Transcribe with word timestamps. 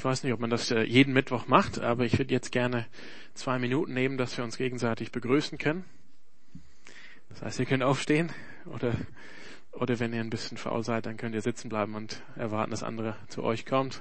Ich 0.00 0.04
weiß 0.04 0.24
nicht, 0.24 0.32
ob 0.32 0.40
man 0.40 0.48
das 0.48 0.70
äh, 0.70 0.80
jeden 0.80 1.12
Mittwoch 1.12 1.46
macht, 1.46 1.78
aber 1.78 2.06
ich 2.06 2.16
würde 2.18 2.32
jetzt 2.32 2.52
gerne 2.52 2.86
zwei 3.34 3.58
Minuten 3.58 3.92
nehmen, 3.92 4.16
dass 4.16 4.34
wir 4.34 4.44
uns 4.44 4.56
gegenseitig 4.56 5.12
begrüßen 5.12 5.58
können. 5.58 5.84
Das 7.28 7.42
heißt, 7.42 7.60
ihr 7.60 7.66
könnt 7.66 7.82
aufstehen 7.82 8.32
oder, 8.64 8.94
oder 9.72 10.00
wenn 10.00 10.14
ihr 10.14 10.20
ein 10.20 10.30
bisschen 10.30 10.56
faul 10.56 10.84
seid, 10.84 11.04
dann 11.04 11.18
könnt 11.18 11.34
ihr 11.34 11.42
sitzen 11.42 11.68
bleiben 11.68 11.94
und 11.96 12.22
erwarten, 12.34 12.70
dass 12.70 12.82
andere 12.82 13.14
zu 13.28 13.42
euch 13.42 13.66
kommt. 13.66 14.00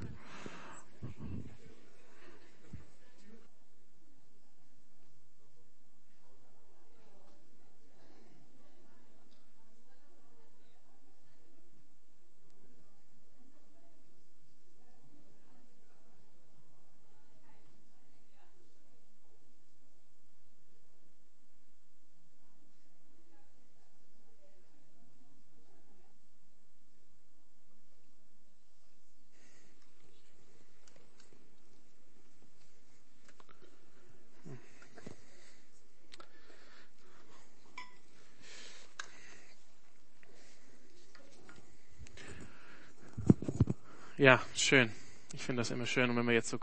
Ja, 44.20 44.42
schön. 44.54 44.92
Ich 45.34 45.44
finde 45.44 45.62
das 45.62 45.72
immer 45.72 45.86
schön. 45.86 46.10
Und 46.10 46.18
wenn 46.18 46.28
wir 46.28 46.34
jetzt 46.34 46.50
so 46.50 46.60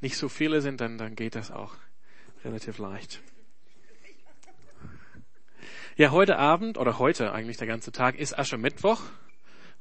nicht 0.00 0.16
so 0.16 0.28
viele 0.28 0.60
sind, 0.60 0.80
dann, 0.80 0.98
dann 0.98 1.16
geht 1.16 1.34
das 1.34 1.50
auch 1.50 1.74
relativ 2.44 2.78
leicht. 2.78 3.20
Ja, 5.96 6.12
heute 6.12 6.38
Abend 6.38 6.78
oder 6.78 7.00
heute 7.00 7.32
eigentlich 7.32 7.56
der 7.56 7.66
ganze 7.66 7.90
Tag 7.90 8.14
ist 8.14 8.38
Aschermittwoch. 8.38 9.02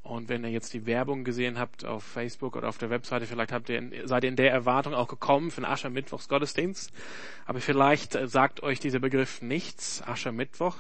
Und 0.02 0.30
wenn 0.30 0.44
ihr 0.44 0.50
jetzt 0.50 0.74
die 0.74 0.88
Werbung 0.88 1.24
gesehen 1.24 1.60
habt 1.60 1.86
auf 1.86 2.04
Facebook 2.04 2.56
oder 2.56 2.68
auf 2.68 2.80
der 2.80 2.90
Webseite, 2.90 3.28
vielleicht 3.28 3.52
habt 3.52 3.70
ihr, 3.70 4.08
seid 4.08 4.24
ihr 4.24 4.30
in 4.30 4.36
der 4.36 4.52
Erwartung 4.52 4.96
auch 4.96 5.08
gekommen 5.08 5.52
für 5.52 5.62
den 5.62 5.66
Aschermittwochs 5.66 6.28
Gottesdienst. 6.28 6.92
Aber 7.46 7.62
vielleicht 7.62 8.16
äh, 8.16 8.28
sagt 8.28 8.64
euch 8.64 8.80
dieser 8.80 9.00
Begriff 9.00 9.44
nichts, 9.44 10.02
Aschermittwoch. 10.02 10.76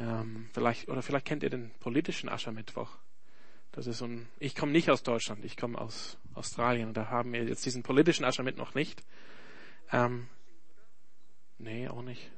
Ähm, 0.00 0.48
vielleicht, 0.54 0.88
oder 0.88 1.02
vielleicht 1.02 1.26
kennt 1.26 1.42
ihr 1.42 1.50
den 1.50 1.72
politischen 1.80 2.30
Aschermittwoch. 2.30 2.96
Das 3.76 3.86
ist 3.86 3.98
so 3.98 4.06
ein, 4.06 4.26
ich 4.38 4.54
komme 4.54 4.72
nicht 4.72 4.90
aus 4.90 5.02
Deutschland, 5.02 5.44
ich 5.44 5.56
komme 5.58 5.78
aus 5.78 6.16
Australien. 6.34 6.94
Da 6.94 7.10
haben 7.10 7.34
wir 7.34 7.44
jetzt 7.44 7.66
diesen 7.66 7.82
politischen 7.82 8.24
Aschermitt 8.24 8.56
noch 8.56 8.74
nicht. 8.74 9.04
Ähm, 9.92 10.28
nee, 11.58 11.86
auch 11.86 12.00
nicht. 12.00 12.30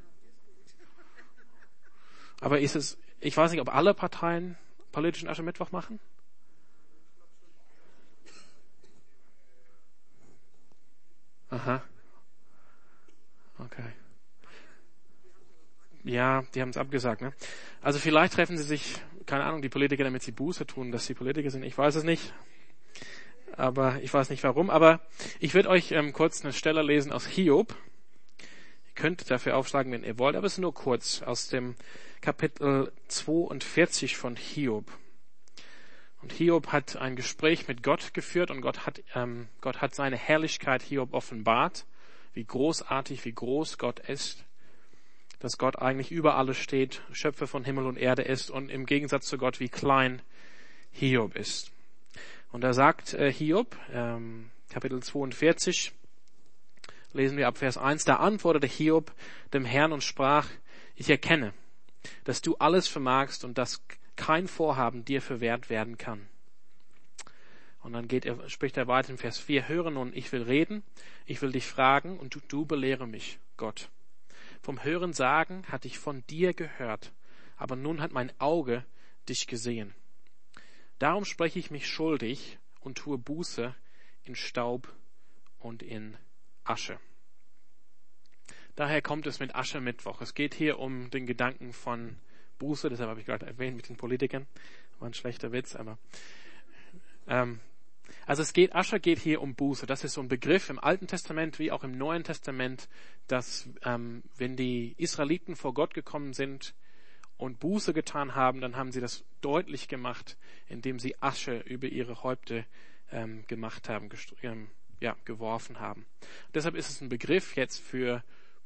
Aber 2.41 2.59
ist 2.59 2.75
es, 2.75 2.99
ich 3.21 3.37
weiß 3.37 3.53
nicht, 3.53 3.61
ob 3.61 3.73
alle 3.73 3.95
Parteien 3.95 4.59
politischen 4.91 5.29
Aschermittwoch 5.29 5.71
machen? 5.71 6.01
Aha. 11.51 11.85
Okay. 13.59 13.93
Ja, 16.03 16.43
die 16.55 16.61
haben 16.61 16.71
es 16.71 16.77
abgesagt. 16.77 17.23
Ne? 17.23 17.33
Also 17.81 18.01
vielleicht 18.01 18.35
treffen 18.35 18.57
sie 18.57 18.65
sich, 18.65 19.01
keine 19.29 19.45
Ahnung, 19.45 19.63
die 19.63 19.69
Politiker, 19.69 20.05
damit 20.05 20.23
sie 20.23 20.33
Buße 20.33 20.67
tun, 20.67 20.91
dass 20.91 21.07
sie 21.07 21.15
Politiker 21.15 21.51
sind. 21.51 21.63
Ich 21.63 21.77
weiß 21.77 21.95
es 21.97 22.03
nicht. 22.03 22.33
Aber 23.53 24.01
ich 24.03 24.13
weiß 24.13 24.31
nicht 24.31 24.43
warum. 24.43 24.71
Aber 24.71 25.01
ich 25.39 25.55
würde 25.55 25.69
euch 25.69 25.93
ähm, 25.93 26.13
kurz 26.13 26.43
eine 26.43 26.55
Stelle 26.55 26.83
lesen 26.83 27.13
aus 27.13 27.27
Hiob. 27.27 27.77
Ihr 28.41 28.95
könnt 28.95 29.31
dafür 29.31 29.57
aufschlagen, 29.57 29.93
wenn 29.93 30.03
ihr 30.03 30.19
wollt, 30.19 30.35
aber 30.35 30.47
es 30.47 30.55
ist 30.55 30.59
nur 30.59 30.73
kurz 30.73 31.23
aus 31.23 31.49
dem 31.49 31.77
Kapitel 32.23 32.91
42 33.09 34.17
von 34.17 34.35
Hiob. 34.35 34.91
Und 36.23 36.33
Hiob 36.33 36.69
hat 36.69 36.97
ein 36.97 37.15
Gespräch 37.15 37.69
mit 37.69 37.83
Gott 37.83 38.15
geführt 38.15 38.51
und 38.51 38.63
Gott 38.63 38.87
hat, 38.87 39.03
ähm, 39.15 39.49
Gott 39.61 39.83
hat 39.83 39.95
seine 39.95 40.17
Herrlichkeit 40.17 40.83
Hiob 40.83 41.13
offenbart, 41.13 41.85
wie 42.33 42.45
großartig, 42.45 43.25
wie 43.27 43.33
groß 43.33 43.77
Gott 43.77 44.01
ist 44.01 44.48
dass 45.39 45.59
Gott 45.59 45.79
eigentlich 45.79 46.11
über 46.11 46.37
alles 46.37 46.57
steht, 46.57 47.03
Schöpfer 47.13 47.47
von 47.47 47.65
Himmel 47.65 47.87
und 47.87 47.97
Erde 47.97 48.23
ist 48.23 48.51
und 48.51 48.71
im 48.71 48.87
Gegensatz 48.87 49.27
zu 49.27 49.39
Gott 49.39 49.61
wie 49.61 49.69
klein 49.69 50.23
Hiob 50.91 51.37
ist. 51.37 51.71
Und 52.51 52.63
da 52.63 52.73
sagt 52.73 53.15
äh, 53.15 53.33
Hiob, 53.33 53.77
ähm, 53.93 54.51
Kapitel 54.71 55.03
42, 55.03 55.93
lesen 57.13 57.37
wir 57.37 57.49
ab 57.49 57.59
Vers 57.59 57.79
1, 57.79 58.05
da 58.05 58.17
antwortete 58.17 58.67
Hiob 58.67 59.13
dem 59.53 59.65
Herrn 59.65 59.93
und 59.93 60.03
sprach, 60.03 60.49
ich 60.97 61.09
erkenne, 61.11 61.53
dass 62.25 62.43
du 62.43 62.57
alles 62.57 62.89
vermagst 62.89 63.45
und 63.45 63.59
dass 63.59 63.83
kein 64.17 64.49
Vorhaben 64.49 65.05
dir 65.05 65.23
verwehrt 65.23 65.71
werden 65.71 65.97
kann. 65.97 66.27
Und 67.83 67.93
dann 67.93 68.09
geht 68.09 68.27
er, 68.27 68.49
spricht 68.49 68.77
er 68.77 68.89
weiter 68.89 69.11
in 69.11 69.19
Vers 69.19 69.39
4, 69.39 69.69
höre 69.69 69.91
nun, 69.91 70.13
ich 70.13 70.33
will 70.33 70.43
reden, 70.43 70.83
ich 71.27 71.41
will 71.41 71.53
dich 71.53 71.67
fragen 71.67 72.19
und 72.19 72.35
du, 72.35 72.41
du 72.49 72.67
belehre 72.67 73.07
mich, 73.07 73.39
Gott. 73.57 73.89
Vom 74.69 74.85
Hören 74.85 75.15
sagen 75.15 75.65
hatte 75.69 75.89
ich 75.89 75.99
von 75.99 76.27
dir 76.27 76.53
gehört, 76.53 77.15
aber 77.57 77.75
nun 77.75 78.03
hat 78.03 78.13
mein 78.13 78.31
Auge 78.39 78.85
dich 79.27 79.47
gesehen. 79.47 79.95
Darum 80.99 81.25
spreche 81.25 81.59
ich 81.59 81.71
mich 81.71 81.87
schuldig 81.87 82.59
und 82.81 82.99
tue 82.99 83.17
Buße 83.17 83.75
in 84.25 84.35
Staub 84.35 84.95
und 85.59 85.83
in 85.83 86.19
Asche. 86.65 87.01
Daher 88.77 89.01
kommt 89.01 89.27
es 89.27 89.41
mit 89.41 89.55
Asche 89.55 89.81
Mittwoch. 89.81 90.21
Es 90.21 90.35
geht 90.35 90.53
hier 90.53 90.79
um 90.79 91.09
den 91.09 91.25
Gedanken 91.25 91.73
von 91.73 92.19
Buße, 92.59 92.91
deshalb 92.91 93.09
habe 93.09 93.21
ich 93.21 93.27
gerade 93.27 93.47
erwähnt 93.47 93.75
mit 93.75 93.89
den 93.89 93.97
Politikern. 93.97 94.47
War 94.99 95.09
ein 95.09 95.15
schlechter 95.15 95.51
Witz, 95.51 95.77
aber 95.77 95.97
ähm, 97.27 97.61
also 98.29 98.43
es 98.43 98.53
geht, 98.53 98.75
Ascher 98.75 98.99
geht 98.99 99.19
hier 99.19 99.41
um 99.41 99.55
Buße. 99.55 99.87
Das 99.87 100.05
ist 100.05 100.13
so 100.13 100.21
ein 100.21 100.29
Begriff 100.29 100.69
im 100.69 100.79
Alten 100.79 101.07
Testament 101.07 101.59
wie 101.59 101.73
auch 101.73 101.83
im 101.83 101.93
Neuen 101.93 102.25
Testament, 102.25 102.87
dass 103.27 103.71
ähm, 103.85 104.23
wenn 104.37 104.55
die 104.55 104.95
Israeliten 104.99 105.57
vor 105.57 105.73
Gott 105.73 105.95
gekommen 105.95 106.35
sind 106.35 106.75
und 107.39 107.59
Buße 107.59 107.95
getan 107.95 108.35
haben, 108.35 108.61
dann 108.61 108.77
haben 108.77 108.93
sie 108.93 109.01
das 109.01 109.25
deutlich 109.41 109.89
gemacht, 109.89 110.37
indem 110.67 110.99
sie 110.99 111.17
Asche 111.23 111.61
über 111.61 111.87
ihre 111.87 112.23
Häupte 112.23 112.67
ähm, 113.11 113.47
gemacht 113.47 113.89
haben, 113.89 114.11
ähm, 114.43 114.69
ja, 115.01 115.17
geworfen 115.25 115.81
haben. 115.81 116.05
Deshalb 116.53 116.75
ist 116.75 116.91
es 116.91 117.01
ein 117.01 117.09
Begriff 117.09 117.57
jetzt 117.57 117.79
für 117.79 118.23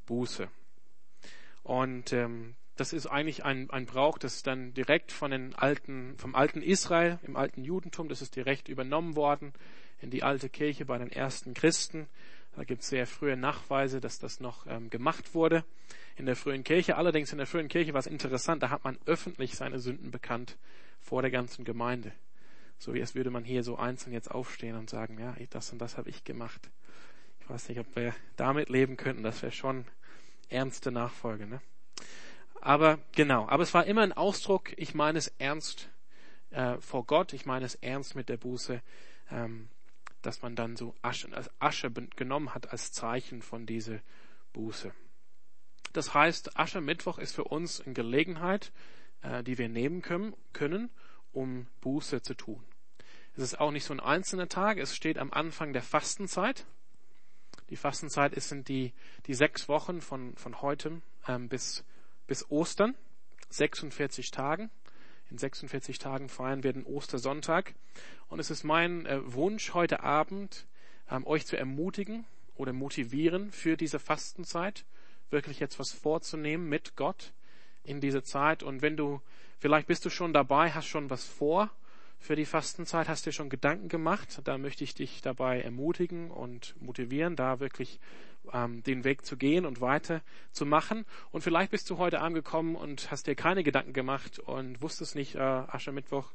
Buße. 0.06 0.48
Und 1.62 2.12
ähm, 2.12 2.56
das 2.76 2.92
ist 2.92 3.06
eigentlich 3.06 3.44
ein, 3.44 3.68
ein 3.70 3.86
Brauch, 3.86 4.18
das 4.18 4.42
dann 4.42 4.72
direkt 4.74 5.12
von 5.12 5.30
den 5.30 5.54
alten, 5.54 6.16
vom 6.16 6.34
alten 6.34 6.62
Israel, 6.62 7.18
im 7.22 7.36
alten 7.36 7.64
Judentum, 7.64 8.08
das 8.08 8.22
ist 8.22 8.36
direkt 8.36 8.68
übernommen 8.68 9.14
worden 9.14 9.52
in 10.00 10.10
die 10.10 10.22
alte 10.22 10.48
Kirche 10.48 10.84
bei 10.84 10.98
den 10.98 11.10
ersten 11.10 11.54
Christen. 11.54 12.08
Da 12.56 12.64
gibt 12.64 12.82
es 12.82 12.88
sehr 12.88 13.06
frühe 13.06 13.36
Nachweise, 13.36 14.00
dass 14.00 14.18
das 14.18 14.40
noch 14.40 14.66
ähm, 14.66 14.90
gemacht 14.90 15.34
wurde 15.34 15.64
in 16.16 16.26
der 16.26 16.36
frühen 16.36 16.64
Kirche. 16.64 16.96
Allerdings 16.96 17.32
in 17.32 17.38
der 17.38 17.46
frühen 17.46 17.68
Kirche 17.68 17.92
war 17.94 18.00
es 18.00 18.06
interessant, 18.06 18.62
da 18.62 18.70
hat 18.70 18.84
man 18.84 18.98
öffentlich 19.06 19.54
seine 19.54 19.78
Sünden 19.78 20.10
bekannt 20.10 20.56
vor 21.00 21.22
der 21.22 21.30
ganzen 21.30 21.64
Gemeinde. 21.64 22.12
So 22.78 22.94
wie 22.94 23.00
es 23.00 23.14
würde 23.14 23.30
man 23.30 23.44
hier 23.44 23.62
so 23.62 23.76
einzeln 23.76 24.12
jetzt 24.12 24.30
aufstehen 24.30 24.76
und 24.76 24.90
sagen, 24.90 25.18
ja, 25.18 25.34
das 25.50 25.72
und 25.72 25.78
das 25.78 25.96
habe 25.96 26.10
ich 26.10 26.24
gemacht. 26.24 26.70
Ich 27.40 27.48
weiß 27.48 27.68
nicht, 27.68 27.78
ob 27.78 27.96
wir 27.96 28.14
damit 28.36 28.68
leben 28.68 28.96
könnten. 28.96 29.22
Das 29.22 29.42
wäre 29.42 29.52
schon 29.52 29.84
ernste 30.48 30.90
Nachfolge. 30.90 31.46
Ne? 31.46 31.60
Aber 32.64 33.00
genau, 33.10 33.48
aber 33.48 33.64
es 33.64 33.74
war 33.74 33.86
immer 33.86 34.02
ein 34.02 34.12
Ausdruck, 34.12 34.72
ich 34.78 34.94
meine 34.94 35.18
es 35.18 35.26
ernst 35.38 35.90
äh, 36.50 36.78
vor 36.78 37.04
Gott, 37.04 37.32
ich 37.32 37.44
meine 37.44 37.66
es 37.66 37.74
ernst 37.74 38.14
mit 38.14 38.28
der 38.28 38.36
Buße, 38.36 38.80
ähm, 39.32 39.68
dass 40.22 40.42
man 40.42 40.54
dann 40.54 40.76
so 40.76 40.94
Asche, 41.02 41.28
Asche 41.58 41.90
genommen 41.90 42.54
hat 42.54 42.70
als 42.70 42.92
Zeichen 42.92 43.42
von 43.42 43.66
dieser 43.66 43.98
Buße. 44.52 44.94
Das 45.92 46.14
heißt, 46.14 46.56
Aschermittwoch 46.56 47.18
ist 47.18 47.34
für 47.34 47.42
uns 47.42 47.80
eine 47.80 47.94
Gelegenheit, 47.94 48.70
äh, 49.22 49.42
die 49.42 49.58
wir 49.58 49.68
nehmen 49.68 50.00
können, 50.00 50.32
können, 50.52 50.88
um 51.32 51.66
Buße 51.80 52.22
zu 52.22 52.34
tun. 52.34 52.62
Es 53.34 53.42
ist 53.42 53.58
auch 53.58 53.72
nicht 53.72 53.84
so 53.84 53.92
ein 53.92 53.98
einzelner 53.98 54.48
Tag, 54.48 54.78
es 54.78 54.94
steht 54.94 55.18
am 55.18 55.32
Anfang 55.32 55.72
der 55.72 55.82
Fastenzeit. 55.82 56.64
Die 57.70 57.76
Fastenzeit 57.76 58.40
sind 58.40 58.68
die, 58.68 58.92
die 59.26 59.34
sechs 59.34 59.68
Wochen 59.68 60.00
von, 60.00 60.36
von 60.36 60.62
heute 60.62 61.02
ähm, 61.26 61.48
bis 61.48 61.84
bis 62.32 62.50
Ostern, 62.50 62.94
46 63.50 64.30
Tagen. 64.30 64.70
In 65.30 65.36
46 65.36 65.98
Tagen 65.98 66.30
feiern 66.30 66.62
wir 66.62 66.72
den 66.72 66.86
Ostersonntag. 66.86 67.74
Und 68.28 68.38
es 68.38 68.50
ist 68.50 68.64
mein 68.64 69.04
äh, 69.04 69.20
Wunsch 69.34 69.74
heute 69.74 70.02
Abend, 70.02 70.66
ähm, 71.10 71.26
euch 71.26 71.44
zu 71.44 71.58
ermutigen 71.58 72.24
oder 72.54 72.72
motivieren 72.72 73.52
für 73.52 73.76
diese 73.76 73.98
Fastenzeit, 73.98 74.86
wirklich 75.28 75.60
jetzt 75.60 75.78
was 75.78 75.92
vorzunehmen 75.92 76.70
mit 76.70 76.96
Gott 76.96 77.34
in 77.84 78.00
dieser 78.00 78.24
Zeit. 78.24 78.62
Und 78.62 78.80
wenn 78.80 78.96
du, 78.96 79.20
vielleicht 79.58 79.86
bist 79.86 80.06
du 80.06 80.08
schon 80.08 80.32
dabei, 80.32 80.70
hast 80.70 80.86
schon 80.86 81.10
was 81.10 81.26
vor 81.26 81.68
für 82.22 82.36
die 82.36 82.46
Fastenzeit? 82.46 83.08
Hast 83.08 83.26
du 83.26 83.30
dir 83.30 83.34
schon 83.34 83.50
Gedanken 83.50 83.88
gemacht? 83.88 84.40
Da 84.44 84.56
möchte 84.56 84.84
ich 84.84 84.94
dich 84.94 85.20
dabei 85.22 85.60
ermutigen 85.60 86.30
und 86.30 86.74
motivieren, 86.80 87.36
da 87.36 87.60
wirklich 87.60 87.98
ähm, 88.52 88.82
den 88.84 89.04
Weg 89.04 89.26
zu 89.26 89.36
gehen 89.36 89.66
und 89.66 89.80
weiter 89.80 90.22
zu 90.52 90.64
machen. 90.64 91.04
Und 91.30 91.42
vielleicht 91.42 91.72
bist 91.72 91.90
du 91.90 91.98
heute 91.98 92.20
angekommen 92.20 92.76
und 92.76 93.10
hast 93.10 93.26
dir 93.26 93.34
keine 93.34 93.64
Gedanken 93.64 93.92
gemacht 93.92 94.38
und 94.38 94.80
wusstest 94.80 95.14
nicht, 95.14 95.34
äh, 95.34 95.40
Aschermittwoch, 95.40 96.32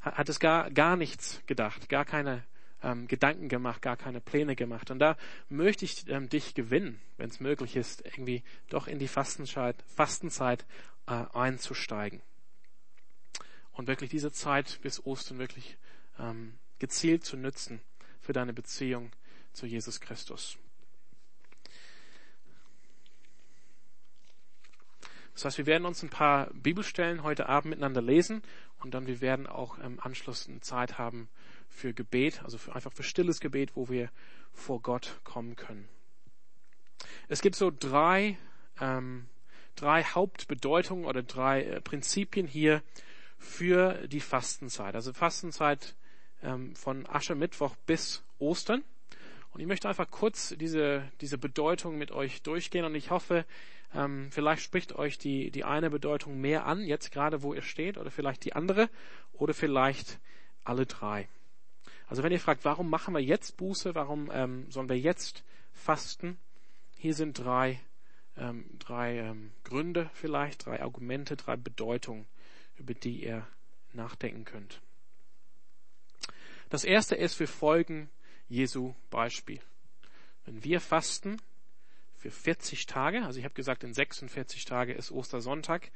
hat 0.00 0.28
es 0.28 0.38
gar, 0.38 0.70
gar 0.70 0.96
nichts 0.96 1.42
gedacht, 1.46 1.88
gar 1.88 2.04
keine 2.04 2.44
ähm, 2.82 3.08
Gedanken 3.08 3.48
gemacht, 3.48 3.80
gar 3.80 3.96
keine 3.96 4.20
Pläne 4.20 4.54
gemacht. 4.54 4.90
Und 4.90 4.98
da 4.98 5.16
möchte 5.48 5.86
ich 5.86 6.06
ähm, 6.08 6.28
dich 6.28 6.54
gewinnen, 6.54 7.00
wenn 7.16 7.30
es 7.30 7.40
möglich 7.40 7.76
ist, 7.76 8.04
irgendwie 8.04 8.42
doch 8.68 8.86
in 8.86 8.98
die 8.98 9.08
Fastenzeit, 9.08 9.76
Fastenzeit 9.86 10.66
äh, 11.06 11.24
einzusteigen. 11.32 12.20
Und 13.74 13.86
wirklich 13.86 14.10
diese 14.10 14.32
Zeit 14.32 14.78
bis 14.82 15.04
Ostern 15.04 15.38
wirklich 15.38 15.76
ähm, 16.18 16.54
gezielt 16.78 17.24
zu 17.24 17.36
nützen 17.36 17.80
für 18.20 18.32
deine 18.32 18.52
Beziehung 18.52 19.10
zu 19.52 19.66
Jesus 19.66 20.00
Christus. 20.00 20.58
Das 25.34 25.44
heißt, 25.44 25.58
wir 25.58 25.66
werden 25.66 25.84
uns 25.84 26.02
ein 26.02 26.10
paar 26.10 26.48
Bibelstellen 26.54 27.24
heute 27.24 27.48
Abend 27.48 27.70
miteinander 27.70 28.00
lesen 28.00 28.42
und 28.78 28.94
dann 28.94 29.06
wir 29.06 29.20
werden 29.20 29.46
auch 29.48 29.78
im 29.78 29.98
Anschluss 29.98 30.48
eine 30.48 30.60
Zeit 30.60 30.96
haben 30.96 31.28
für 31.68 31.92
Gebet, 31.92 32.42
also 32.44 32.56
für, 32.56 32.74
einfach 32.74 32.92
für 32.92 33.02
stilles 33.02 33.40
Gebet, 33.40 33.74
wo 33.74 33.88
wir 33.88 34.10
vor 34.52 34.80
Gott 34.80 35.20
kommen 35.24 35.56
können. 35.56 35.88
Es 37.28 37.42
gibt 37.42 37.56
so 37.56 37.72
drei, 37.76 38.38
ähm, 38.80 39.26
drei 39.74 40.04
Hauptbedeutungen 40.04 41.04
oder 41.04 41.24
drei 41.24 41.64
äh, 41.64 41.80
Prinzipien 41.80 42.46
hier 42.46 42.82
für 43.44 44.08
die 44.08 44.20
Fastenzeit. 44.20 44.94
Also 44.94 45.12
Fastenzeit 45.12 45.94
ähm, 46.42 46.74
von 46.74 47.06
Aschermittwoch 47.06 47.76
bis 47.86 48.24
Ostern. 48.38 48.82
Und 49.52 49.60
ich 49.60 49.66
möchte 49.66 49.88
einfach 49.88 50.10
kurz 50.10 50.54
diese, 50.58 51.08
diese 51.20 51.38
Bedeutung 51.38 51.96
mit 51.96 52.10
euch 52.10 52.42
durchgehen 52.42 52.84
und 52.84 52.94
ich 52.96 53.10
hoffe, 53.10 53.44
ähm, 53.94 54.28
vielleicht 54.32 54.62
spricht 54.62 54.96
euch 54.96 55.18
die, 55.18 55.50
die 55.52 55.62
eine 55.62 55.90
Bedeutung 55.90 56.40
mehr 56.40 56.66
an, 56.66 56.82
jetzt 56.82 57.12
gerade 57.12 57.42
wo 57.42 57.54
ihr 57.54 57.62
steht, 57.62 57.96
oder 57.96 58.10
vielleicht 58.10 58.44
die 58.44 58.54
andere, 58.54 58.90
oder 59.32 59.54
vielleicht 59.54 60.18
alle 60.64 60.86
drei. 60.86 61.28
Also 62.08 62.22
wenn 62.22 62.32
ihr 62.32 62.40
fragt, 62.40 62.64
warum 62.64 62.90
machen 62.90 63.14
wir 63.14 63.22
jetzt 63.22 63.56
Buße, 63.56 63.94
warum 63.94 64.30
ähm, 64.32 64.70
sollen 64.70 64.88
wir 64.88 64.98
jetzt 64.98 65.44
fasten, 65.72 66.36
hier 66.96 67.14
sind 67.14 67.38
drei, 67.38 67.80
ähm, 68.36 68.64
drei 68.78 69.18
ähm, 69.18 69.52
Gründe 69.62 70.10
vielleicht, 70.14 70.66
drei 70.66 70.82
Argumente, 70.82 71.36
drei 71.36 71.56
Bedeutungen, 71.56 72.26
über 72.76 72.94
die 72.94 73.24
ihr 73.24 73.46
nachdenken 73.92 74.44
könnt. 74.44 74.80
Das 76.70 76.84
erste 76.84 77.14
ist, 77.14 77.38
wir 77.38 77.48
folgen 77.48 78.10
Jesu 78.48 78.94
Beispiel. 79.10 79.60
Wenn 80.44 80.64
wir 80.64 80.80
fasten, 80.80 81.38
für 82.24 82.30
40 82.30 82.86
Tage. 82.86 83.22
Also 83.22 83.38
ich 83.38 83.44
habe 83.44 83.52
gesagt, 83.54 83.84
in 83.84 83.92
46 83.92 84.64
Tage 84.64 84.94
ist 84.94 85.12
Ostersonntag. 85.12 85.90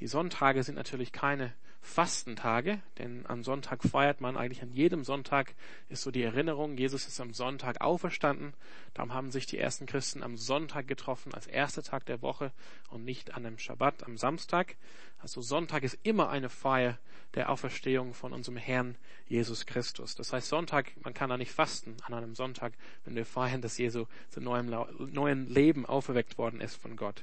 Die 0.00 0.06
Sonntage 0.06 0.62
sind 0.62 0.74
natürlich 0.74 1.12
keine 1.12 1.54
Fastentage, 1.86 2.82
denn 2.98 3.24
am 3.26 3.44
Sonntag 3.44 3.82
feiert 3.82 4.20
man 4.20 4.36
eigentlich 4.36 4.60
an 4.60 4.72
jedem 4.72 5.04
Sonntag 5.04 5.54
ist 5.88 6.02
so 6.02 6.10
die 6.10 6.22
Erinnerung, 6.22 6.76
Jesus 6.76 7.06
ist 7.06 7.20
am 7.20 7.32
Sonntag 7.32 7.80
auferstanden. 7.80 8.54
Darum 8.92 9.14
haben 9.14 9.30
sich 9.30 9.46
die 9.46 9.56
ersten 9.56 9.86
Christen 9.86 10.22
am 10.22 10.36
Sonntag 10.36 10.88
getroffen 10.88 11.32
als 11.32 11.46
erster 11.46 11.82
Tag 11.82 12.04
der 12.04 12.20
Woche 12.22 12.52
und 12.90 13.04
nicht 13.04 13.34
an 13.34 13.46
einem 13.46 13.58
Schabbat 13.58 14.02
am 14.02 14.18
Samstag. 14.18 14.76
Also 15.18 15.40
Sonntag 15.40 15.84
ist 15.84 15.98
immer 16.02 16.28
eine 16.28 16.50
Feier 16.50 16.98
der 17.34 17.50
Auferstehung 17.50 18.12
von 18.12 18.32
unserem 18.32 18.58
Herrn 18.58 18.96
Jesus 19.28 19.64
Christus. 19.64 20.16
Das 20.16 20.32
heißt 20.32 20.48
Sonntag, 20.48 20.92
man 21.04 21.14
kann 21.14 21.30
da 21.30 21.38
nicht 21.38 21.52
fasten 21.52 21.96
an 22.02 22.12
einem 22.12 22.34
Sonntag, 22.34 22.74
wenn 23.04 23.14
wir 23.14 23.24
feiern, 23.24 23.62
dass 23.62 23.78
Jesus 23.78 24.08
zu 24.28 24.40
neuem, 24.40 24.66
neuen 25.12 25.48
Leben 25.48 25.86
auferweckt 25.86 26.36
worden 26.36 26.60
ist 26.60 26.74
von 26.74 26.96
Gott. 26.96 27.22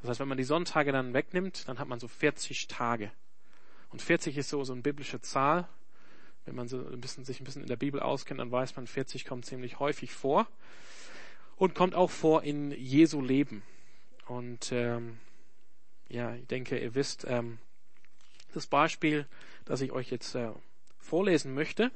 Das 0.00 0.10
heißt, 0.10 0.20
wenn 0.20 0.28
man 0.28 0.38
die 0.38 0.44
Sonntage 0.44 0.92
dann 0.92 1.14
wegnimmt, 1.14 1.68
dann 1.68 1.78
hat 1.78 1.88
man 1.88 2.00
so 2.00 2.08
40 2.08 2.68
Tage. 2.68 3.10
Und 3.90 4.02
40 4.02 4.36
ist 4.36 4.48
so, 4.48 4.62
so 4.64 4.72
eine 4.72 4.82
biblische 4.82 5.20
Zahl. 5.20 5.68
Wenn 6.44 6.54
man 6.54 6.68
so 6.68 6.78
ein 6.78 7.00
bisschen, 7.00 7.24
sich 7.24 7.40
ein 7.40 7.44
bisschen 7.44 7.62
in 7.62 7.68
der 7.68 7.76
Bibel 7.76 8.00
auskennt, 8.00 8.40
dann 8.40 8.52
weiß 8.52 8.76
man, 8.76 8.86
40 8.86 9.24
kommt 9.24 9.46
ziemlich 9.46 9.78
häufig 9.78 10.12
vor. 10.12 10.46
Und 11.56 11.74
kommt 11.74 11.94
auch 11.94 12.10
vor 12.10 12.42
in 12.42 12.70
Jesu 12.72 13.20
Leben. 13.20 13.62
Und 14.26 14.70
ähm, 14.72 15.18
ja, 16.08 16.34
ich 16.34 16.46
denke, 16.46 16.78
ihr 16.78 16.94
wisst, 16.94 17.24
ähm, 17.28 17.58
das 18.52 18.66
Beispiel, 18.66 19.26
das 19.64 19.80
ich 19.80 19.92
euch 19.92 20.10
jetzt 20.10 20.34
äh, 20.34 20.50
vorlesen 20.98 21.54
möchte. 21.54 21.90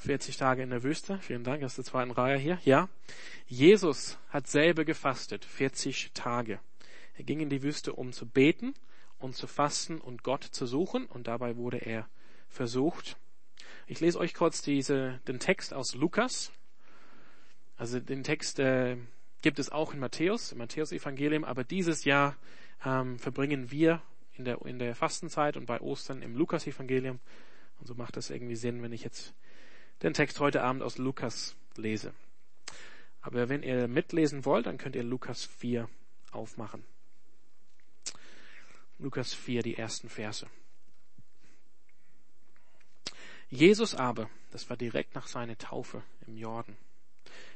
40 0.00 0.38
Tage 0.38 0.62
in 0.62 0.70
der 0.70 0.82
Wüste. 0.82 1.18
Vielen 1.18 1.44
Dank, 1.44 1.60
das 1.60 1.72
ist 1.72 1.78
der 1.78 1.92
zweiten 1.92 2.10
Reihe 2.10 2.38
hier. 2.38 2.58
Ja. 2.64 2.88
Jesus 3.46 4.18
hat 4.30 4.46
selber 4.46 4.84
gefastet. 4.84 5.44
40 5.44 6.12
Tage. 6.14 6.58
Er 7.16 7.24
ging 7.24 7.40
in 7.40 7.50
die 7.50 7.62
Wüste, 7.62 7.92
um 7.92 8.12
zu 8.12 8.26
beten 8.26 8.74
und 9.18 9.36
zu 9.36 9.46
fasten 9.46 10.00
und 10.00 10.22
Gott 10.22 10.42
zu 10.42 10.64
suchen 10.64 11.04
und 11.04 11.26
dabei 11.26 11.56
wurde 11.56 11.76
er 11.78 12.08
versucht. 12.48 13.18
Ich 13.86 14.00
lese 14.00 14.18
euch 14.18 14.32
kurz 14.32 14.62
diese, 14.62 15.20
den 15.28 15.38
Text 15.38 15.74
aus 15.74 15.94
Lukas. 15.94 16.50
Also 17.76 18.00
den 18.00 18.24
Text 18.24 18.58
äh, 18.58 18.96
gibt 19.42 19.58
es 19.58 19.70
auch 19.70 19.92
in 19.92 20.00
Matthäus, 20.00 20.52
im 20.52 20.58
Matthäus-Evangelium, 20.58 21.44
aber 21.44 21.62
dieses 21.62 22.04
Jahr 22.04 22.36
ähm, 22.86 23.18
verbringen 23.18 23.70
wir 23.70 24.00
in 24.32 24.46
der, 24.46 24.64
in 24.64 24.78
der 24.78 24.94
Fastenzeit 24.94 25.58
und 25.58 25.66
bei 25.66 25.78
Ostern 25.80 26.22
im 26.22 26.36
Lukas-Evangelium. 26.36 27.20
Und 27.78 27.86
so 27.86 27.94
macht 27.94 28.16
das 28.16 28.30
irgendwie 28.30 28.56
Sinn, 28.56 28.82
wenn 28.82 28.92
ich 28.92 29.02
jetzt 29.02 29.34
den 30.02 30.14
Text 30.14 30.40
heute 30.40 30.62
Abend 30.62 30.82
aus 30.82 30.98
Lukas 30.98 31.56
lese. 31.76 32.14
Aber 33.20 33.48
wenn 33.48 33.62
ihr 33.62 33.86
mitlesen 33.86 34.44
wollt, 34.44 34.66
dann 34.66 34.78
könnt 34.78 34.96
ihr 34.96 35.04
Lukas 35.04 35.44
4 35.44 35.88
aufmachen. 36.32 36.84
Lukas 38.98 39.34
4, 39.34 39.62
die 39.62 39.76
ersten 39.76 40.08
Verse. 40.08 40.46
Jesus 43.48 43.94
aber, 43.94 44.30
das 44.52 44.70
war 44.70 44.76
direkt 44.76 45.14
nach 45.14 45.26
seiner 45.26 45.58
Taufe 45.58 46.02
im 46.26 46.36
Jordan. 46.36 46.76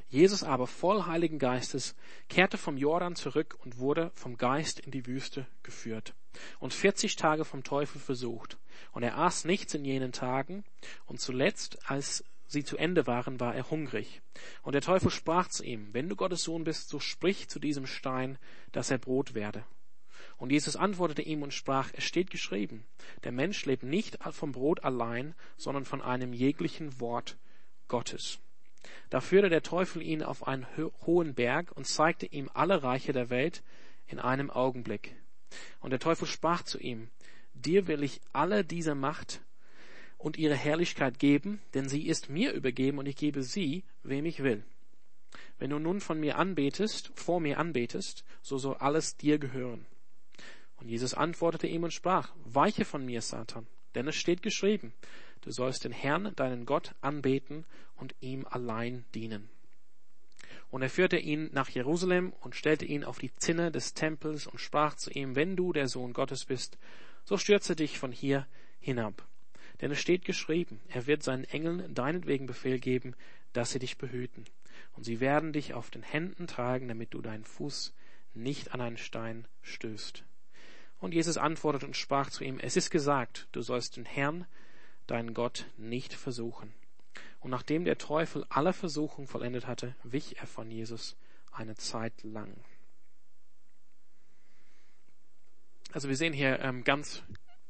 Jesus 0.09 0.43
aber 0.43 0.67
voll 0.67 1.05
Heiligen 1.05 1.39
Geistes 1.39 1.95
kehrte 2.29 2.57
vom 2.57 2.77
Jordan 2.77 3.15
zurück 3.15 3.57
und 3.63 3.79
wurde 3.79 4.11
vom 4.13 4.37
Geist 4.37 4.79
in 4.79 4.91
die 4.91 5.07
Wüste 5.07 5.47
geführt 5.63 6.13
und 6.59 6.73
40 6.73 7.15
Tage 7.15 7.45
vom 7.45 7.63
Teufel 7.63 7.99
versucht. 7.99 8.57
Und 8.91 9.03
er 9.03 9.17
aß 9.17 9.45
nichts 9.45 9.73
in 9.73 9.85
jenen 9.85 10.11
Tagen 10.11 10.63
und 11.05 11.19
zuletzt, 11.19 11.89
als 11.89 12.23
sie 12.47 12.63
zu 12.63 12.77
Ende 12.77 13.07
waren, 13.07 13.39
war 13.39 13.55
er 13.55 13.69
hungrig. 13.69 14.21
Und 14.61 14.73
der 14.73 14.81
Teufel 14.81 15.11
sprach 15.11 15.47
zu 15.47 15.63
ihm, 15.63 15.93
wenn 15.93 16.09
du 16.09 16.15
Gottes 16.15 16.43
Sohn 16.43 16.63
bist, 16.63 16.89
so 16.89 16.99
sprich 16.99 17.47
zu 17.49 17.59
diesem 17.59 17.87
Stein, 17.87 18.37
dass 18.71 18.91
er 18.91 18.97
Brot 18.97 19.33
werde. 19.33 19.63
Und 20.37 20.51
Jesus 20.51 20.75
antwortete 20.75 21.21
ihm 21.21 21.43
und 21.43 21.53
sprach, 21.53 21.91
es 21.93 22.03
steht 22.03 22.29
geschrieben, 22.29 22.85
der 23.23 23.31
Mensch 23.31 23.65
lebt 23.65 23.83
nicht 23.83 24.17
vom 24.31 24.51
Brot 24.51 24.83
allein, 24.83 25.33
sondern 25.57 25.85
von 25.85 26.01
einem 26.01 26.33
jeglichen 26.33 26.99
Wort 26.99 27.37
Gottes. 27.87 28.39
Da 29.09 29.21
führte 29.21 29.49
der 29.49 29.63
Teufel 29.63 30.01
ihn 30.01 30.23
auf 30.23 30.47
einen 30.47 30.67
hohen 31.05 31.33
Berg 31.33 31.71
und 31.71 31.87
zeigte 31.87 32.25
ihm 32.25 32.49
alle 32.53 32.83
Reiche 32.83 33.13
der 33.13 33.29
Welt 33.29 33.63
in 34.07 34.19
einem 34.19 34.51
Augenblick. 34.51 35.15
Und 35.79 35.91
der 35.91 35.99
Teufel 35.99 36.27
sprach 36.27 36.63
zu 36.63 36.79
ihm, 36.79 37.09
dir 37.53 37.87
will 37.87 38.03
ich 38.03 38.21
alle 38.33 38.63
diese 38.63 38.95
Macht 38.95 39.41
und 40.17 40.37
ihre 40.37 40.55
Herrlichkeit 40.55 41.19
geben, 41.19 41.61
denn 41.73 41.87
sie 41.87 42.07
ist 42.07 42.29
mir 42.29 42.51
übergeben 42.53 42.97
und 42.97 43.05
ich 43.05 43.15
gebe 43.15 43.43
sie, 43.43 43.83
wem 44.03 44.25
ich 44.25 44.43
will. 44.43 44.63
Wenn 45.57 45.69
du 45.69 45.79
nun 45.79 46.01
von 46.01 46.19
mir 46.19 46.37
anbetest, 46.37 47.11
vor 47.15 47.39
mir 47.39 47.59
anbetest, 47.59 48.23
so 48.41 48.57
soll 48.57 48.75
alles 48.75 49.17
dir 49.17 49.37
gehören. 49.37 49.85
Und 50.77 50.89
Jesus 50.89 51.13
antwortete 51.13 51.67
ihm 51.67 51.83
und 51.83 51.93
sprach, 51.93 52.33
weiche 52.43 52.85
von 52.85 53.05
mir, 53.05 53.21
Satan, 53.21 53.67
denn 53.95 54.07
es 54.07 54.15
steht 54.15 54.41
geschrieben, 54.41 54.93
du 55.41 55.51
sollst 55.51 55.83
den 55.83 55.91
Herrn, 55.91 56.33
deinen 56.35 56.65
Gott, 56.65 56.93
anbeten 57.01 57.65
und 57.95 58.15
ihm 58.19 58.45
allein 58.45 59.05
dienen. 59.13 59.49
Und 60.69 60.81
er 60.81 60.89
führte 60.89 61.17
ihn 61.17 61.49
nach 61.53 61.69
Jerusalem 61.69 62.33
und 62.41 62.55
stellte 62.55 62.85
ihn 62.85 63.03
auf 63.03 63.19
die 63.19 63.33
Zinne 63.35 63.71
des 63.71 63.93
Tempels 63.93 64.47
und 64.47 64.59
sprach 64.59 64.95
zu 64.95 65.09
ihm, 65.11 65.35
wenn 65.35 65.55
du 65.55 65.71
der 65.71 65.87
Sohn 65.87 66.11
Gottes 66.11 66.45
bist, 66.45 66.77
so 67.23 67.37
stürze 67.37 67.75
dich 67.75 67.97
von 67.97 68.11
hier 68.11 68.47
hinab. 68.79 69.25
Denn 69.81 69.91
es 69.91 69.99
steht 69.99 70.25
geschrieben, 70.25 70.79
er 70.87 71.07
wird 71.07 71.23
seinen 71.23 71.43
Engeln 71.43 71.93
deinetwegen 71.93 72.45
Befehl 72.45 72.79
geben, 72.79 73.15
dass 73.53 73.71
sie 73.71 73.79
dich 73.79 73.97
behüten. 73.97 74.45
Und 74.93 75.03
sie 75.03 75.19
werden 75.19 75.53
dich 75.53 75.73
auf 75.73 75.89
den 75.89 76.03
Händen 76.03 76.47
tragen, 76.47 76.87
damit 76.87 77.13
du 77.13 77.21
deinen 77.21 77.43
Fuß 77.43 77.93
nicht 78.33 78.73
an 78.73 78.81
einen 78.81 78.97
Stein 78.97 79.47
stößt. 79.61 80.23
Und 80.99 81.13
Jesus 81.13 81.37
antwortete 81.37 81.85
und 81.85 81.95
sprach 81.95 82.29
zu 82.29 82.43
ihm, 82.43 82.59
es 82.59 82.77
ist 82.77 82.89
gesagt, 82.89 83.47
du 83.51 83.61
sollst 83.61 83.97
den 83.97 84.05
Herrn, 84.05 84.45
deinen 85.07 85.33
Gott, 85.33 85.65
nicht 85.77 86.13
versuchen. 86.13 86.73
Und 87.39 87.51
nachdem 87.51 87.85
der 87.85 87.97
Teufel 87.97 88.45
alle 88.49 88.73
Versuchung 88.73 89.27
vollendet 89.27 89.67
hatte, 89.67 89.95
wich 90.03 90.37
er 90.37 90.47
von 90.47 90.71
Jesus 90.71 91.15
eine 91.51 91.75
Zeit 91.75 92.23
lang. 92.23 92.55
Also 95.91 96.09
wir 96.09 96.17
sehen 96.17 96.33
hier 96.33 96.59
ähm, 96.59 96.83
ganz 96.83 97.23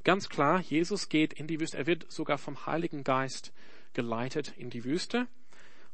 ganz 0.06 0.30
klar, 0.30 0.62
Jesus 0.62 1.10
geht 1.10 1.34
in 1.34 1.48
die 1.48 1.60
Wüste. 1.60 1.78
Er 1.78 1.88
wird 1.88 2.10
sogar 2.10 2.38
vom 2.38 2.66
Heiligen 2.66 3.04
Geist 3.04 3.52
geleitet 3.94 4.54
in 4.56 4.70
die 4.70 4.86
Wüste. 4.86 5.28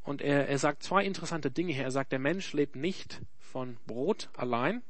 Und 0.04 0.22
er, 0.22 0.48
er 0.48 0.58
sagt 0.60 0.84
zwei 0.84 1.04
interessante 1.04 1.50
Dinge 1.50 1.74
hier. 1.74 1.84
Er 1.84 1.92
sagt, 1.92 2.12
der 2.12 2.20
Mensch 2.20 2.54
lebt 2.54 2.76
nicht 2.76 3.22
von 3.40 3.78
Brot 3.88 4.30
allein, 4.36 4.84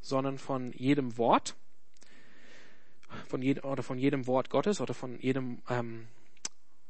sondern 0.00 0.38
von 0.38 0.72
jedem 0.72 1.18
Wort, 1.18 1.56
von 3.28 3.42
jedem, 3.42 3.64
oder 3.64 3.82
von 3.82 3.98
jedem 3.98 4.26
Wort 4.26 4.50
Gottes 4.50 4.80
oder 4.80 4.94
von 4.94 5.18
jedem 5.20 5.62
ähm, 5.68 6.06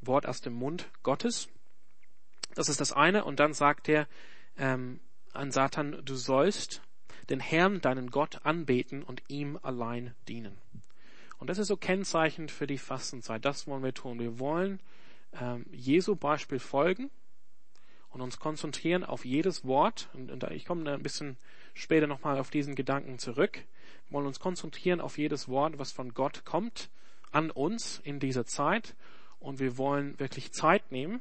Wort 0.01 0.27
aus 0.27 0.41
dem 0.41 0.55
Mund 0.55 0.89
Gottes. 1.03 1.49
Das 2.55 2.69
ist 2.69 2.81
das 2.81 2.93
eine. 2.93 3.25
Und 3.25 3.41
dann 3.41 3.53
sagt 3.53 3.89
er 3.89 4.09
ähm, 4.59 5.01
an 5.33 5.51
Satan, 5.51 6.03
du 6.05 6.15
sollst 6.15 6.83
den 7.31 7.41
Herrn, 7.41 7.81
deinen 7.81 8.11
Gott, 8.11 8.45
anbeten 8.45 9.03
und 9.03 9.23
ihm 9.29 9.59
allein 9.63 10.15
dienen. 10.29 10.64
Und 11.45 11.49
das 11.49 11.59
ist 11.59 11.69
so 11.69 11.77
kennzeichnend 11.77 12.51
für 12.51 12.67
die 12.67 12.79
Fastenzeit. 12.79 13.45
Das 13.45 13.67
wollen 13.67 13.83
wir 13.83 13.93
tun. 13.93 14.19
Wir 14.19 14.39
wollen 14.39 14.81
ähm, 15.39 15.67
Jesu 15.73 16.17
Beispiel 16.17 16.59
folgen 16.59 17.11
und 18.09 18.23
uns 18.23 18.39
konzentrieren 18.39 19.05
auf 19.05 19.27
jedes 19.27 19.63
Wort. 19.67 20.09
Und, 20.15 20.31
und 20.31 20.43
ich 20.53 20.65
komme 20.65 20.91
ein 20.91 21.03
bisschen 21.03 21.37
später 21.75 22.07
nochmal 22.07 22.39
auf 22.39 22.49
diesen 22.49 22.75
Gedanken 22.75 23.19
zurück. 23.19 23.63
Wir 24.07 24.13
wollen 24.15 24.27
uns 24.27 24.41
konzentrieren 24.41 25.03
auf 25.03 25.19
jedes 25.19 25.47
Wort, 25.47 25.79
was 25.79 25.93
von 25.93 26.15
Gott 26.15 26.47
kommt, 26.47 26.89
an 27.31 27.51
uns 27.51 28.01
in 28.05 28.21
dieser 28.21 28.47
Zeit. 28.47 28.97
Und 29.39 29.59
wir 29.59 29.77
wollen 29.77 30.19
wirklich 30.19 30.51
Zeit 30.51 30.93
nehmen, 30.93 31.21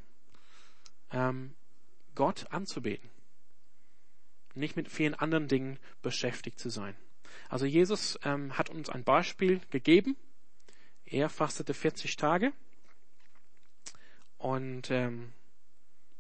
ähm, 1.12 1.54
Gott 2.16 2.46
anzubeten. 2.50 3.10
Nicht 4.56 4.78
mit 4.78 4.88
vielen 4.88 5.16
anderen 5.16 5.50
Dingen 5.50 5.80
beschäftigt 6.02 6.60
zu 6.60 6.70
sein. 6.70 6.96
Also 7.50 7.66
Jesus 7.66 8.20
ähm, 8.24 8.58
hat 8.58 8.70
uns 8.70 8.90
ein 8.90 9.04
Beispiel 9.04 9.62
gegeben. 9.70 10.16
Er 11.06 11.30
fastete 11.30 11.74
40 11.74 12.16
Tage. 12.16 12.54
Und 14.38 14.92
ähm, 14.92 15.32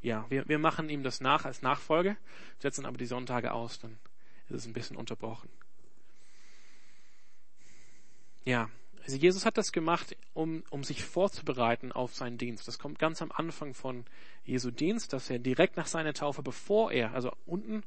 ja, 0.01 0.25
wir, 0.29 0.48
wir 0.48 0.60
machen 0.60 0.89
ihm 0.89 1.03
das 1.03 1.22
nach 1.22 1.46
als 1.46 1.62
Nachfolge, 1.62 2.17
setzen 2.60 2.86
aber 2.86 2.98
die 2.98 3.05
Sonntage 3.05 3.51
aus, 3.53 3.79
dann 3.79 3.98
ist 4.50 4.55
es 4.55 4.65
ein 4.65 4.74
bisschen 4.74 4.98
unterbrochen. 4.98 5.50
Ja, 8.46 8.70
also 9.03 9.17
Jesus 9.17 9.46
hat 9.46 9.58
das 9.58 9.72
gemacht, 9.72 10.15
um, 10.34 10.63
um 10.70 10.84
sich 10.84 11.03
vorzubereiten 11.03 11.91
auf 11.91 12.13
seinen 12.15 12.38
Dienst. 12.38 12.67
Das 12.67 12.79
kommt 12.79 13.00
ganz 13.00 13.22
am 13.22 13.32
Anfang 13.32 13.74
von 13.74 14.05
Jesu 14.46 14.72
Dienst, 14.72 15.13
dass 15.13 15.29
er 15.29 15.39
direkt 15.39 15.77
nach 15.77 15.88
seiner 15.88 16.13
Taufe, 16.13 16.43
bevor 16.43 16.91
er, 16.91 17.13
also 17.13 17.32
unten 17.46 17.84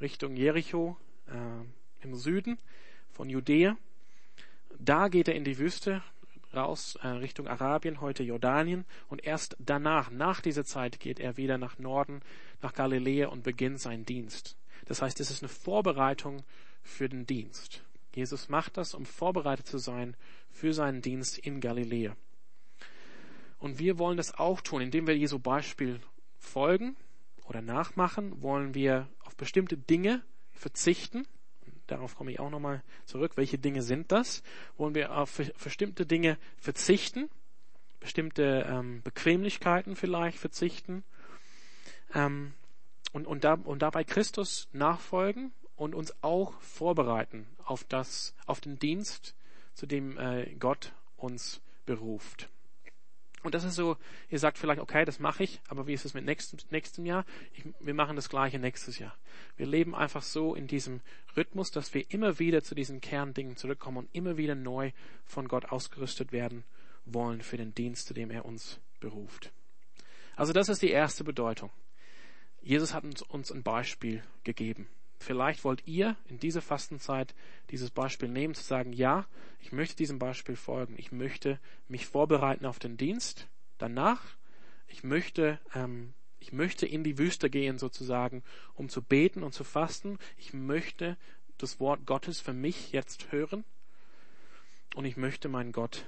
Richtung 0.00 0.36
Jericho 0.36 0.96
äh, 1.28 1.64
im 2.02 2.14
Süden 2.14 2.58
von 3.10 3.28
Judäa, 3.28 3.76
da 4.78 5.08
geht 5.08 5.28
er 5.28 5.34
in 5.34 5.44
die 5.44 5.58
Wüste 5.58 6.02
raus 6.54 6.98
äh, 7.02 7.08
Richtung 7.08 7.46
Arabien, 7.46 8.00
heute 8.00 8.22
Jordanien, 8.22 8.84
und 9.08 9.24
erst 9.24 9.56
danach, 9.58 10.10
nach 10.10 10.40
dieser 10.40 10.64
Zeit, 10.64 11.00
geht 11.00 11.20
er 11.20 11.36
wieder 11.36 11.58
nach 11.58 11.78
Norden, 11.78 12.20
nach 12.62 12.72
Galiläa 12.72 13.28
und 13.28 13.42
beginnt 13.42 13.80
seinen 13.80 14.04
Dienst. 14.04 14.56
Das 14.86 15.02
heißt, 15.02 15.20
es 15.20 15.30
ist 15.30 15.42
eine 15.42 15.48
Vorbereitung 15.48 16.42
für 16.82 17.08
den 17.08 17.26
Dienst. 17.26 17.82
Jesus 18.14 18.48
macht 18.48 18.76
das, 18.76 18.94
um 18.94 19.04
vorbereitet 19.04 19.66
zu 19.66 19.78
sein 19.78 20.16
für 20.50 20.72
seinen 20.72 21.02
Dienst 21.02 21.38
in 21.38 21.60
Galiläa. 21.60 22.16
Und 23.58 23.78
wir 23.78 23.98
wollen 23.98 24.16
das 24.16 24.34
auch 24.34 24.60
tun, 24.60 24.80
indem 24.80 25.06
wir 25.06 25.16
Jesu 25.16 25.38
Beispiel 25.38 26.00
folgen 26.38 26.96
oder 27.46 27.60
nachmachen, 27.60 28.40
wollen 28.42 28.74
wir 28.74 29.08
auf 29.24 29.36
bestimmte 29.36 29.76
Dinge 29.76 30.22
verzichten. 30.52 31.26
Darauf 31.88 32.14
komme 32.14 32.30
ich 32.30 32.38
auch 32.38 32.50
nochmal 32.50 32.82
zurück. 33.04 33.32
Welche 33.36 33.58
Dinge 33.58 33.82
sind 33.82 34.12
das? 34.12 34.42
Wollen 34.76 34.94
wir 34.94 35.16
auf 35.16 35.40
bestimmte 35.62 36.06
Dinge 36.06 36.38
verzichten? 36.56 37.28
Bestimmte 37.98 38.66
ähm, 38.68 39.02
Bequemlichkeiten 39.02 39.96
vielleicht 39.96 40.38
verzichten? 40.38 41.02
Ähm, 42.14 42.54
und, 43.12 43.26
und, 43.26 43.44
da, 43.44 43.54
und 43.54 43.82
dabei 43.82 44.04
Christus 44.04 44.68
nachfolgen 44.72 45.52
und 45.76 45.94
uns 45.94 46.14
auch 46.22 46.60
vorbereiten 46.60 47.46
auf 47.64 47.84
das, 47.84 48.34
auf 48.46 48.60
den 48.60 48.78
Dienst, 48.78 49.34
zu 49.74 49.86
dem 49.86 50.18
äh, 50.18 50.54
Gott 50.58 50.92
uns 51.16 51.60
beruft. 51.86 52.48
Und 53.42 53.54
das 53.54 53.64
ist 53.64 53.74
so, 53.74 53.96
ihr 54.30 54.38
sagt 54.38 54.58
vielleicht, 54.58 54.80
okay, 54.80 55.04
das 55.04 55.20
mache 55.20 55.44
ich, 55.44 55.60
aber 55.68 55.86
wie 55.86 55.92
ist 55.92 56.04
es 56.04 56.14
mit 56.14 56.24
nächstem, 56.24 56.58
nächstem 56.70 57.06
Jahr? 57.06 57.24
Ich, 57.52 57.64
wir 57.80 57.94
machen 57.94 58.16
das 58.16 58.28
gleiche 58.28 58.58
nächstes 58.58 58.98
Jahr. 58.98 59.16
Wir 59.56 59.66
leben 59.66 59.94
einfach 59.94 60.22
so 60.22 60.54
in 60.54 60.66
diesem 60.66 61.00
Rhythmus, 61.36 61.70
dass 61.70 61.94
wir 61.94 62.10
immer 62.10 62.38
wieder 62.38 62.62
zu 62.62 62.74
diesen 62.74 63.00
Kerndingen 63.00 63.56
zurückkommen 63.56 63.98
und 63.98 64.08
immer 64.12 64.36
wieder 64.36 64.54
neu 64.54 64.92
von 65.24 65.48
Gott 65.48 65.66
ausgerüstet 65.66 66.32
werden 66.32 66.64
wollen 67.04 67.42
für 67.42 67.56
den 67.56 67.74
Dienst, 67.74 68.08
zu 68.08 68.14
dem 68.14 68.30
er 68.30 68.44
uns 68.44 68.80
beruft. 69.00 69.52
Also 70.36 70.52
das 70.52 70.68
ist 70.68 70.82
die 70.82 70.90
erste 70.90 71.24
Bedeutung. 71.24 71.70
Jesus 72.60 72.92
hat 72.92 73.04
uns, 73.04 73.22
uns 73.22 73.50
ein 73.50 73.62
Beispiel 73.62 74.22
gegeben. 74.44 74.88
Vielleicht 75.18 75.64
wollt 75.64 75.86
ihr 75.86 76.16
in 76.28 76.38
dieser 76.38 76.62
Fastenzeit 76.62 77.34
dieses 77.70 77.90
Beispiel 77.90 78.28
nehmen, 78.28 78.54
zu 78.54 78.62
sagen, 78.62 78.92
ja, 78.92 79.26
ich 79.60 79.72
möchte 79.72 79.96
diesem 79.96 80.18
Beispiel 80.18 80.56
folgen. 80.56 80.94
Ich 80.96 81.12
möchte 81.12 81.58
mich 81.88 82.06
vorbereiten 82.06 82.66
auf 82.66 82.78
den 82.78 82.96
Dienst. 82.96 83.48
Danach, 83.78 84.22
ich 84.86 85.02
möchte, 85.02 85.58
ähm, 85.74 86.14
ich 86.38 86.52
möchte 86.52 86.86
in 86.86 87.02
die 87.02 87.18
Wüste 87.18 87.50
gehen 87.50 87.78
sozusagen, 87.78 88.42
um 88.74 88.88
zu 88.88 89.02
beten 89.02 89.42
und 89.42 89.52
zu 89.52 89.64
fasten. 89.64 90.18
Ich 90.36 90.52
möchte 90.52 91.16
das 91.58 91.80
Wort 91.80 92.06
Gottes 92.06 92.40
für 92.40 92.52
mich 92.52 92.92
jetzt 92.92 93.32
hören. 93.32 93.64
Und 94.94 95.04
ich 95.04 95.16
möchte 95.16 95.48
meinen 95.48 95.72
Gott 95.72 96.06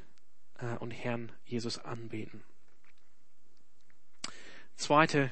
äh, 0.59 0.77
und 0.79 0.93
Herrn 0.93 1.33
Jesus 1.45 1.79
anbeten. 1.79 2.43
Zweite 4.77 5.31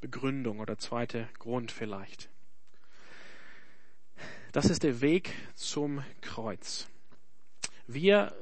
Begründung 0.00 0.60
oder 0.60 0.78
zweite 0.78 1.28
Grund 1.38 1.72
vielleicht. 1.72 2.28
Das 4.52 4.66
ist 4.66 4.82
der 4.82 5.00
Weg 5.00 5.32
zum 5.54 6.04
Kreuz. 6.20 6.88
Wir 7.86 8.34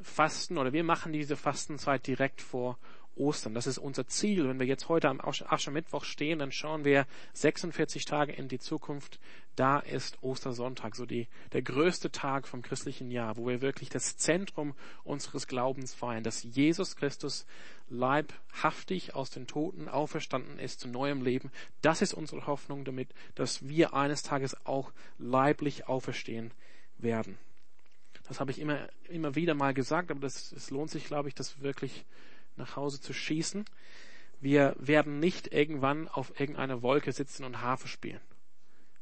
fasten 0.00 0.58
oder 0.58 0.72
wir 0.72 0.84
machen 0.84 1.12
diese 1.12 1.36
Fastenzeit 1.36 2.06
direkt 2.06 2.40
vor 2.40 2.78
Ostern. 3.18 3.54
Das 3.54 3.66
ist 3.66 3.78
unser 3.78 4.06
Ziel. 4.06 4.48
Wenn 4.48 4.60
wir 4.60 4.66
jetzt 4.66 4.88
heute 4.88 5.08
am 5.08 5.20
Aschermittwoch 5.20 6.04
stehen, 6.04 6.38
dann 6.38 6.52
schauen 6.52 6.84
wir 6.84 7.06
46 7.34 8.04
Tage 8.04 8.32
in 8.32 8.48
die 8.48 8.58
Zukunft. 8.58 9.18
Da 9.56 9.80
ist 9.80 10.22
Ostersonntag, 10.22 10.94
so 10.94 11.04
die, 11.04 11.26
der 11.52 11.62
größte 11.62 12.12
Tag 12.12 12.46
vom 12.46 12.62
christlichen 12.62 13.10
Jahr, 13.10 13.36
wo 13.36 13.48
wir 13.48 13.60
wirklich 13.60 13.88
das 13.88 14.16
Zentrum 14.16 14.74
unseres 15.02 15.46
Glaubens 15.48 15.94
feiern, 15.94 16.22
dass 16.22 16.44
Jesus 16.44 16.96
Christus 16.96 17.44
leibhaftig 17.90 19.14
aus 19.14 19.30
den 19.30 19.46
Toten 19.46 19.88
auferstanden 19.88 20.58
ist 20.58 20.80
zu 20.80 20.88
neuem 20.88 21.22
Leben. 21.22 21.50
Das 21.82 22.02
ist 22.02 22.14
unsere 22.14 22.46
Hoffnung 22.46 22.84
damit, 22.84 23.08
dass 23.34 23.68
wir 23.68 23.94
eines 23.94 24.22
Tages 24.22 24.56
auch 24.66 24.92
leiblich 25.18 25.88
auferstehen 25.88 26.52
werden. 26.98 27.38
Das 28.28 28.40
habe 28.40 28.50
ich 28.50 28.58
immer, 28.58 28.88
immer 29.08 29.34
wieder 29.34 29.54
mal 29.54 29.72
gesagt, 29.72 30.10
aber 30.10 30.20
das, 30.20 30.52
es 30.52 30.70
lohnt 30.70 30.90
sich, 30.90 31.06
glaube 31.06 31.28
ich, 31.28 31.34
das 31.34 31.60
wirklich 31.62 32.04
nach 32.56 32.76
Hause 32.76 33.00
zu 33.00 33.12
schießen. 33.12 33.64
Wir 34.40 34.76
werden 34.78 35.18
nicht 35.18 35.52
irgendwann 35.52 36.08
auf 36.08 36.38
irgendeiner 36.38 36.82
Wolke 36.82 37.12
sitzen 37.12 37.44
und 37.44 37.62
Harfe 37.62 37.88
spielen. 37.88 38.20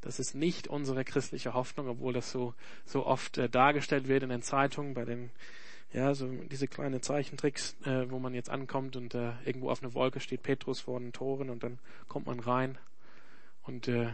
Das 0.01 0.21
ist 0.21 0.35
nicht 0.35 0.69
unsere 0.69 1.05
christliche 1.05 1.55
Hoffnung, 1.55 1.89
obwohl 1.89 2.13
das 2.13 2.31
so, 2.31 2.55
so 2.85 3.05
oft 3.05 3.39
äh, 3.39 3.49
dargestellt 3.49 4.07
wird 4.07 4.23
in 4.23 4.29
den 4.29 4.43
Zeitungen, 4.43 4.95
bei 4.95 5.05
den, 5.05 5.31
ja, 5.93 6.15
so 6.15 6.27
diese 6.27 6.69
kleinen 6.69 7.03
Zeichentricks, 7.03 7.77
äh, 7.85 8.11
wo 8.11 8.19
man 8.19 8.35
jetzt 8.35 8.51
ankommt 8.51 8.97
und 8.97 9.15
äh, 9.15 9.33
irgendwo 9.45 9.71
auf 9.71 9.83
einer 9.83 9.95
Wolke 9.95 10.21
steht 10.21 10.43
Petrus 10.43 10.81
vor 10.81 10.99
den 10.99 11.13
Toren 11.13 11.51
und 11.51 11.63
dann 11.63 11.79
kommt 12.09 12.27
man 12.27 12.41
rein 12.41 12.79
und 13.63 13.89
äh, 13.89 14.13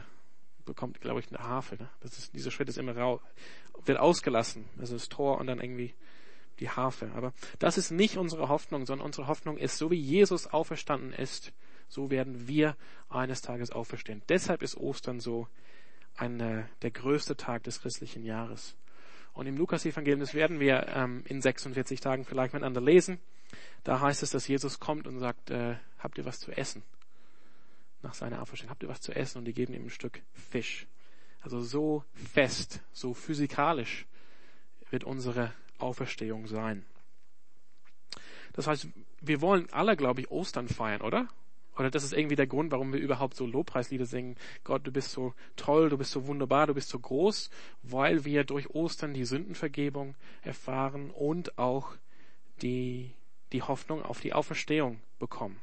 bekommt, 0.64 1.00
glaube 1.00 1.20
ich, 1.20 1.28
eine 1.28 1.46
Harfe. 1.46 1.76
Ne? 1.76 1.88
Das 2.00 2.18
ist, 2.18 2.34
dieser 2.34 2.50
Schritt 2.50 2.68
ist 2.68 2.78
immer 2.78 2.96
rau, 2.96 3.20
wird 3.84 3.98
ausgelassen. 3.98 4.64
Also 4.78 4.94
das 4.94 5.08
Tor 5.08 5.38
und 5.38 5.46
dann 5.46 5.60
irgendwie 5.60 5.94
die 6.60 6.70
Harfe. 6.70 7.10
Aber 7.14 7.32
das 7.58 7.78
ist 7.78 7.90
nicht 7.90 8.16
unsere 8.16 8.48
Hoffnung, 8.48 8.86
sondern 8.86 9.06
unsere 9.06 9.26
Hoffnung 9.26 9.56
ist, 9.56 9.78
so 9.78 9.90
wie 9.90 10.00
Jesus 10.00 10.46
auferstanden 10.46 11.12
ist, 11.12 11.52
so 11.88 12.10
werden 12.10 12.46
wir 12.48 12.76
eines 13.08 13.42
Tages 13.42 13.70
auferstehen. 13.70 14.22
Deshalb 14.28 14.62
ist 14.62 14.76
Ostern 14.76 15.20
so 15.20 15.48
ein, 16.16 16.40
äh, 16.40 16.64
der 16.82 16.90
größte 16.90 17.36
Tag 17.36 17.64
des 17.64 17.80
christlichen 17.80 18.24
Jahres. 18.24 18.76
Und 19.34 19.46
im 19.46 19.56
Lukas-Evangelium, 19.56 20.20
das 20.20 20.34
werden 20.34 20.60
wir 20.60 20.88
ähm, 20.88 21.24
in 21.26 21.40
46 21.40 22.00
Tagen 22.00 22.24
vielleicht 22.24 22.52
miteinander 22.52 22.80
lesen, 22.80 23.18
da 23.84 24.00
heißt 24.00 24.22
es, 24.22 24.30
dass 24.30 24.46
Jesus 24.46 24.78
kommt 24.78 25.06
und 25.06 25.18
sagt, 25.18 25.50
äh, 25.50 25.76
habt 25.98 26.18
ihr 26.18 26.24
was 26.24 26.38
zu 26.38 26.52
essen? 26.52 26.82
Nach 28.02 28.14
seiner 28.14 28.42
Auferstehung, 28.42 28.70
habt 28.70 28.82
ihr 28.82 28.88
was 28.88 29.00
zu 29.00 29.14
essen? 29.14 29.38
Und 29.38 29.44
die 29.44 29.54
geben 29.54 29.74
ihm 29.74 29.86
ein 29.86 29.90
Stück 29.90 30.22
Fisch. 30.50 30.86
Also 31.40 31.60
so 31.60 32.04
fest, 32.14 32.80
so 32.92 33.14
physikalisch 33.14 34.06
wird 34.90 35.04
unsere 35.04 35.52
Auferstehung 35.78 36.46
sein. 36.46 36.84
Das 38.52 38.66
heißt, 38.66 38.88
wir 39.20 39.40
wollen 39.40 39.68
alle, 39.72 39.96
glaube 39.96 40.20
ich, 40.20 40.30
Ostern 40.30 40.68
feiern, 40.68 41.00
oder? 41.00 41.28
Oder 41.76 41.90
das 41.90 42.04
ist 42.04 42.12
irgendwie 42.12 42.36
der 42.36 42.46
Grund, 42.46 42.70
warum 42.70 42.92
wir 42.92 43.00
überhaupt 43.00 43.34
so 43.34 43.46
Lobpreislieder 43.46 44.04
singen. 44.04 44.36
Gott, 44.62 44.86
du 44.86 44.92
bist 44.92 45.12
so 45.12 45.34
toll, 45.56 45.88
du 45.88 45.98
bist 45.98 46.10
so 46.10 46.26
wunderbar, 46.26 46.66
du 46.66 46.74
bist 46.74 46.90
so 46.90 46.98
groß, 46.98 47.50
weil 47.82 48.24
wir 48.24 48.44
durch 48.44 48.70
Ostern 48.70 49.14
die 49.14 49.24
Sündenvergebung 49.24 50.14
erfahren 50.42 51.10
und 51.10 51.58
auch 51.58 51.96
die, 52.60 53.12
die 53.52 53.62
Hoffnung 53.62 54.02
auf 54.02 54.20
die 54.20 54.34
Auferstehung 54.34 55.00
bekommen. 55.18 55.60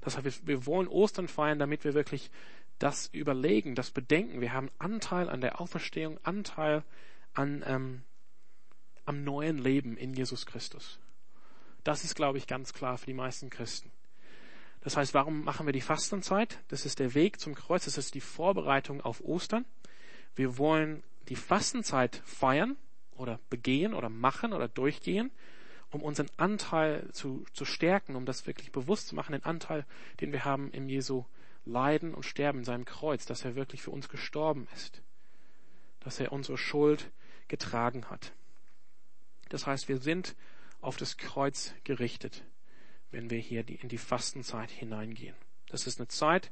Das 0.00 0.16
heißt, 0.16 0.24
wir, 0.24 0.46
wir 0.46 0.66
wollen 0.66 0.88
Ostern 0.88 1.28
feiern, 1.28 1.58
damit 1.58 1.84
wir 1.84 1.94
wirklich 1.94 2.30
das 2.78 3.08
überlegen, 3.08 3.74
das 3.74 3.90
bedenken. 3.90 4.40
Wir 4.40 4.52
haben 4.52 4.70
Anteil 4.78 5.28
an 5.28 5.40
der 5.40 5.60
Auferstehung, 5.60 6.18
Anteil 6.22 6.84
an, 7.34 7.62
ähm, 7.66 8.02
am 9.04 9.24
neuen 9.24 9.58
Leben 9.58 9.96
in 9.96 10.14
Jesus 10.14 10.46
Christus. 10.46 10.98
Das 11.84 12.04
ist, 12.04 12.14
glaube 12.14 12.38
ich, 12.38 12.46
ganz 12.46 12.72
klar 12.72 12.98
für 12.98 13.06
die 13.06 13.14
meisten 13.14 13.50
Christen. 13.50 13.90
Das 14.80 14.96
heißt, 14.96 15.14
warum 15.14 15.44
machen 15.44 15.66
wir 15.66 15.72
die 15.72 15.80
Fastenzeit? 15.80 16.58
Das 16.68 16.86
ist 16.86 16.98
der 16.98 17.14
Weg 17.14 17.40
zum 17.40 17.54
Kreuz, 17.54 17.84
das 17.84 17.98
ist 17.98 18.14
die 18.14 18.20
Vorbereitung 18.20 19.00
auf 19.00 19.22
Ostern. 19.22 19.64
Wir 20.34 20.58
wollen 20.58 21.02
die 21.28 21.36
Fastenzeit 21.36 22.22
feiern 22.24 22.76
oder 23.16 23.40
begehen 23.50 23.92
oder 23.92 24.08
machen 24.08 24.52
oder 24.52 24.68
durchgehen, 24.68 25.30
um 25.90 26.02
unseren 26.02 26.28
Anteil 26.36 27.10
zu, 27.12 27.44
zu 27.52 27.64
stärken, 27.64 28.14
um 28.14 28.24
das 28.24 28.46
wirklich 28.46 28.72
bewusst 28.72 29.08
zu 29.08 29.14
machen, 29.14 29.32
den 29.32 29.44
Anteil, 29.44 29.84
den 30.20 30.32
wir 30.32 30.44
haben 30.44 30.70
im 30.70 30.88
Jesu 30.88 31.24
Leiden 31.64 32.14
und 32.14 32.24
Sterben 32.24 32.60
in 32.60 32.64
seinem 32.64 32.84
Kreuz, 32.84 33.26
dass 33.26 33.44
er 33.44 33.56
wirklich 33.56 33.82
für 33.82 33.90
uns 33.90 34.08
gestorben 34.08 34.68
ist, 34.74 35.02
dass 36.00 36.20
er 36.20 36.32
unsere 36.32 36.56
Schuld 36.56 37.10
getragen 37.48 38.06
hat. 38.06 38.32
Das 39.48 39.66
heißt, 39.66 39.88
wir 39.88 39.98
sind 39.98 40.36
auf 40.80 40.96
das 40.96 41.16
Kreuz 41.16 41.74
gerichtet 41.84 42.44
wenn 43.10 43.30
wir 43.30 43.38
hier 43.38 43.62
die, 43.62 43.76
in 43.76 43.88
die 43.88 43.98
Fastenzeit 43.98 44.70
hineingehen. 44.70 45.34
Das 45.68 45.86
ist 45.86 45.98
eine 45.98 46.08
Zeit, 46.08 46.50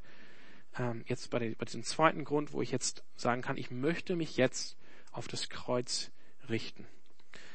ähm, 0.79 1.05
jetzt 1.07 1.31
bei, 1.31 1.39
den, 1.39 1.57
bei 1.57 1.65
diesem 1.65 1.83
zweiten 1.83 2.25
Grund, 2.25 2.53
wo 2.53 2.63
ich 2.63 2.71
jetzt 2.71 3.03
sagen 3.17 3.43
kann, 3.43 3.57
ich 3.57 3.71
möchte 3.71 4.17
mich 4.17 4.37
jetzt 4.37 4.77
auf 5.13 5.29
das 5.29 5.49
Kreuz 5.49 6.11
richten. 6.49 6.87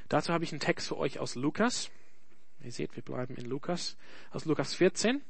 Dazu 0.10 0.34
habe 0.34 0.44
ich 0.44 0.52
einen 0.52 0.60
Text 0.60 0.88
für 0.88 0.98
euch 0.98 1.20
aus 1.20 1.36
Lukas. 1.36 1.90
Ihr 2.64 2.72
seht, 2.72 2.96
wir 2.96 3.04
bleiben 3.04 3.36
in 3.36 3.46
Lukas. 3.46 3.98
Aus 4.32 4.46
Lukas 4.46 4.74
14. 4.74 5.22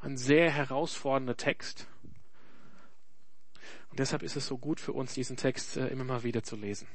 Ein 0.00 0.16
sehr 0.16 0.50
herausfordernder 0.50 1.36
Text. 1.36 1.86
Und 3.90 3.98
deshalb 3.98 4.22
ist 4.22 4.36
es 4.36 4.46
so 4.46 4.56
gut 4.58 4.80
für 4.80 4.92
uns, 4.92 5.14
diesen 5.14 5.36
Text 5.36 5.76
äh, 5.76 5.88
immer 5.88 6.04
mal 6.04 6.22
wieder 6.22 6.42
zu 6.42 6.56
lesen. 6.56 6.86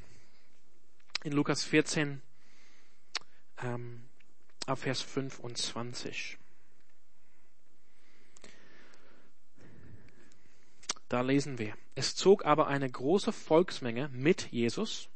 In 1.23 1.33
Lukas 1.33 1.63
14 1.63 2.21
ähm, 3.63 4.03
ab 4.65 4.79
Vers 4.79 5.01
25. 5.01 6.37
Da 11.07 11.21
lesen 11.21 11.59
wir, 11.59 11.73
es 11.93 12.15
zog 12.15 12.45
aber 12.45 12.67
eine 12.67 12.89
große 12.89 13.31
Volksmenge 13.31 14.09
mit 14.09 14.51
Jesus 14.51 15.09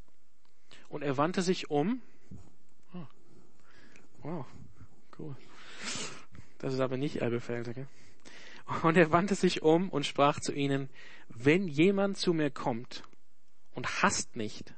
und 0.88 1.02
er 1.02 1.18
wandte 1.18 1.42
sich 1.42 1.70
um. 1.70 2.02
Oh, 2.94 3.06
wow, 4.22 4.46
cool. 5.18 5.36
Das 6.60 6.74
ist 6.74 6.80
aber 6.80 6.98
nicht 6.98 7.22
Elbefelder, 7.22 7.74
gell? 7.74 7.88
Und 8.84 8.98
er 8.98 9.12
wandte 9.12 9.34
sich 9.34 9.64
um 9.64 9.90
und 9.90 10.06
sprach 10.06 10.40
zu 10.40 10.54
ihnen, 10.54 10.90
wenn 11.28 11.68
jemand 11.68 12.18
zu 12.18 12.34
mir 12.34 12.52
kommt 12.52 13.04
und 13.74 14.04
hasst 14.04 14.36
nicht 14.36 14.76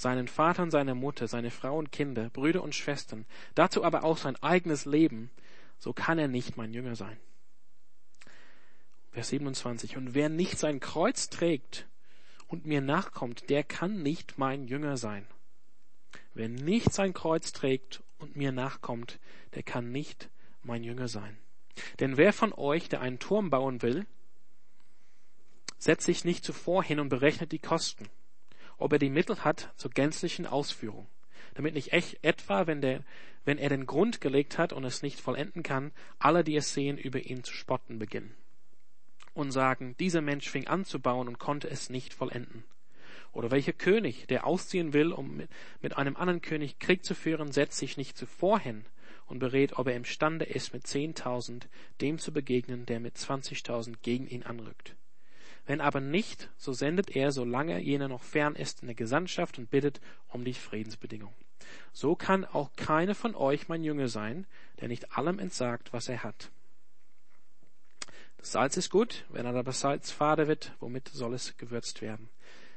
seinen 0.00 0.28
Vater 0.28 0.62
und 0.62 0.70
seine 0.70 0.94
Mutter, 0.94 1.28
seine 1.28 1.50
Frau 1.50 1.76
und 1.76 1.92
Kinder, 1.92 2.30
Brüder 2.30 2.62
und 2.62 2.74
Schwestern, 2.74 3.26
dazu 3.54 3.84
aber 3.84 4.02
auch 4.02 4.16
sein 4.16 4.36
eigenes 4.42 4.86
Leben, 4.86 5.30
so 5.78 5.92
kann 5.92 6.18
er 6.18 6.28
nicht 6.28 6.56
mein 6.56 6.72
Jünger 6.72 6.96
sein. 6.96 7.18
Vers 9.12 9.28
27. 9.28 9.96
Und 9.96 10.14
wer 10.14 10.28
nicht 10.28 10.58
sein 10.58 10.80
Kreuz 10.80 11.28
trägt 11.28 11.86
und 12.48 12.64
mir 12.64 12.80
nachkommt, 12.80 13.50
der 13.50 13.62
kann 13.62 14.02
nicht 14.02 14.38
mein 14.38 14.66
Jünger 14.66 14.96
sein. 14.96 15.26
Wer 16.32 16.48
nicht 16.48 16.92
sein 16.92 17.12
Kreuz 17.12 17.52
trägt 17.52 18.02
und 18.18 18.36
mir 18.36 18.52
nachkommt, 18.52 19.18
der 19.54 19.62
kann 19.62 19.92
nicht 19.92 20.30
mein 20.62 20.82
Jünger 20.82 21.08
sein. 21.08 21.36
Denn 21.98 22.16
wer 22.16 22.32
von 22.32 22.52
euch, 22.54 22.88
der 22.88 23.00
einen 23.00 23.18
Turm 23.18 23.50
bauen 23.50 23.82
will, 23.82 24.06
setzt 25.78 26.06
sich 26.06 26.24
nicht 26.24 26.44
zuvor 26.44 26.82
hin 26.82 27.00
und 27.00 27.08
berechnet 27.08 27.52
die 27.52 27.58
Kosten 27.58 28.08
ob 28.80 28.92
er 28.92 28.98
die 28.98 29.10
Mittel 29.10 29.44
hat 29.44 29.72
zur 29.76 29.90
gänzlichen 29.90 30.46
Ausführung, 30.46 31.06
damit 31.54 31.74
nicht 31.74 31.92
echt 31.92 32.18
etwa, 32.22 32.66
wenn, 32.66 32.80
der, 32.80 33.04
wenn 33.44 33.58
er 33.58 33.68
den 33.68 33.86
Grund 33.86 34.20
gelegt 34.20 34.58
hat 34.58 34.72
und 34.72 34.84
es 34.84 35.02
nicht 35.02 35.20
vollenden 35.20 35.62
kann, 35.62 35.92
alle, 36.18 36.44
die 36.44 36.56
es 36.56 36.74
sehen, 36.74 36.98
über 36.98 37.20
ihn 37.20 37.44
zu 37.44 37.52
spotten 37.52 37.98
beginnen 37.98 38.34
und 39.34 39.52
sagen, 39.52 39.96
dieser 39.98 40.20
Mensch 40.20 40.48
fing 40.48 40.66
an 40.66 40.84
zu 40.84 41.00
bauen 41.00 41.28
und 41.28 41.38
konnte 41.38 41.68
es 41.68 41.90
nicht 41.90 42.14
vollenden. 42.14 42.64
Oder 43.32 43.50
welcher 43.50 43.72
König, 43.72 44.26
der 44.26 44.46
ausziehen 44.46 44.92
will, 44.92 45.12
um 45.12 45.42
mit, 45.80 45.96
einem 45.96 46.16
anderen 46.16 46.42
König 46.42 46.78
Krieg 46.78 47.04
zu 47.04 47.14
führen, 47.14 47.52
setzt 47.52 47.78
sich 47.78 47.96
nicht 47.96 48.16
zuvor 48.16 48.58
hin 48.58 48.84
und 49.26 49.38
berät, 49.38 49.78
ob 49.78 49.86
er 49.86 49.94
imstande 49.94 50.44
ist, 50.44 50.72
mit 50.72 50.86
zehntausend 50.86 51.68
dem 52.00 52.18
zu 52.18 52.32
begegnen, 52.32 52.86
der 52.86 52.98
mit 52.98 53.16
zwanzigtausend 53.16 54.02
gegen 54.02 54.26
ihn 54.26 54.42
anrückt. 54.42 54.96
Wenn 55.70 55.80
aber 55.80 56.00
nicht, 56.00 56.50
so 56.56 56.72
sendet 56.72 57.14
er, 57.14 57.30
solange 57.30 57.78
jener 57.78 58.08
noch 58.08 58.24
fern 58.24 58.56
ist, 58.56 58.82
eine 58.82 58.96
Gesandtschaft 58.96 59.56
und 59.56 59.70
bittet 59.70 60.00
um 60.26 60.44
die 60.44 60.52
Friedensbedingung. 60.52 61.32
So 61.92 62.16
kann 62.16 62.44
auch 62.44 62.72
keine 62.74 63.14
von 63.14 63.36
euch 63.36 63.68
mein 63.68 63.84
Junge 63.84 64.08
sein, 64.08 64.48
der 64.80 64.88
nicht 64.88 65.16
allem 65.16 65.38
entsagt, 65.38 65.92
was 65.92 66.08
er 66.08 66.24
hat. 66.24 66.50
Das 68.38 68.50
Salz 68.50 68.76
ist 68.78 68.90
gut, 68.90 69.24
wenn 69.28 69.46
er 69.46 69.54
aber 69.54 69.70
Salz 69.70 70.10
fade 70.10 70.48
wird, 70.48 70.74
womit 70.80 71.06
soll 71.06 71.34
es 71.34 71.56
gewürzt 71.56 72.02
werden? 72.02 72.28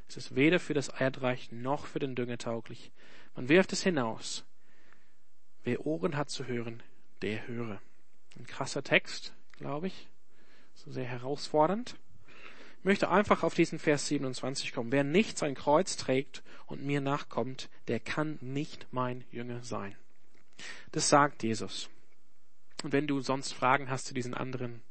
Es 0.08 0.15
ist 0.15 0.36
weder 0.36 0.60
für 0.60 0.75
das 0.75 0.89
Erdreich 0.89 1.51
noch 1.51 1.88
für 1.88 1.97
den 1.97 2.13
Dünger 2.13 2.38
tauglich. 2.38 2.91
Man 3.36 3.49
wirft 3.49 3.73
es 3.73 3.82
hinaus. 3.82 4.45
Wer 5.63 5.84
Ohren 5.88 6.15
hat 6.15 6.29
zu 6.29 6.45
hören, 6.45 6.84
der 7.23 7.47
höre. 7.47 7.82
Ein 8.38 8.45
krasser 8.45 8.84
Text, 8.84 9.34
glaube 9.58 9.88
ich. 9.88 10.08
So 10.75 10.91
sehr 10.91 11.06
herausfordernd 11.06 11.95
möchte 12.84 13.10
einfach 13.10 13.43
auf 13.43 13.54
diesen 13.54 13.80
Vers 13.80 14.08
27 14.08 14.74
kommen. 14.74 14.91
Wer 14.91 15.04
nicht 15.04 15.38
sein 15.38 15.56
Kreuz 15.56 15.98
trägt 15.98 16.43
und 16.65 16.84
mir 16.84 17.02
nachkommt, 17.02 17.69
der 17.88 18.00
kann 18.00 18.38
nicht 18.41 18.88
mein 18.91 19.24
Jünger 19.32 19.63
sein. 19.63 19.96
Das 20.91 21.10
sagt 21.10 21.43
Jesus. 21.43 21.89
Und 22.84 22.91
wenn 22.91 23.08
du 23.08 23.22
sonst 23.22 23.54
Fragen 23.54 23.89
hast 23.89 24.08
zu 24.08 24.13
diesen 24.13 24.34
anderen 24.34 24.82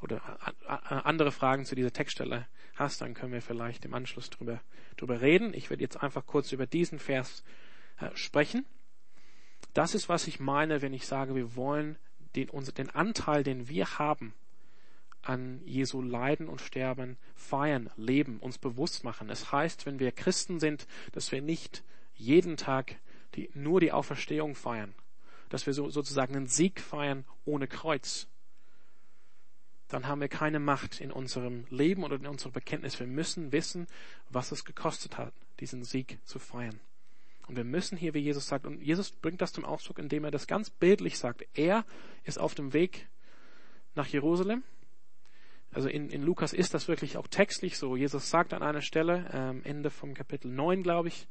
oder 0.00 0.20
andere 0.66 1.32
Fragen 1.32 1.64
zu 1.64 1.74
dieser 1.74 1.92
Textstelle 1.92 2.46
hast, 2.74 3.00
dann 3.00 3.14
können 3.14 3.32
wir 3.32 3.42
vielleicht 3.42 3.84
im 3.84 3.94
Anschluss 3.94 4.30
drüber, 4.30 4.60
drüber 4.96 5.20
reden. 5.20 5.54
Ich 5.54 5.70
werde 5.70 5.82
jetzt 5.82 6.02
einfach 6.02 6.26
kurz 6.26 6.52
über 6.52 6.66
diesen 6.66 6.98
Vers 6.98 7.42
äh, 7.98 8.10
sprechen. 8.14 8.64
Das 9.74 9.94
ist, 9.94 10.08
was 10.08 10.26
ich 10.26 10.38
meine, 10.38 10.82
wenn 10.82 10.92
ich 10.92 11.06
sage, 11.06 11.34
wir 11.34 11.56
wollen 11.56 11.96
den, 12.36 12.48
den 12.76 12.90
Anteil, 12.90 13.42
den 13.42 13.68
wir 13.68 13.98
haben 13.98 14.34
an 15.22 15.60
Jesu 15.64 16.00
Leiden 16.00 16.48
und 16.48 16.60
Sterben 16.60 17.16
feiern, 17.34 17.90
leben, 17.96 18.38
uns 18.38 18.58
bewusst 18.58 19.04
machen. 19.04 19.30
Es 19.30 19.52
heißt, 19.52 19.86
wenn 19.86 19.98
wir 19.98 20.12
Christen 20.12 20.60
sind, 20.60 20.86
dass 21.12 21.32
wir 21.32 21.42
nicht 21.42 21.82
jeden 22.14 22.56
Tag 22.56 22.96
die, 23.34 23.50
nur 23.54 23.80
die 23.80 23.92
Auferstehung 23.92 24.54
feiern, 24.54 24.94
dass 25.48 25.66
wir 25.66 25.74
so, 25.74 25.90
sozusagen 25.90 26.34
einen 26.34 26.46
Sieg 26.46 26.80
feiern 26.80 27.24
ohne 27.44 27.68
Kreuz. 27.68 28.26
Dann 29.88 30.06
haben 30.06 30.20
wir 30.20 30.28
keine 30.28 30.60
Macht 30.60 31.00
in 31.00 31.10
unserem 31.10 31.64
Leben 31.70 32.04
oder 32.04 32.16
in 32.16 32.26
unserer 32.26 32.52
Bekenntnis. 32.52 33.00
Wir 33.00 33.06
müssen 33.06 33.52
wissen, 33.52 33.86
was 34.28 34.52
es 34.52 34.64
gekostet 34.64 35.16
hat, 35.16 35.32
diesen 35.60 35.84
Sieg 35.84 36.18
zu 36.24 36.38
feiern. 36.38 36.80
Und 37.46 37.56
wir 37.56 37.64
müssen 37.64 37.96
hier, 37.96 38.12
wie 38.12 38.18
Jesus 38.18 38.46
sagt, 38.46 38.66
und 38.66 38.82
Jesus 38.82 39.10
bringt 39.10 39.40
das 39.40 39.54
zum 39.54 39.64
Ausdruck, 39.64 39.98
indem 39.98 40.24
er 40.24 40.30
das 40.30 40.46
ganz 40.46 40.68
bildlich 40.68 41.18
sagt. 41.18 41.46
Er 41.54 41.86
ist 42.24 42.38
auf 42.38 42.54
dem 42.54 42.74
Weg 42.74 43.08
nach 43.94 44.06
Jerusalem 44.06 44.62
also 45.72 45.88
in, 45.88 46.10
in 46.10 46.22
Lukas 46.22 46.52
ist 46.52 46.74
das 46.74 46.88
wirklich 46.88 47.16
auch 47.16 47.28
textlich 47.28 47.76
so. 47.76 47.96
Jesus 47.96 48.30
sagt 48.30 48.54
an 48.54 48.62
einer 48.62 48.80
Stelle, 48.82 49.28
ähm, 49.32 49.60
Ende 49.64 49.90
vom 49.90 50.14
Kapitel 50.14 50.50
9, 50.50 50.82
glaube 50.82 51.08
ich, 51.08 51.28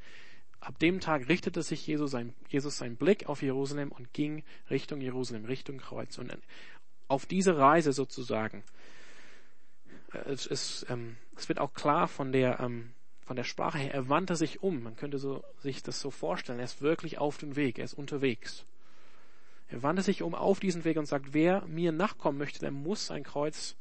ab 0.60 0.78
dem 0.80 1.00
Tag 1.00 1.28
richtete 1.28 1.64
sich 1.64 1.86
Jesus 1.86 2.12
sein, 2.12 2.34
Jesus 2.48 2.78
sein 2.78 2.96
Blick 2.96 3.28
auf 3.28 3.42
Jerusalem 3.42 3.92
und 3.92 4.14
ging 4.14 4.44
Richtung 4.70 5.02
Jerusalem, 5.02 5.46
Richtung 5.46 5.78
Kreuz. 5.78 6.18
Und 6.18 6.38
auf 7.08 7.26
diese 7.26 7.58
Reise 7.58 7.94
sozusagen, 7.94 8.64
äh, 10.14 10.30
es, 10.30 10.46
es, 10.46 10.86
ähm, 10.90 11.18
es 11.36 11.50
wird 11.50 11.60
auch 11.60 11.74
klar 11.74 12.08
von 12.08 12.32
der, 12.32 12.60
ähm, 12.60 12.92
von 13.26 13.36
der 13.36 13.44
Sprache 13.44 13.80
her, 13.80 13.94
er 13.94 14.08
wandte 14.08 14.36
sich 14.36 14.62
um. 14.62 14.84
Man 14.84 14.96
könnte 14.96 15.18
so, 15.18 15.44
sich 15.60 15.84
das 15.84 16.00
so 16.00 16.12
vorstellen. 16.12 16.60
Er 16.60 16.66
ist 16.66 16.82
wirklich 16.82 17.18
auf 17.18 17.38
dem 17.38 17.56
Weg, 17.56 17.80
er 17.80 17.86
ist 17.86 17.94
unterwegs. 17.94 18.66
Er 19.70 19.84
wandte 19.84 20.04
sich 20.04 20.22
um 20.22 20.34
auf 20.34 20.60
diesen 20.60 20.86
Weg 20.86 20.98
und 20.98 21.08
sagt, 21.08 21.34
wer 21.34 21.66
mir 21.66 21.92
nachkommen 21.92 22.38
möchte, 22.38 22.60
der 22.60 22.72
muss 22.72 23.08
sein 23.08 23.24
Kreuz 23.24 23.76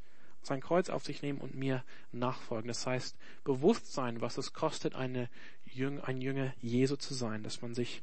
sein 0.47 0.61
Kreuz 0.61 0.89
auf 0.89 1.05
sich 1.05 1.23
nehmen 1.23 1.41
und 1.41 1.55
mir 1.55 1.85
nachfolgen. 2.13 2.69
Das 2.69 2.87
heißt, 2.87 3.17
bewusst 3.45 3.93
sein, 3.93 4.21
was 4.21 4.39
es 4.39 4.53
kostet, 4.53 4.95
eine 4.95 5.29
Jüng, 5.65 6.01
ein 6.01 6.21
Jünger 6.21 6.55
Jesu 6.61 6.97
zu 6.97 7.15
sein, 7.15 7.43
dass 7.43 7.63
man 7.63 7.75
sich 7.75 8.03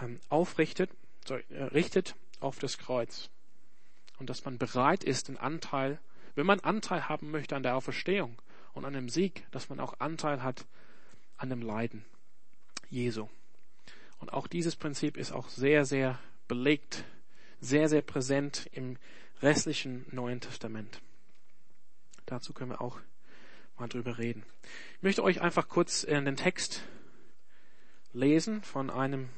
ähm, 0.00 0.20
aufrichtet, 0.28 0.90
sorry, 1.26 1.44
äh, 1.50 1.64
richtet 1.64 2.14
auf 2.40 2.58
das 2.58 2.78
Kreuz 2.78 3.30
und 4.18 4.30
dass 4.30 4.44
man 4.44 4.58
bereit 4.58 5.04
ist, 5.04 5.28
den 5.28 5.36
Anteil, 5.36 5.98
wenn 6.34 6.46
man 6.46 6.60
Anteil 6.60 7.08
haben 7.08 7.30
möchte 7.30 7.56
an 7.56 7.62
der 7.62 7.76
Auferstehung 7.76 8.40
und 8.72 8.84
an 8.84 8.92
dem 8.92 9.08
Sieg, 9.08 9.46
dass 9.50 9.68
man 9.68 9.80
auch 9.80 10.00
Anteil 10.00 10.42
hat 10.42 10.66
an 11.36 11.50
dem 11.50 11.62
Leiden 11.62 12.04
Jesu. 12.88 13.28
Und 14.18 14.32
auch 14.32 14.46
dieses 14.46 14.76
Prinzip 14.76 15.16
ist 15.16 15.32
auch 15.32 15.48
sehr, 15.48 15.84
sehr 15.84 16.18
belegt, 16.48 17.04
sehr, 17.60 17.88
sehr 17.88 18.02
präsent 18.02 18.68
im 18.72 18.98
restlichen 19.42 20.04
Neuen 20.10 20.40
Testament. 20.40 21.00
Dazu 22.30 22.52
können 22.52 22.70
wir 22.70 22.80
auch 22.80 23.00
mal 23.76 23.88
drüber 23.88 24.18
reden. 24.18 24.44
Ich 24.98 25.02
möchte 25.02 25.24
euch 25.24 25.40
einfach 25.40 25.68
kurz 25.68 26.04
in 26.04 26.24
den 26.24 26.36
Text 26.36 26.84
lesen 28.12 28.62
von 28.62 28.88
einem, 28.88 29.30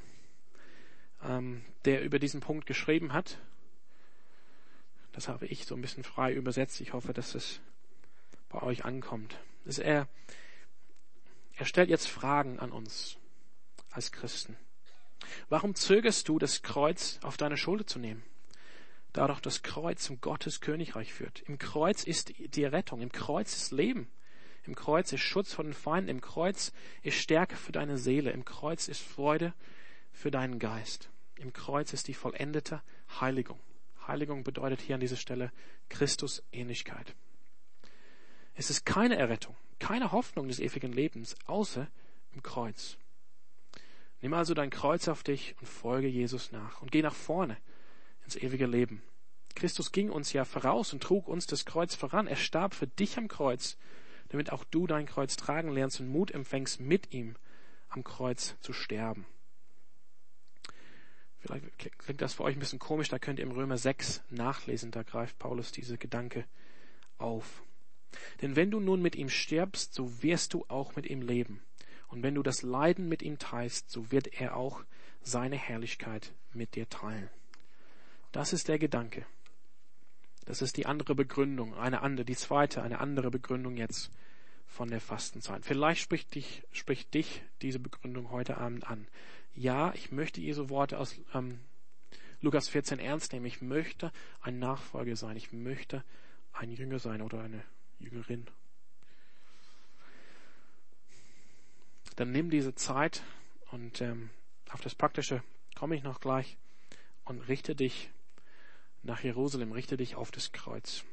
ähm, 1.22 1.64
der 1.86 2.02
über 2.04 2.18
diesen 2.18 2.40
Punkt 2.40 2.66
geschrieben 2.66 3.14
hat. 3.14 3.38
Das 5.12 5.28
habe 5.28 5.46
ich 5.46 5.64
so 5.64 5.74
ein 5.74 5.80
bisschen 5.80 6.04
frei 6.04 6.34
übersetzt. 6.34 6.82
Ich 6.82 6.92
hoffe, 6.92 7.14
dass 7.14 7.34
es 7.34 7.60
bei 8.50 8.62
euch 8.62 8.84
ankommt. 8.84 9.38
Dass 9.64 9.78
er, 9.78 10.06
er 11.54 11.64
stellt 11.64 11.88
jetzt 11.88 12.08
Fragen 12.08 12.58
an 12.58 12.72
uns 12.72 13.16
als 13.90 14.12
Christen. 14.12 14.54
Warum 15.48 15.74
zögerst 15.74 16.28
du, 16.28 16.38
das 16.38 16.60
Kreuz 16.60 17.18
auf 17.22 17.38
deine 17.38 17.56
Schulter 17.56 17.86
zu 17.86 17.98
nehmen? 17.98 18.22
Da 19.12 19.26
doch 19.26 19.40
das 19.40 19.62
Kreuz 19.62 20.04
zum 20.04 20.20
Gottes 20.20 20.60
Königreich 20.60 21.12
führt. 21.12 21.40
Im 21.42 21.58
Kreuz 21.58 22.04
ist 22.04 22.32
die 22.38 22.64
Rettung, 22.64 23.00
im 23.00 23.12
Kreuz 23.12 23.54
ist 23.54 23.72
Leben. 23.72 24.08
Im 24.64 24.74
Kreuz 24.74 25.12
ist 25.12 25.20
Schutz 25.20 25.52
von 25.52 25.66
den 25.66 25.74
Feinden, 25.74 26.08
im 26.08 26.20
Kreuz 26.20 26.72
ist 27.02 27.16
Stärke 27.16 27.56
für 27.56 27.72
deine 27.72 27.98
Seele, 27.98 28.30
im 28.30 28.44
Kreuz 28.44 28.88
ist 28.88 29.02
Freude 29.02 29.54
für 30.12 30.30
deinen 30.30 30.58
Geist. 30.58 31.10
Im 31.36 31.52
Kreuz 31.52 31.92
ist 31.92 32.08
die 32.08 32.14
vollendete 32.14 32.80
Heiligung. 33.20 33.58
Heiligung 34.06 34.44
bedeutet 34.44 34.80
hier 34.80 34.94
an 34.94 35.00
dieser 35.00 35.16
Stelle 35.16 35.50
Christus 35.88 36.42
Ähnlichkeit. 36.52 37.14
Es 38.54 38.70
ist 38.70 38.86
keine 38.86 39.16
Errettung, 39.16 39.56
keine 39.78 40.12
Hoffnung 40.12 40.48
des 40.48 40.60
ewigen 40.60 40.92
Lebens, 40.92 41.34
außer 41.46 41.88
im 42.32 42.42
Kreuz. 42.42 42.96
Nimm 44.20 44.34
also 44.34 44.54
dein 44.54 44.70
Kreuz 44.70 45.08
auf 45.08 45.24
dich 45.24 45.56
und 45.60 45.66
folge 45.66 46.06
Jesus 46.06 46.52
nach 46.52 46.80
und 46.80 46.92
geh 46.92 47.02
nach 47.02 47.14
vorne 47.14 47.56
ins 48.34 48.42
ewige 48.42 48.66
Leben. 48.66 49.02
Christus 49.54 49.92
ging 49.92 50.10
uns 50.10 50.32
ja 50.32 50.44
voraus 50.44 50.92
und 50.92 51.02
trug 51.02 51.28
uns 51.28 51.46
das 51.46 51.64
Kreuz 51.64 51.94
voran. 51.94 52.26
Er 52.26 52.36
starb 52.36 52.74
für 52.74 52.86
dich 52.86 53.18
am 53.18 53.28
Kreuz, 53.28 53.76
damit 54.28 54.50
auch 54.50 54.64
du 54.64 54.86
dein 54.86 55.06
Kreuz 55.06 55.36
tragen 55.36 55.70
lernst 55.70 56.00
und 56.00 56.08
Mut 56.08 56.30
empfängst, 56.30 56.80
mit 56.80 57.12
ihm 57.12 57.36
am 57.88 58.02
Kreuz 58.02 58.56
zu 58.60 58.72
sterben. 58.72 59.26
Vielleicht 61.40 61.98
klingt 61.98 62.22
das 62.22 62.34
für 62.34 62.44
euch 62.44 62.56
ein 62.56 62.60
bisschen 62.60 62.78
komisch, 62.78 63.08
da 63.08 63.18
könnt 63.18 63.38
ihr 63.38 63.44
im 63.44 63.50
Römer 63.50 63.76
6 63.76 64.22
nachlesen, 64.30 64.92
da 64.92 65.02
greift 65.02 65.38
Paulus 65.38 65.72
diese 65.72 65.98
Gedanke 65.98 66.46
auf. 67.18 67.62
Denn 68.40 68.56
wenn 68.56 68.70
du 68.70 68.80
nun 68.80 69.02
mit 69.02 69.16
ihm 69.16 69.28
stirbst, 69.28 69.92
so 69.92 70.22
wirst 70.22 70.54
du 70.54 70.64
auch 70.68 70.96
mit 70.96 71.06
ihm 71.06 71.20
leben. 71.20 71.62
Und 72.08 72.22
wenn 72.22 72.34
du 72.34 72.42
das 72.42 72.62
Leiden 72.62 73.08
mit 73.08 73.22
ihm 73.22 73.38
teilst, 73.38 73.90
so 73.90 74.12
wird 74.12 74.40
er 74.40 74.56
auch 74.56 74.84
seine 75.20 75.56
Herrlichkeit 75.56 76.32
mit 76.52 76.74
dir 76.74 76.88
teilen. 76.88 77.28
Das 78.32 78.52
ist 78.52 78.68
der 78.68 78.78
Gedanke. 78.78 79.26
Das 80.46 80.62
ist 80.62 80.76
die 80.76 80.86
andere 80.86 81.14
Begründung, 81.14 81.74
eine 81.74 82.02
andere, 82.02 82.24
die 82.24 82.34
zweite, 82.34 82.82
eine 82.82 82.98
andere 82.98 83.30
Begründung 83.30 83.76
jetzt 83.76 84.10
von 84.66 84.88
der 84.88 85.00
Fastenzeit. 85.00 85.64
Vielleicht 85.64 86.00
spricht 86.00 86.34
dich, 86.34 86.64
spricht 86.72 87.14
dich 87.14 87.42
diese 87.60 87.78
Begründung 87.78 88.30
heute 88.30 88.56
Abend 88.56 88.86
an. 88.88 89.06
Ja, 89.54 89.92
ich 89.94 90.10
möchte 90.10 90.40
Jesu 90.40 90.68
Worte 90.70 90.98
aus 90.98 91.14
ähm, 91.34 91.60
Lukas 92.40 92.68
14 92.68 92.98
ernst 92.98 93.32
nehmen. 93.32 93.46
Ich 93.46 93.62
möchte 93.62 94.10
ein 94.40 94.58
Nachfolger 94.58 95.14
sein. 95.14 95.36
Ich 95.36 95.52
möchte 95.52 96.02
ein 96.52 96.72
Jünger 96.72 96.98
sein 96.98 97.22
oder 97.22 97.42
eine 97.42 97.62
Jüngerin. 98.00 98.46
dann 102.16 102.30
nimm 102.30 102.50
diese 102.50 102.74
Zeit 102.74 103.22
und 103.70 104.00
ähm, 104.00 104.30
auf 104.70 104.80
das 104.80 104.94
Praktische 104.94 105.42
komme 105.74 105.96
ich 105.96 106.02
noch 106.02 106.20
gleich 106.20 106.56
und 107.24 107.40
richte 107.48 107.74
dich 107.74 108.10
nach 109.02 109.22
Jerusalem, 109.22 109.72
richte 109.72 109.96
dich 109.96 110.14
auf 110.14 110.30
das 110.30 110.52
Kreuz. 110.52 111.04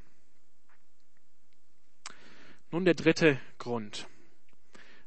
Nun 2.71 2.85
der 2.85 2.93
dritte 2.93 3.39
Grund. 3.57 4.07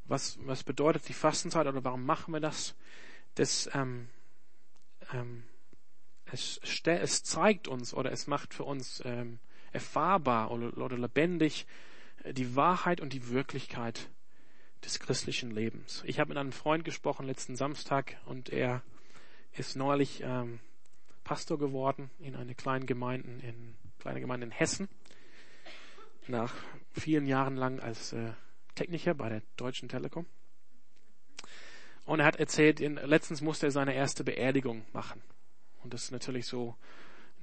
Was, 0.04 0.38
was 0.42 0.64
bedeutet 0.64 1.08
die 1.08 1.12
Fastenzeit 1.12 1.66
oder 1.66 1.84
warum 1.84 2.04
machen 2.04 2.34
wir 2.34 2.40
das? 2.40 2.74
Das 3.36 3.70
ähm, 3.72 4.08
ähm, 5.12 5.44
es, 6.32 6.60
es 6.84 7.22
zeigt 7.22 7.68
uns 7.68 7.94
oder 7.94 8.10
es 8.10 8.26
macht 8.26 8.54
für 8.54 8.64
uns 8.64 9.02
ähm, 9.04 9.38
erfahrbar 9.72 10.50
oder, 10.50 10.76
oder 10.78 10.98
lebendig 10.98 11.66
äh, 12.24 12.32
die 12.32 12.56
Wahrheit 12.56 13.00
und 13.00 13.12
die 13.12 13.28
Wirklichkeit 13.28 14.10
des 14.84 14.98
christlichen 14.98 15.50
Lebens. 15.50 16.02
Ich 16.06 16.18
habe 16.18 16.30
mit 16.30 16.38
einem 16.38 16.52
Freund 16.52 16.84
gesprochen 16.84 17.26
letzten 17.26 17.54
Samstag 17.54 18.16
und 18.26 18.48
er 18.48 18.82
ist 19.52 19.76
neulich 19.76 20.22
ähm, 20.24 20.58
Pastor 21.24 21.58
geworden 21.58 22.10
in 22.18 22.36
einer 22.36 22.54
kleinen 22.54 22.86
Gemeinde 22.86 23.28
in 23.46 23.76
kleine 23.98 24.20
Gemeinde 24.20 24.46
in 24.46 24.52
Hessen. 24.52 24.88
Nach 26.26 26.54
vielen 26.92 27.26
Jahren 27.26 27.56
lang 27.56 27.80
als 27.80 28.12
äh, 28.12 28.32
Techniker 28.74 29.14
bei 29.14 29.28
der 29.28 29.42
Deutschen 29.56 29.88
Telekom. 29.88 30.26
Und 32.04 32.20
er 32.20 32.26
hat 32.26 32.36
erzählt, 32.36 32.80
in, 32.80 32.94
letztens 32.96 33.40
musste 33.40 33.66
er 33.66 33.72
seine 33.72 33.94
erste 33.94 34.24
Beerdigung 34.24 34.84
machen. 34.92 35.22
Und 35.82 35.94
das 35.94 36.04
ist 36.04 36.10
natürlich 36.10 36.46
so, 36.46 36.76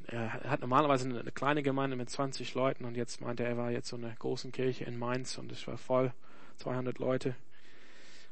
er 0.08 0.34
hat 0.44 0.62
normalerweise 0.62 1.08
eine, 1.08 1.20
eine 1.20 1.32
kleine 1.32 1.64
Gemeinde 1.64 1.96
mit 1.96 2.10
20 2.10 2.54
Leuten 2.56 2.86
und 2.86 2.96
jetzt 2.96 3.22
meinte 3.22 3.44
er, 3.44 3.50
er 3.50 3.58
war 3.58 3.72
jetzt 3.72 3.90
so 3.90 3.96
eine 3.96 4.14
große 4.18 4.52
Kirche 4.52 4.86
in 4.86 4.98
Mainz 4.98 5.38
und 5.38 5.52
es 5.52 5.66
war 5.68 5.78
voll. 5.78 6.14
200 6.58 7.00
Leute. 7.00 7.36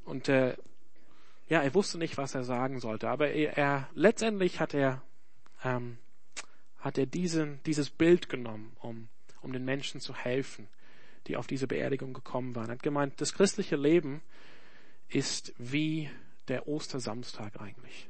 Und 0.03 0.27
äh, 0.29 0.55
ja, 1.49 1.61
er 1.61 1.73
wusste 1.73 1.97
nicht, 1.97 2.17
was 2.17 2.35
er 2.35 2.43
sagen 2.43 2.79
sollte. 2.79 3.09
Aber 3.09 3.29
er, 3.29 3.57
er 3.57 3.89
letztendlich 3.93 4.59
hat 4.59 4.73
er 4.73 5.01
ähm, 5.63 5.97
hat 6.79 6.97
er 6.97 7.05
diesen, 7.05 7.61
dieses 7.63 7.89
Bild 7.89 8.29
genommen, 8.29 8.75
um 8.79 9.09
um 9.41 9.53
den 9.53 9.65
Menschen 9.65 10.01
zu 10.01 10.15
helfen, 10.15 10.67
die 11.27 11.37
auf 11.37 11.47
diese 11.47 11.67
Beerdigung 11.67 12.13
gekommen 12.13 12.55
waren. 12.55 12.67
Er 12.67 12.73
hat 12.73 12.83
gemeint, 12.83 13.19
das 13.21 13.33
christliche 13.33 13.75
Leben 13.75 14.21
ist 15.07 15.53
wie 15.57 16.09
der 16.47 16.67
Ostersamstag 16.67 17.59
eigentlich. 17.59 18.07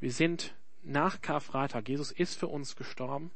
Wir 0.00 0.12
sind 0.12 0.54
nach 0.82 1.20
Karfreitag. 1.20 1.88
Jesus 1.88 2.12
ist 2.12 2.38
für 2.38 2.48
uns 2.48 2.76
gestorben. 2.76 3.30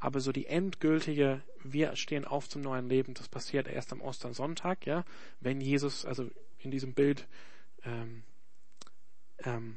Aber 0.00 0.20
so 0.20 0.30
die 0.30 0.46
endgültige, 0.46 1.42
wir 1.64 1.96
stehen 1.96 2.24
auf 2.24 2.48
zum 2.48 2.62
neuen 2.62 2.88
Leben, 2.88 3.14
das 3.14 3.28
passiert 3.28 3.66
erst 3.66 3.92
am 3.92 4.00
Ostersonntag, 4.00 4.86
ja, 4.86 5.04
wenn 5.40 5.60
Jesus, 5.60 6.04
also 6.04 6.30
in 6.60 6.70
diesem 6.70 6.94
Bild, 6.94 7.26
ähm, 7.82 8.22
ähm, 9.38 9.76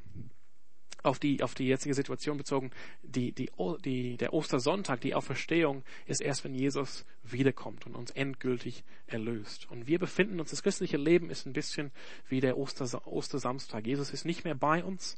auf 1.03 1.19
die, 1.19 1.43
auf 1.43 1.55
die 1.55 1.67
jetzige 1.67 1.93
Situation 1.93 2.37
bezogen, 2.37 2.71
die, 3.01 3.31
die, 3.31 3.49
die, 3.83 4.17
der 4.17 4.33
Ostersonntag, 4.33 5.01
die 5.01 5.15
Auferstehung 5.15 5.83
ist 6.05 6.21
erst, 6.21 6.43
wenn 6.43 6.53
Jesus 6.53 7.05
wiederkommt 7.23 7.85
und 7.85 7.95
uns 7.95 8.11
endgültig 8.11 8.83
erlöst. 9.07 9.69
Und 9.69 9.87
wir 9.87 9.99
befinden 9.99 10.39
uns, 10.39 10.51
das 10.51 10.63
christliche 10.63 10.97
Leben 10.97 11.29
ist 11.29 11.45
ein 11.45 11.53
bisschen 11.53 11.91
wie 12.29 12.39
der 12.39 12.57
Oster, 12.57 13.07
Ostersamstag. 13.07 13.85
Jesus 13.87 14.11
ist 14.11 14.25
nicht 14.25 14.43
mehr 14.43 14.55
bei 14.55 14.83
uns. 14.83 15.17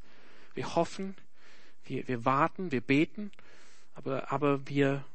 Wir 0.53 0.75
hoffen, 0.75 1.15
wir, 1.85 2.07
wir 2.07 2.25
warten, 2.25 2.71
wir 2.71 2.81
beten 2.81 3.31
aber, 3.95 4.31
aber 4.31 4.67
wir, 4.67 5.05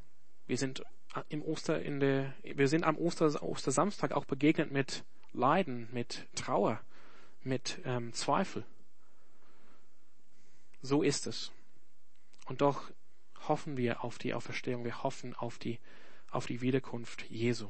wir 0.47 0.57
sind 0.57 0.83
im 1.29 1.41
Oster, 1.41 1.81
in 1.81 1.99
der, 1.99 2.33
wir 2.43 2.67
sind 2.67 2.83
am 2.83 2.97
Oster, 2.97 3.41
Ostersamstag 3.43 4.11
auch 4.11 4.25
begegnet 4.25 4.71
mit 4.71 5.03
Leiden, 5.33 5.87
mit 5.91 6.27
Trauer, 6.35 6.79
mit 7.43 7.79
ähm, 7.85 8.13
Zweifel. 8.13 8.63
So 10.81 11.03
ist 11.03 11.27
es. 11.27 11.51
Und 12.45 12.61
doch 12.61 12.89
hoffen 13.47 13.77
wir 13.77 14.03
auf 14.03 14.17
die 14.17 14.33
Auferstehung, 14.33 14.83
wir 14.83 15.03
hoffen 15.03 15.35
auf 15.35 15.57
die, 15.57 15.79
auf 16.31 16.45
die 16.45 16.61
Wiederkunft 16.61 17.29
Jesu. 17.29 17.69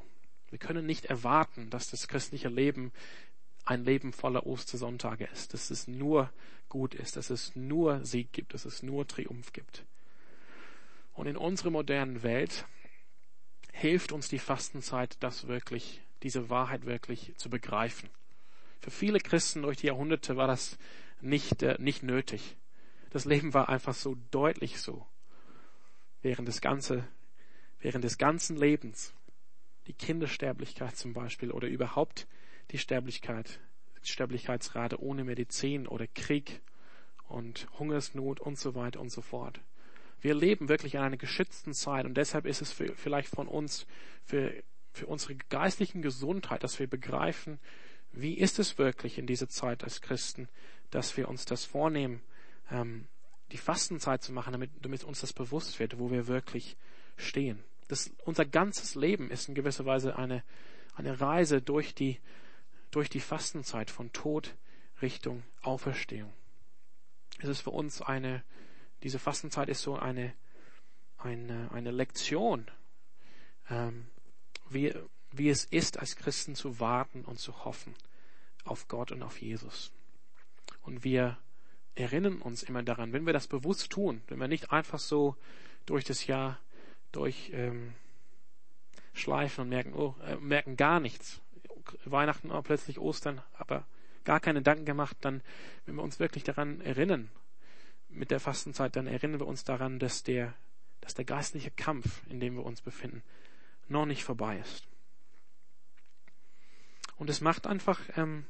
Wir 0.49 0.59
können 0.59 0.85
nicht 0.85 1.05
erwarten, 1.05 1.69
dass 1.69 1.89
das 1.89 2.07
christliche 2.07 2.49
Leben 2.49 2.91
ein 3.65 3.85
Leben 3.85 4.13
voller 4.13 4.47
Ostersonntage 4.47 5.25
ist, 5.25 5.53
dass 5.53 5.69
es 5.69 5.87
nur 5.87 6.31
gut 6.69 6.95
ist, 6.95 7.17
dass 7.17 7.29
es 7.29 7.55
nur 7.55 8.03
Sieg 8.03 8.31
gibt, 8.33 8.53
dass 8.53 8.65
es 8.65 8.81
nur 8.81 9.07
Triumph 9.07 9.53
gibt. 9.53 9.85
Und 11.13 11.27
in 11.27 11.37
unserer 11.37 11.69
modernen 11.69 12.23
Welt 12.23 12.65
hilft 13.71 14.11
uns 14.11 14.27
die 14.29 14.39
Fastenzeit, 14.39 15.17
das 15.19 15.47
wirklich, 15.47 16.01
diese 16.23 16.49
Wahrheit 16.49 16.85
wirklich 16.85 17.33
zu 17.37 17.49
begreifen. 17.49 18.09
Für 18.81 18.91
viele 18.91 19.19
Christen 19.19 19.61
durch 19.63 19.77
die 19.77 19.87
Jahrhunderte 19.87 20.37
war 20.37 20.47
das 20.47 20.77
nicht, 21.21 21.61
äh, 21.63 21.75
nicht 21.79 22.01
nötig. 22.01 22.55
Das 23.09 23.25
Leben 23.25 23.53
war 23.53 23.69
einfach 23.69 23.93
so 23.93 24.15
deutlich 24.31 24.79
so. 24.79 25.05
Während 26.21 26.47
des, 26.47 26.61
ganze, 26.61 27.07
während 27.79 28.03
des 28.03 28.17
ganzen 28.17 28.57
Lebens. 28.57 29.13
Die 29.87 29.93
Kindersterblichkeit 29.93 30.95
zum 30.95 31.13
Beispiel 31.13 31.51
oder 31.51 31.67
überhaupt 31.67 32.27
die 32.71 32.77
Sterblichkeit, 32.77 33.59
Sterblichkeitsrate 34.03 35.01
ohne 35.01 35.23
Medizin 35.23 35.87
oder 35.87 36.05
Krieg 36.07 36.61
und 37.27 37.67
Hungersnot 37.79 38.39
und 38.39 38.59
so 38.59 38.75
weiter 38.75 38.99
und 38.99 39.09
so 39.09 39.21
fort. 39.21 39.61
wir 40.21 40.33
leben 40.33 40.67
wirklich 40.67 40.95
in 40.95 40.99
einer 40.99 41.17
geschützten 41.17 41.73
Zeit 41.73 42.05
und 42.05 42.15
deshalb 42.15 42.45
ist 42.45 42.61
es 42.61 42.71
für, 42.71 42.93
vielleicht 42.95 43.29
von 43.29 43.47
uns, 43.47 43.87
für, 44.25 44.53
für 44.91 45.07
unsere 45.07 45.35
geistlichen 45.35 46.01
Gesundheit, 46.01 46.63
dass 46.63 46.77
wir 46.77 46.87
begreifen, 46.87 47.59
wie 48.11 48.33
ist 48.33 48.59
es 48.59 48.77
wirklich 48.77 49.17
in 49.17 49.27
dieser 49.27 49.47
Zeit 49.47 49.83
als 49.83 50.01
Christen, 50.01 50.49
dass 50.89 51.15
wir 51.15 51.29
uns 51.29 51.45
das 51.45 51.63
vornehmen, 51.65 52.21
ähm, 52.71 53.07
die 53.51 53.57
Fastenzeit 53.57 54.21
zu 54.21 54.31
machen, 54.31 54.51
damit, 54.51 54.71
damit 54.81 55.03
uns 55.03 55.21
das 55.21 55.33
bewusst 55.33 55.79
wird, 55.79 55.99
wo 55.99 56.11
wir 56.11 56.27
wirklich 56.27 56.77
stehen. 57.17 57.63
Das, 57.87 58.11
unser 58.25 58.45
ganzes 58.45 58.95
Leben 58.95 59.31
ist 59.31 59.49
in 59.49 59.55
gewisser 59.55 59.85
Weise 59.85 60.17
eine, 60.17 60.43
eine 60.95 61.19
Reise 61.19 61.61
durch 61.61 61.95
die, 61.95 62.19
durch 62.91 63.09
die 63.09 63.19
Fastenzeit 63.19 63.89
von 63.89 64.11
Tod 64.13 64.55
Richtung 65.01 65.43
Auferstehung. 65.61 66.31
Es 67.39 67.49
ist 67.49 67.61
für 67.61 67.71
uns 67.71 68.01
eine, 68.01 68.43
diese 69.03 69.17
Fastenzeit 69.17 69.69
ist 69.69 69.81
so 69.81 69.95
eine, 69.95 70.33
eine, 71.17 71.71
eine 71.71 71.91
Lektion, 71.91 72.69
ähm, 73.69 74.07
wie, 74.69 74.93
wie 75.31 75.49
es 75.49 75.65
ist, 75.65 75.99
als 75.99 76.15
Christen 76.15 76.55
zu 76.55 76.79
warten 76.79 77.23
und 77.25 77.39
zu 77.39 77.65
hoffen 77.65 77.95
auf 78.65 78.87
Gott 78.87 79.11
und 79.11 79.23
auf 79.23 79.41
Jesus. 79.41 79.91
Und 80.81 81.03
wir 81.03 81.37
erinnern 81.99 82.41
uns 82.41 82.63
immer 82.63 82.83
daran, 82.83 83.13
wenn 83.13 83.25
wir 83.25 83.33
das 83.33 83.47
bewusst 83.47 83.91
tun, 83.91 84.21
wenn 84.27 84.39
wir 84.39 84.47
nicht 84.47 84.71
einfach 84.71 84.99
so 84.99 85.35
durch 85.85 86.05
das 86.05 86.25
Jahr 86.27 86.59
durch 87.11 87.51
ähm, 87.53 87.93
und 89.57 89.69
merken, 89.69 89.93
oh, 89.93 90.15
äh, 90.25 90.37
merken 90.37 90.77
gar 90.77 90.99
nichts. 90.99 91.41
Weihnachten, 92.05 92.51
oh, 92.51 92.61
plötzlich 92.61 92.99
Ostern, 92.99 93.41
aber 93.57 93.85
gar 94.23 94.39
keine 94.39 94.59
Gedanken 94.59 94.85
gemacht, 94.85 95.17
dann, 95.21 95.41
wenn 95.85 95.95
wir 95.95 96.03
uns 96.03 96.19
wirklich 96.19 96.43
daran 96.43 96.81
erinnern, 96.81 97.29
mit 98.07 98.31
der 98.31 98.39
Fastenzeit, 98.39 98.95
dann 98.95 99.07
erinnern 99.07 99.39
wir 99.39 99.47
uns 99.47 99.63
daran, 99.63 99.99
dass 99.99 100.23
der, 100.23 100.53
dass 101.01 101.15
der 101.15 101.25
geistliche 101.25 101.71
Kampf, 101.71 102.21
in 102.29 102.39
dem 102.39 102.55
wir 102.55 102.65
uns 102.65 102.81
befinden, 102.81 103.23
noch 103.87 104.05
nicht 104.05 104.23
vorbei 104.23 104.57
ist. 104.59 104.87
Und 107.17 107.29
es 107.29 107.41
macht 107.41 107.67
einfach, 107.67 107.99
ähm, 108.15 108.45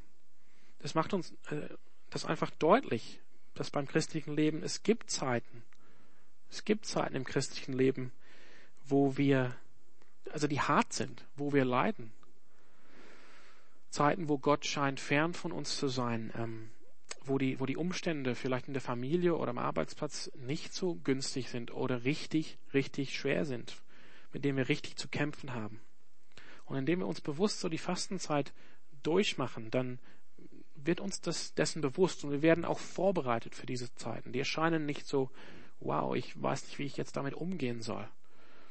das 0.78 0.94
macht 0.94 1.12
uns 1.12 1.32
äh, 1.50 1.68
das 2.10 2.24
einfach 2.24 2.50
deutlich, 2.50 3.20
dass 3.60 3.70
beim 3.70 3.86
christlichen 3.86 4.34
Leben 4.34 4.62
es 4.62 4.82
gibt 4.82 5.10
Zeiten, 5.10 5.62
es 6.48 6.64
gibt 6.64 6.86
Zeiten 6.86 7.14
im 7.14 7.24
christlichen 7.24 7.74
Leben, 7.74 8.10
wo 8.86 9.18
wir, 9.18 9.54
also 10.32 10.46
die 10.46 10.62
hart 10.62 10.94
sind, 10.94 11.26
wo 11.36 11.52
wir 11.52 11.66
leiden. 11.66 12.10
Zeiten, 13.90 14.30
wo 14.30 14.38
Gott 14.38 14.64
scheint 14.64 14.98
fern 14.98 15.34
von 15.34 15.52
uns 15.52 15.76
zu 15.76 15.88
sein, 15.88 16.32
ähm, 16.38 16.70
wo 17.22 17.36
die, 17.36 17.60
wo 17.60 17.66
die 17.66 17.76
Umstände 17.76 18.34
vielleicht 18.34 18.66
in 18.66 18.72
der 18.72 18.80
Familie 18.80 19.36
oder 19.36 19.50
am 19.50 19.58
Arbeitsplatz 19.58 20.32
nicht 20.36 20.72
so 20.72 20.94
günstig 20.94 21.50
sind 21.50 21.70
oder 21.70 22.04
richtig, 22.04 22.56
richtig 22.72 23.14
schwer 23.14 23.44
sind, 23.44 23.76
mit 24.32 24.42
denen 24.46 24.56
wir 24.56 24.70
richtig 24.70 24.96
zu 24.96 25.06
kämpfen 25.06 25.52
haben. 25.52 25.82
Und 26.64 26.78
indem 26.78 27.00
wir 27.00 27.06
uns 27.06 27.20
bewusst 27.20 27.60
so 27.60 27.68
die 27.68 27.76
Fastenzeit 27.76 28.54
durchmachen, 29.02 29.70
dann 29.70 29.98
wird 30.86 31.00
uns 31.00 31.20
das 31.20 31.54
dessen 31.54 31.82
bewusst 31.82 32.24
und 32.24 32.30
wir 32.30 32.42
werden 32.42 32.64
auch 32.64 32.78
vorbereitet 32.78 33.54
für 33.54 33.66
diese 33.66 33.94
Zeiten. 33.94 34.32
Die 34.32 34.38
erscheinen 34.38 34.86
nicht 34.86 35.06
so, 35.06 35.30
wow, 35.80 36.14
ich 36.14 36.40
weiß 36.40 36.64
nicht, 36.64 36.78
wie 36.78 36.84
ich 36.84 36.96
jetzt 36.96 37.16
damit 37.16 37.34
umgehen 37.34 37.82
soll. 37.82 38.06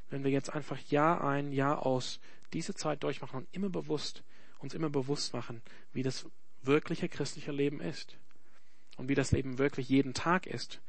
Wenn 0.09 0.23
wir 0.23 0.31
jetzt 0.31 0.53
einfach 0.53 0.79
Jahr 0.89 1.23
ein, 1.23 1.51
Jahr 1.51 1.85
aus 1.85 2.19
diese 2.53 2.73
Zeit 2.73 3.03
durchmachen 3.03 3.41
und 3.41 3.47
immer 3.51 3.69
bewusst, 3.69 4.23
uns 4.59 4.73
immer 4.73 4.89
bewusst 4.89 5.33
machen, 5.33 5.61
wie 5.93 6.03
das 6.03 6.25
wirkliche 6.61 7.09
christliche 7.09 7.51
Leben 7.51 7.79
ist 7.79 8.17
und 8.97 9.07
wie 9.07 9.15
das 9.15 9.31
Leben 9.31 9.57
wirklich 9.57 9.89
jeden 9.89 10.13
Tag 10.13 10.47
ist 10.47 10.81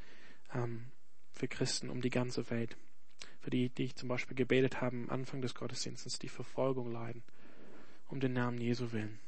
ähm, 0.54 0.86
für 1.32 1.48
Christen 1.48 1.90
um 1.90 2.00
die 2.00 2.10
ganze 2.10 2.50
Welt. 2.50 2.76
Für 3.40 3.50
die, 3.50 3.70
die 3.70 3.84
ich 3.84 3.96
zum 3.96 4.08
Beispiel 4.08 4.36
gebetet 4.36 4.80
habe 4.80 4.96
am 4.96 5.10
Anfang 5.10 5.40
des 5.40 5.54
Gottesdienstes, 5.54 6.18
die 6.18 6.28
Verfolgung 6.28 6.90
leiden, 6.90 7.22
um 8.08 8.20
den 8.20 8.32
Namen 8.32 8.60
Jesu 8.60 8.92
willen. 8.92 9.18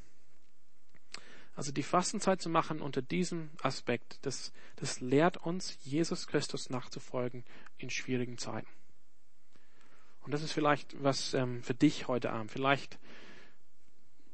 Also 1.55 1.71
die 1.71 1.83
Fastenzeit 1.83 2.41
zu 2.41 2.49
machen 2.49 2.81
unter 2.81 3.01
diesem 3.01 3.51
Aspekt, 3.61 4.19
das, 4.23 4.51
das 4.75 5.01
lehrt 5.01 5.37
uns, 5.37 5.77
Jesus 5.83 6.27
Christus 6.27 6.69
nachzufolgen 6.69 7.43
in 7.77 7.89
schwierigen 7.89 8.37
Zeiten. 8.37 8.67
Und 10.21 10.33
das 10.33 10.41
ist 10.41 10.53
vielleicht 10.53 11.01
was 11.03 11.33
ähm, 11.33 11.61
für 11.61 11.73
dich 11.73 12.07
heute 12.07 12.31
Abend. 12.31 12.51
Vielleicht 12.51 12.97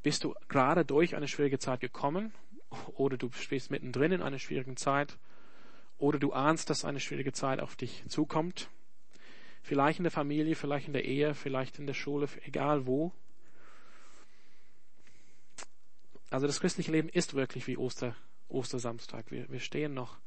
bist 0.02 0.24
du 0.24 0.34
gerade 0.48 0.86
durch 0.86 1.16
eine 1.16 1.28
schwierige 1.28 1.60
Zeit 1.60 1.82
gekommen 1.82 2.34
oder 2.96 3.18
du 3.18 3.32
stehst 3.32 3.72
mittendrin 3.72 4.12
in 4.12 4.22
einer 4.22 4.40
schwierigen 4.40 4.78
Zeit 4.78 5.18
oder 5.98 6.20
du 6.20 6.32
ahnst, 6.32 6.70
dass 6.70 6.86
eine 6.86 7.00
schwierige 7.00 7.34
Zeit 7.34 7.60
auf 7.60 7.76
dich 7.76 8.04
zukommt. 8.08 8.70
Vielleicht 9.62 10.00
in 10.00 10.04
der 10.04 10.12
Familie, 10.12 10.56
vielleicht 10.56 10.88
in 10.88 10.94
der 10.94 11.04
Ehe, 11.04 11.34
vielleicht 11.34 11.80
in 11.80 11.88
der 11.88 11.94
Schule, 11.94 12.30
egal 12.46 12.88
wo. 12.88 13.12
Also 16.30 16.48
das 16.48 16.60
christliche 16.60 16.92
Leben 16.92 17.10
ist 17.10 17.34
wirklich 17.34 17.68
wie 17.68 17.78
Oster, 17.78 18.15
Ostersamstag. 18.50 19.32
Wir, 19.32 19.50
wir 19.50 19.60
stehen 19.60 19.94
noch 19.94 20.18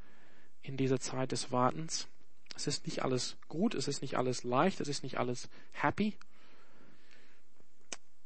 in 0.62 0.76
dieser 0.76 1.00
Zeit 1.00 1.32
des 1.32 1.52
Wartens. 1.52 2.08
Es 2.56 2.66
ist 2.66 2.86
nicht 2.86 3.02
alles 3.02 3.36
gut, 3.48 3.74
es 3.74 3.88
ist 3.88 4.02
nicht 4.02 4.16
alles 4.16 4.44
leicht, 4.44 4.80
es 4.80 4.88
ist 4.88 5.02
nicht 5.02 5.18
alles 5.18 5.48
happy. 5.72 6.16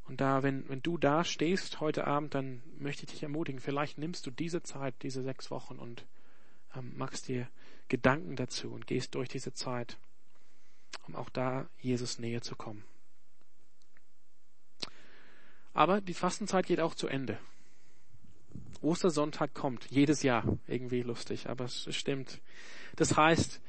Und 0.05 0.21
da, 0.21 0.43
wenn, 0.43 0.69
wenn 0.69 0.83
du 0.83 0.99
da 0.99 1.25
stehst 1.25 1.81
heute 1.81 2.07
Abend, 2.07 2.35
dann 2.35 2.63
möchte 2.79 3.05
ich 3.05 3.11
dich 3.11 3.23
ermutigen, 3.23 3.61
vielleicht 3.61 3.99
nimmst 3.99 4.27
du 4.27 4.31
diese 4.31 4.63
Zeit, 4.63 4.95
diese 5.03 5.23
sechs 5.23 5.51
Wochen 5.51 5.79
und 5.79 6.07
ähm, 6.77 6.93
machst 6.97 7.29
dir 7.29 7.49
Gedanken 7.89 8.37
dazu 8.37 8.73
und 8.73 8.87
gehst 8.87 9.15
durch 9.15 9.29
diese 9.29 9.53
Zeit, 9.53 9.99
um 11.07 11.17
auch 11.17 11.29
da 11.29 11.69
Jesus 11.81 12.19
näher 12.19 12.43
zu 12.43 12.57
kommen. 12.57 12.85
Aber 15.73 16.01
die 16.01 16.15
Fastenzeit 16.15 16.67
geht 16.67 16.81
auch 16.81 16.95
zu 16.95 17.09
Ende. 17.09 17.39
Ostersonntag 18.87 19.55
kommt 19.55 19.87
jedes 19.91 20.23
Jahr. 20.23 20.59
Irgendwie 20.67 21.03
lustig, 21.03 21.49
aber 21.49 21.65
es 21.65 21.95
stimmt. 21.95 22.41
Das 22.97 23.17
heißt, 23.17 23.61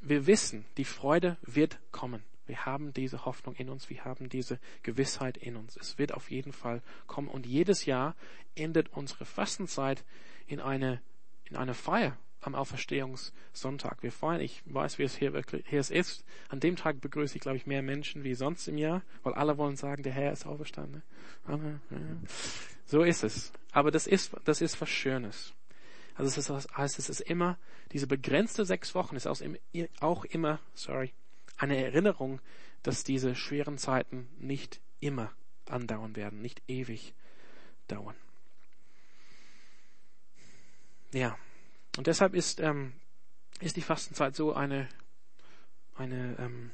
wir 0.00 0.26
wissen, 0.26 0.64
die 0.76 0.84
Freude 0.84 1.36
wird 1.42 1.78
kommen. 1.90 2.22
Wir 2.46 2.66
haben 2.66 2.92
diese 2.92 3.24
Hoffnung 3.24 3.54
in 3.56 3.70
uns, 3.70 3.88
wir 3.88 4.04
haben 4.04 4.28
diese 4.28 4.58
Gewissheit 4.82 5.38
in 5.38 5.56
uns. 5.56 5.76
Es 5.76 5.98
wird 5.98 6.12
auf 6.12 6.30
jeden 6.30 6.52
Fall 6.52 6.82
kommen. 7.06 7.28
Und 7.28 7.46
jedes 7.46 7.86
Jahr 7.86 8.14
endet 8.54 8.90
unsere 8.92 9.24
Fastenzeit 9.24 10.04
in 10.46 10.60
eine, 10.60 11.00
in 11.48 11.56
eine 11.56 11.74
Feier 11.74 12.18
am 12.42 12.54
Auferstehungssonntag. 12.54 14.02
Wir 14.02 14.12
feiern, 14.12 14.42
ich 14.42 14.62
weiß, 14.66 14.98
wie 14.98 15.04
es 15.04 15.16
hier 15.16 15.32
wirklich, 15.32 15.64
hier 15.66 15.80
es 15.80 15.90
ist. 15.90 16.24
An 16.50 16.60
dem 16.60 16.76
Tag 16.76 17.00
begrüße 17.00 17.36
ich, 17.36 17.40
glaube 17.40 17.56
ich, 17.56 17.66
mehr 17.66 17.82
Menschen 17.82 18.22
wie 18.24 18.34
sonst 18.34 18.68
im 18.68 18.76
Jahr, 18.76 19.02
weil 19.22 19.32
alle 19.32 19.56
wollen 19.56 19.76
sagen, 19.76 20.02
der 20.02 20.12
Herr 20.12 20.32
ist 20.32 20.46
auferstanden. 20.46 21.02
So 22.86 23.02
ist 23.02 23.24
es. 23.24 23.52
Aber 23.72 23.90
das 23.90 24.06
ist, 24.06 24.32
das 24.44 24.60
ist 24.60 24.80
was 24.80 24.88
Schönes. 24.88 25.52
Also 26.14 26.28
es 26.28 26.48
ist, 26.48 26.76
heißt, 26.76 26.98
es 26.98 27.08
ist 27.08 27.20
immer, 27.20 27.58
diese 27.92 28.06
begrenzte 28.06 28.64
sechs 28.64 28.94
Wochen 28.94 29.16
ist 29.16 29.26
auch 29.26 30.24
immer, 30.24 30.60
sorry, 30.74 31.12
eine 31.56 31.76
Erinnerung, 31.76 32.40
dass 32.82 33.04
diese 33.04 33.34
schweren 33.34 33.78
Zeiten 33.78 34.28
nicht 34.38 34.80
immer 35.00 35.32
andauern 35.68 36.14
werden, 36.14 36.40
nicht 36.40 36.62
ewig 36.68 37.14
dauern. 37.88 38.16
Ja, 41.12 41.38
und 41.96 42.06
deshalb 42.06 42.34
ist, 42.34 42.60
ähm, 42.60 42.92
ist 43.60 43.76
die 43.76 43.82
Fastenzeit 43.82 44.34
so 44.34 44.52
eine, 44.52 44.88
eine, 45.96 46.36
ähm, 46.38 46.70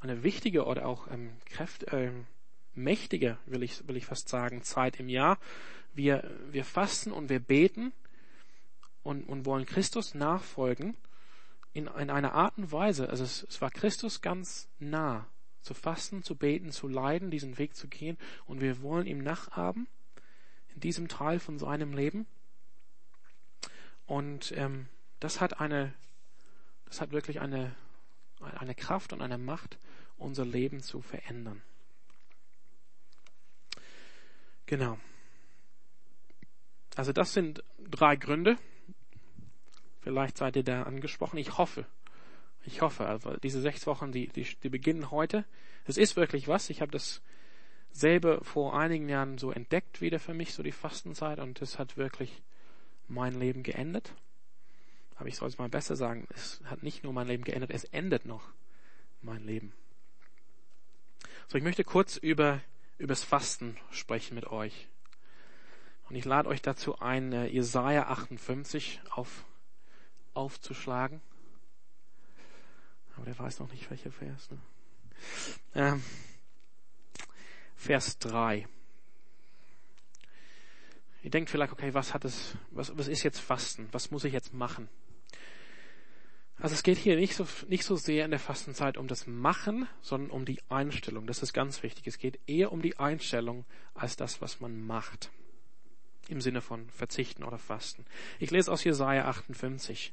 eine 0.00 0.22
wichtige 0.22 0.66
oder 0.66 0.86
auch 0.86 1.08
ähm, 1.10 1.36
kräft, 1.46 1.86
ähm, 1.92 2.26
mächtige, 2.74 3.38
will 3.46 3.62
ich, 3.62 3.86
will 3.86 3.96
ich 3.96 4.06
fast 4.06 4.28
sagen, 4.28 4.62
Zeit 4.62 4.98
im 5.00 5.08
Jahr. 5.08 5.38
Wir, 5.94 6.30
wir 6.50 6.64
fasten 6.64 7.12
und 7.12 7.28
wir 7.28 7.40
beten 7.40 7.92
und, 9.02 9.22
und 9.24 9.46
wollen 9.46 9.66
Christus 9.66 10.14
nachfolgen 10.14 10.96
in, 11.72 11.86
in 11.86 12.10
einer 12.10 12.32
Art 12.32 12.58
und 12.58 12.72
Weise. 12.72 13.08
Also 13.08 13.24
es, 13.24 13.44
es 13.48 13.60
war 13.60 13.70
Christus 13.70 14.20
ganz 14.20 14.68
nah, 14.78 15.26
zu 15.60 15.74
fasten, 15.74 16.22
zu 16.22 16.36
beten, 16.36 16.72
zu 16.72 16.88
leiden, 16.88 17.30
diesen 17.30 17.58
Weg 17.58 17.74
zu 17.74 17.88
gehen. 17.88 18.18
Und 18.46 18.60
wir 18.60 18.82
wollen 18.82 19.06
ihm 19.06 19.22
nachahmen 19.22 19.86
in 20.74 20.80
diesem 20.80 21.08
Teil 21.08 21.38
von 21.38 21.58
seinem 21.58 21.92
Leben. 21.92 22.26
Und 24.06 24.52
ähm, 24.56 24.86
das 25.20 25.40
hat 25.40 25.60
eine, 25.60 25.94
das 26.86 27.00
hat 27.00 27.12
wirklich 27.12 27.40
eine, 27.40 27.74
eine 28.40 28.74
Kraft 28.74 29.12
und 29.12 29.22
eine 29.22 29.38
Macht, 29.38 29.78
unser 30.18 30.44
Leben 30.44 30.80
zu 30.80 31.00
verändern. 31.00 31.62
Genau. 34.66 34.98
Also 36.96 37.12
das 37.12 37.32
sind 37.32 37.62
drei 37.78 38.16
Gründe. 38.16 38.58
Vielleicht 40.00 40.38
seid 40.38 40.56
ihr 40.56 40.64
da 40.64 40.82
angesprochen. 40.84 41.38
Ich 41.38 41.58
hoffe. 41.58 41.86
Ich 42.64 42.82
hoffe. 42.82 43.06
Also 43.06 43.36
diese 43.38 43.60
sechs 43.60 43.86
Wochen, 43.86 44.12
die, 44.12 44.28
die, 44.28 44.46
die 44.62 44.68
beginnen 44.68 45.10
heute. 45.10 45.44
Es 45.86 45.96
ist 45.96 46.16
wirklich 46.16 46.48
was. 46.48 46.70
Ich 46.70 46.80
habe 46.80 46.92
das 46.92 47.22
selber 47.90 48.42
vor 48.44 48.78
einigen 48.78 49.08
Jahren 49.08 49.38
so 49.38 49.50
entdeckt 49.50 50.00
wieder 50.00 50.18
für 50.18 50.34
mich, 50.34 50.54
so 50.54 50.62
die 50.62 50.72
Fastenzeit. 50.72 51.38
Und 51.38 51.62
es 51.62 51.78
hat 51.78 51.96
wirklich 51.96 52.42
mein 53.08 53.38
Leben 53.38 53.62
geendet. 53.62 54.14
aber 55.16 55.28
ich 55.28 55.36
soll 55.36 55.48
es 55.48 55.58
mal 55.58 55.68
besser 55.68 55.96
sagen, 55.96 56.26
es 56.34 56.60
hat 56.64 56.82
nicht 56.82 57.04
nur 57.04 57.12
mein 57.12 57.28
Leben 57.28 57.44
geändert, 57.44 57.70
es 57.70 57.84
endet 57.84 58.24
noch 58.24 58.42
mein 59.20 59.44
Leben. 59.44 59.72
So, 61.48 61.58
ich 61.58 61.64
möchte 61.64 61.84
kurz 61.84 62.16
über 62.16 62.60
übers 62.98 63.24
Fasten 63.24 63.76
sprechen 63.90 64.34
mit 64.34 64.46
euch. 64.46 64.88
Und 66.08 66.16
ich 66.16 66.24
lade 66.24 66.48
euch 66.48 66.62
dazu 66.62 66.98
ein, 67.00 67.32
äh, 67.32 67.46
Jesaja 67.46 68.08
58 68.08 69.00
auf, 69.10 69.44
aufzuschlagen. 70.34 71.20
Aber 73.16 73.24
der 73.24 73.38
weiß 73.38 73.60
noch 73.60 73.70
nicht, 73.72 73.90
welcher 73.90 74.10
Vers. 74.10 74.50
Ne? 74.50 74.58
Ähm, 75.74 76.04
Vers 77.76 78.18
3. 78.18 78.66
Ihr 81.22 81.30
denkt 81.30 81.48
vielleicht, 81.48 81.72
okay, 81.72 81.94
was 81.94 82.12
hat 82.12 82.24
es, 82.24 82.54
was, 82.70 82.96
was 82.98 83.08
ist 83.08 83.22
jetzt 83.22 83.40
Fasten? 83.40 83.88
Was 83.92 84.10
muss 84.10 84.24
ich 84.24 84.32
jetzt 84.32 84.52
machen? 84.52 84.88
Also 86.58 86.74
es 86.74 86.82
geht 86.82 86.98
hier 86.98 87.16
nicht 87.16 87.34
so, 87.34 87.46
nicht 87.68 87.84
so 87.84 87.96
sehr 87.96 88.24
in 88.24 88.30
der 88.30 88.40
Fastenzeit 88.40 88.96
um 88.96 89.08
das 89.08 89.26
Machen, 89.26 89.88
sondern 90.00 90.30
um 90.30 90.44
die 90.44 90.60
Einstellung. 90.68 91.26
Das 91.26 91.42
ist 91.42 91.52
ganz 91.52 91.82
wichtig. 91.82 92.06
Es 92.06 92.18
geht 92.18 92.38
eher 92.46 92.72
um 92.72 92.80
die 92.80 92.96
Einstellung 92.98 93.64
als 93.94 94.16
das, 94.16 94.40
was 94.40 94.60
man 94.60 94.80
macht. 94.86 95.30
Im 96.28 96.40
Sinne 96.40 96.60
von 96.60 96.88
Verzichten 96.90 97.42
oder 97.44 97.58
Fasten. 97.58 98.06
Ich 98.38 98.50
lese 98.50 98.72
aus 98.72 98.84
Jesaja 98.84 99.26
58. 99.26 100.12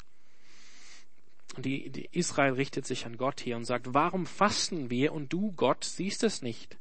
Und 1.56 1.66
die, 1.66 1.90
die 1.90 2.10
Israel 2.12 2.54
richtet 2.54 2.86
sich 2.86 3.06
an 3.06 3.18
Gott 3.18 3.40
hier 3.42 3.56
und 3.56 3.66
sagt, 3.66 3.94
warum 3.94 4.26
fasten 4.26 4.90
wir 4.90 5.14
und 5.14 5.32
du, 5.32 5.52
Gott, 5.52 5.84
siehst 5.84 6.24
es 6.24 6.42
nicht? 6.42 6.78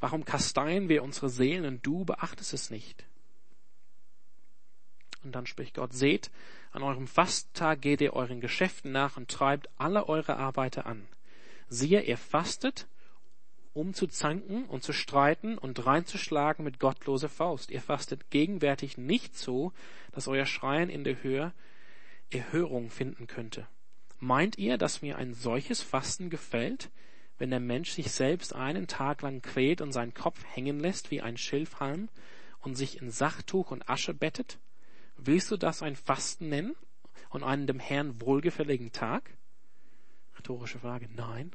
Warum 0.00 0.24
kasteien 0.24 0.88
wir 0.88 1.02
unsere 1.02 1.28
Seelen 1.28 1.66
und 1.66 1.86
du 1.86 2.04
beachtest 2.04 2.54
es 2.54 2.70
nicht? 2.70 3.04
Und 5.22 5.32
dann 5.32 5.46
spricht 5.46 5.74
Gott, 5.74 5.92
seht, 5.92 6.30
an 6.72 6.82
eurem 6.82 7.06
Fasttag 7.06 7.82
geht 7.82 8.00
ihr 8.00 8.12
euren 8.12 8.40
Geschäften 8.40 8.92
nach 8.92 9.16
und 9.16 9.30
treibt 9.30 9.68
alle 9.76 10.08
eure 10.08 10.36
Arbeiter 10.36 10.86
an. 10.86 11.06
Siehe, 11.68 12.02
ihr 12.02 12.16
fastet, 12.16 12.86
um 13.72 13.94
zu 13.94 14.06
zanken 14.06 14.64
und 14.64 14.82
zu 14.82 14.92
streiten 14.92 15.58
und 15.58 15.84
reinzuschlagen 15.86 16.64
mit 16.64 16.80
gottloser 16.80 17.28
Faust. 17.28 17.70
Ihr 17.70 17.80
fastet 17.80 18.30
gegenwärtig 18.30 18.98
nicht 18.98 19.36
so, 19.36 19.72
dass 20.12 20.28
euer 20.28 20.46
Schreien 20.46 20.90
in 20.90 21.04
der 21.04 21.22
Höhe 21.22 21.52
Erhörung 22.30 22.90
finden 22.90 23.26
könnte. 23.26 23.66
Meint 24.18 24.58
ihr, 24.58 24.78
dass 24.78 25.02
mir 25.02 25.16
ein 25.16 25.34
solches 25.34 25.82
Fasten 25.82 26.30
gefällt, 26.30 26.90
wenn 27.38 27.50
der 27.50 27.60
Mensch 27.60 27.92
sich 27.92 28.10
selbst 28.10 28.54
einen 28.54 28.86
Tag 28.86 29.22
lang 29.22 29.40
quält 29.40 29.80
und 29.80 29.92
seinen 29.92 30.14
Kopf 30.14 30.44
hängen 30.52 30.78
lässt 30.78 31.10
wie 31.10 31.22
ein 31.22 31.36
Schilfhalm 31.36 32.08
und 32.60 32.74
sich 32.74 33.00
in 33.00 33.10
Sachtuch 33.10 33.70
und 33.70 33.88
Asche 33.88 34.12
bettet? 34.12 34.58
Willst 35.22 35.50
du 35.50 35.56
das 35.56 35.82
ein 35.82 35.96
Fasten 35.96 36.48
nennen 36.48 36.76
und 37.28 37.42
einen 37.42 37.66
dem 37.66 37.78
Herrn 37.78 38.20
wohlgefälligen 38.20 38.92
Tag? 38.92 39.36
Rhetorische 40.38 40.78
Frage. 40.78 41.08
Nein. 41.14 41.52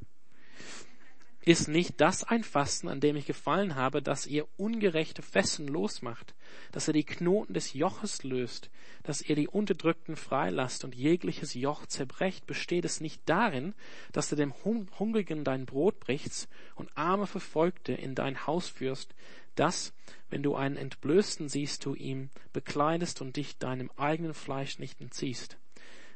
Ist 1.48 1.68
nicht 1.68 2.02
das 2.02 2.24
ein 2.24 2.44
Fasten, 2.44 2.88
an 2.88 3.00
dem 3.00 3.16
ich 3.16 3.28
gefallen 3.28 3.76
habe, 3.76 4.02
dass 4.02 4.26
ihr 4.26 4.48
ungerechte 4.58 5.22
Fessen 5.22 5.68
losmacht, 5.68 6.34
dass 6.72 6.88
ihr 6.88 6.96
die 6.96 7.04
Knoten 7.04 7.54
des 7.54 7.74
Joches 7.74 8.24
löst, 8.24 8.72
dass 9.04 9.22
ihr 9.22 9.36
die 9.36 9.48
Unterdrückten 9.48 10.16
freilasst 10.16 10.84
und 10.84 10.96
jegliches 10.96 11.54
Joch 11.54 11.86
zerbrecht, 11.86 12.48
besteht 12.48 12.84
es 12.84 13.00
nicht 13.00 13.22
darin, 13.28 13.76
dass 14.12 14.30
du 14.30 14.36
dem 14.36 14.56
Hungrigen 14.64 15.44
dein 15.44 15.68
Brot 15.68 16.00
brichst 16.00 16.50
und 16.74 16.90
arme 16.98 17.28
Verfolgte 17.28 17.94
in 17.94 18.16
dein 18.16 18.48
Haus 18.48 18.68
führst, 18.68 19.14
dass, 19.54 19.94
wenn 20.32 20.42
du 20.42 20.56
einen 20.56 20.78
Entblößten 20.78 21.48
siehst, 21.48 21.86
du 21.86 21.94
ihm 21.94 22.32
bekleidest 22.54 23.22
und 23.22 23.36
dich 23.36 23.60
deinem 23.60 23.92
eigenen 23.98 24.34
Fleisch 24.34 24.80
nicht 24.80 25.00
entziehst 25.00 25.60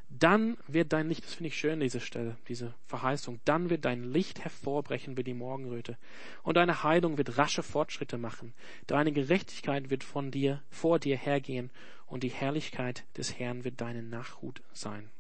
dann 0.09 0.57
wird 0.67 0.91
dein 0.91 1.07
Licht, 1.07 1.23
das 1.23 1.35
finde 1.35 1.49
ich 1.49 1.57
schön, 1.57 1.79
diese 1.79 1.99
Stelle, 1.99 2.35
diese 2.47 2.73
Verheißung, 2.87 3.39
dann 3.45 3.69
wird 3.69 3.85
dein 3.85 4.03
Licht 4.03 4.43
hervorbrechen 4.43 5.17
wie 5.17 5.23
die 5.23 5.35
Morgenröte. 5.35 5.97
Und 6.41 6.57
deine 6.57 6.83
Heilung 6.83 7.17
wird 7.17 7.37
rasche 7.37 7.61
Fortschritte 7.61 8.17
machen. 8.17 8.53
Deine 8.87 9.11
Gerechtigkeit 9.11 9.91
wird 9.91 10.03
von 10.03 10.31
dir, 10.31 10.63
vor 10.71 10.97
dir 10.97 11.15
hergehen 11.15 11.69
und 12.07 12.23
die 12.23 12.29
Herrlichkeit 12.29 13.05
des 13.17 13.37
Herrn 13.37 13.63
wird 13.63 13.81
deine 13.81 14.01
Nachhut 14.01 14.63
sein. 14.73 15.11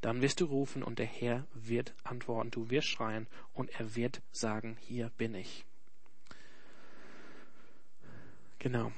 Dann 0.00 0.22
wirst 0.22 0.40
du 0.40 0.46
rufen 0.46 0.82
und 0.82 0.98
der 0.98 1.06
Herr 1.06 1.46
wird 1.52 1.92
antworten. 2.04 2.52
Du 2.52 2.70
wirst 2.70 2.88
schreien 2.88 3.26
und 3.52 3.68
er 3.78 3.96
wird 3.96 4.22
sagen, 4.30 4.78
hier 4.80 5.10
bin 5.18 5.34
ich. 5.34 5.64
Genau. 8.60 8.92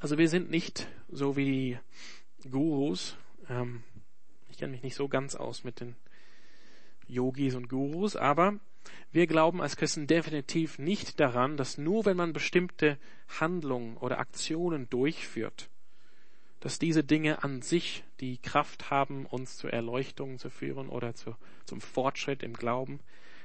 Also 0.00 0.18
wir 0.18 0.28
sind 0.28 0.50
nicht 0.50 0.86
so 1.08 1.36
wie 1.36 1.78
Gurus. 2.50 3.16
Ähm, 3.48 3.82
ich 4.48 4.58
kenne 4.58 4.72
mich 4.72 4.82
nicht 4.82 4.94
so 4.94 5.08
ganz 5.08 5.34
aus 5.34 5.64
mit 5.64 5.80
den 5.80 5.96
Yogis 7.06 7.54
und 7.54 7.68
Gurus, 7.68 8.16
aber 8.16 8.58
wir 9.12 9.26
glauben 9.26 9.60
als 9.60 9.76
Christen 9.76 10.06
definitiv 10.06 10.78
nicht 10.78 11.18
daran, 11.20 11.56
dass 11.56 11.78
nur 11.78 12.04
wenn 12.04 12.16
man 12.16 12.32
bestimmte 12.32 12.98
Handlungen 13.40 13.96
oder 13.96 14.18
Aktionen 14.18 14.88
durchführt, 14.90 15.68
dass 16.60 16.78
diese 16.78 17.04
Dinge 17.04 17.42
an 17.42 17.62
sich 17.62 18.04
die 18.20 18.38
Kraft 18.38 18.90
haben, 18.90 19.26
uns 19.26 19.56
zur 19.56 19.72
Erleuchtung 19.72 20.38
zu 20.38 20.50
führen 20.50 20.88
oder 20.88 21.14
zu, 21.14 21.36
zum 21.64 21.80
Fortschritt 21.80 22.42
im 22.42 22.54
Glauben. 22.54 23.00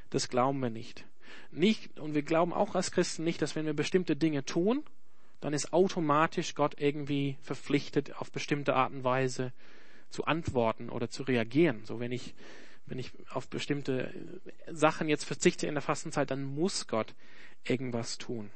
Das 0.10 0.29
glauben 0.29 0.60
wir 0.60 0.69
nicht. 0.69 1.06
Nicht, 1.51 1.99
und 1.99 2.13
wir 2.13 2.23
glauben 2.23 2.53
auch 2.53 2.75
als 2.75 2.91
Christen 2.91 3.23
nicht, 3.23 3.41
dass 3.41 3.56
wenn 3.56 3.65
wir 3.65 3.73
bestimmte 3.73 4.15
Dinge 4.15 4.45
tun, 4.45 4.84
dann 5.43 5.51
ist 5.51 5.73
automatisch 5.73 6.56
Gott 6.56 6.79
irgendwie 6.79 7.36
verpflichtet, 7.41 8.15
auf 8.15 8.32
bestimmte 8.32 8.75
Art 8.75 8.93
und 8.93 9.03
Weise 9.03 9.51
zu 10.10 10.23
antworten 10.23 10.89
oder 10.89 11.10
zu 11.10 11.23
reagieren. 11.23 11.84
So 11.84 11.99
wenn 11.99 12.13
ich, 12.13 12.34
wenn 12.86 12.97
ich 12.97 13.12
auf 13.29 13.49
bestimmte 13.49 14.13
Sachen 14.71 15.10
jetzt 15.10 15.25
verzichte 15.25 15.67
in 15.67 15.73
der 15.75 15.82
Fastenzeit, 15.82 16.32
dann 16.32 16.45
muss 16.45 16.88
Gott 16.88 17.13
irgendwas 17.65 18.17
tun. 18.17 18.51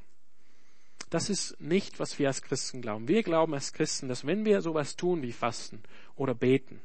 Das 1.09 1.29
ist 1.29 1.59
nicht, 1.59 1.99
was 1.99 2.19
wir 2.19 2.29
als 2.29 2.41
Christen 2.41 2.81
glauben. 2.81 3.09
Wir 3.09 3.21
glauben 3.21 3.53
als 3.53 3.73
Christen, 3.73 4.07
dass 4.07 4.25
wenn 4.25 4.45
wir 4.45 4.61
sowas 4.61 4.95
tun 4.95 5.21
wie 5.23 5.33
Fasten 5.33 5.83
oder 6.15 6.33
Beten, 6.35 6.79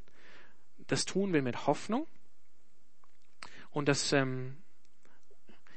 das 0.89 1.05
tun 1.05 1.33
wir 1.33 1.43
mit 1.43 1.69
Hoffnung 1.69 2.09
und 3.71 3.87
das, 3.87 4.13
ähm, 4.13 4.57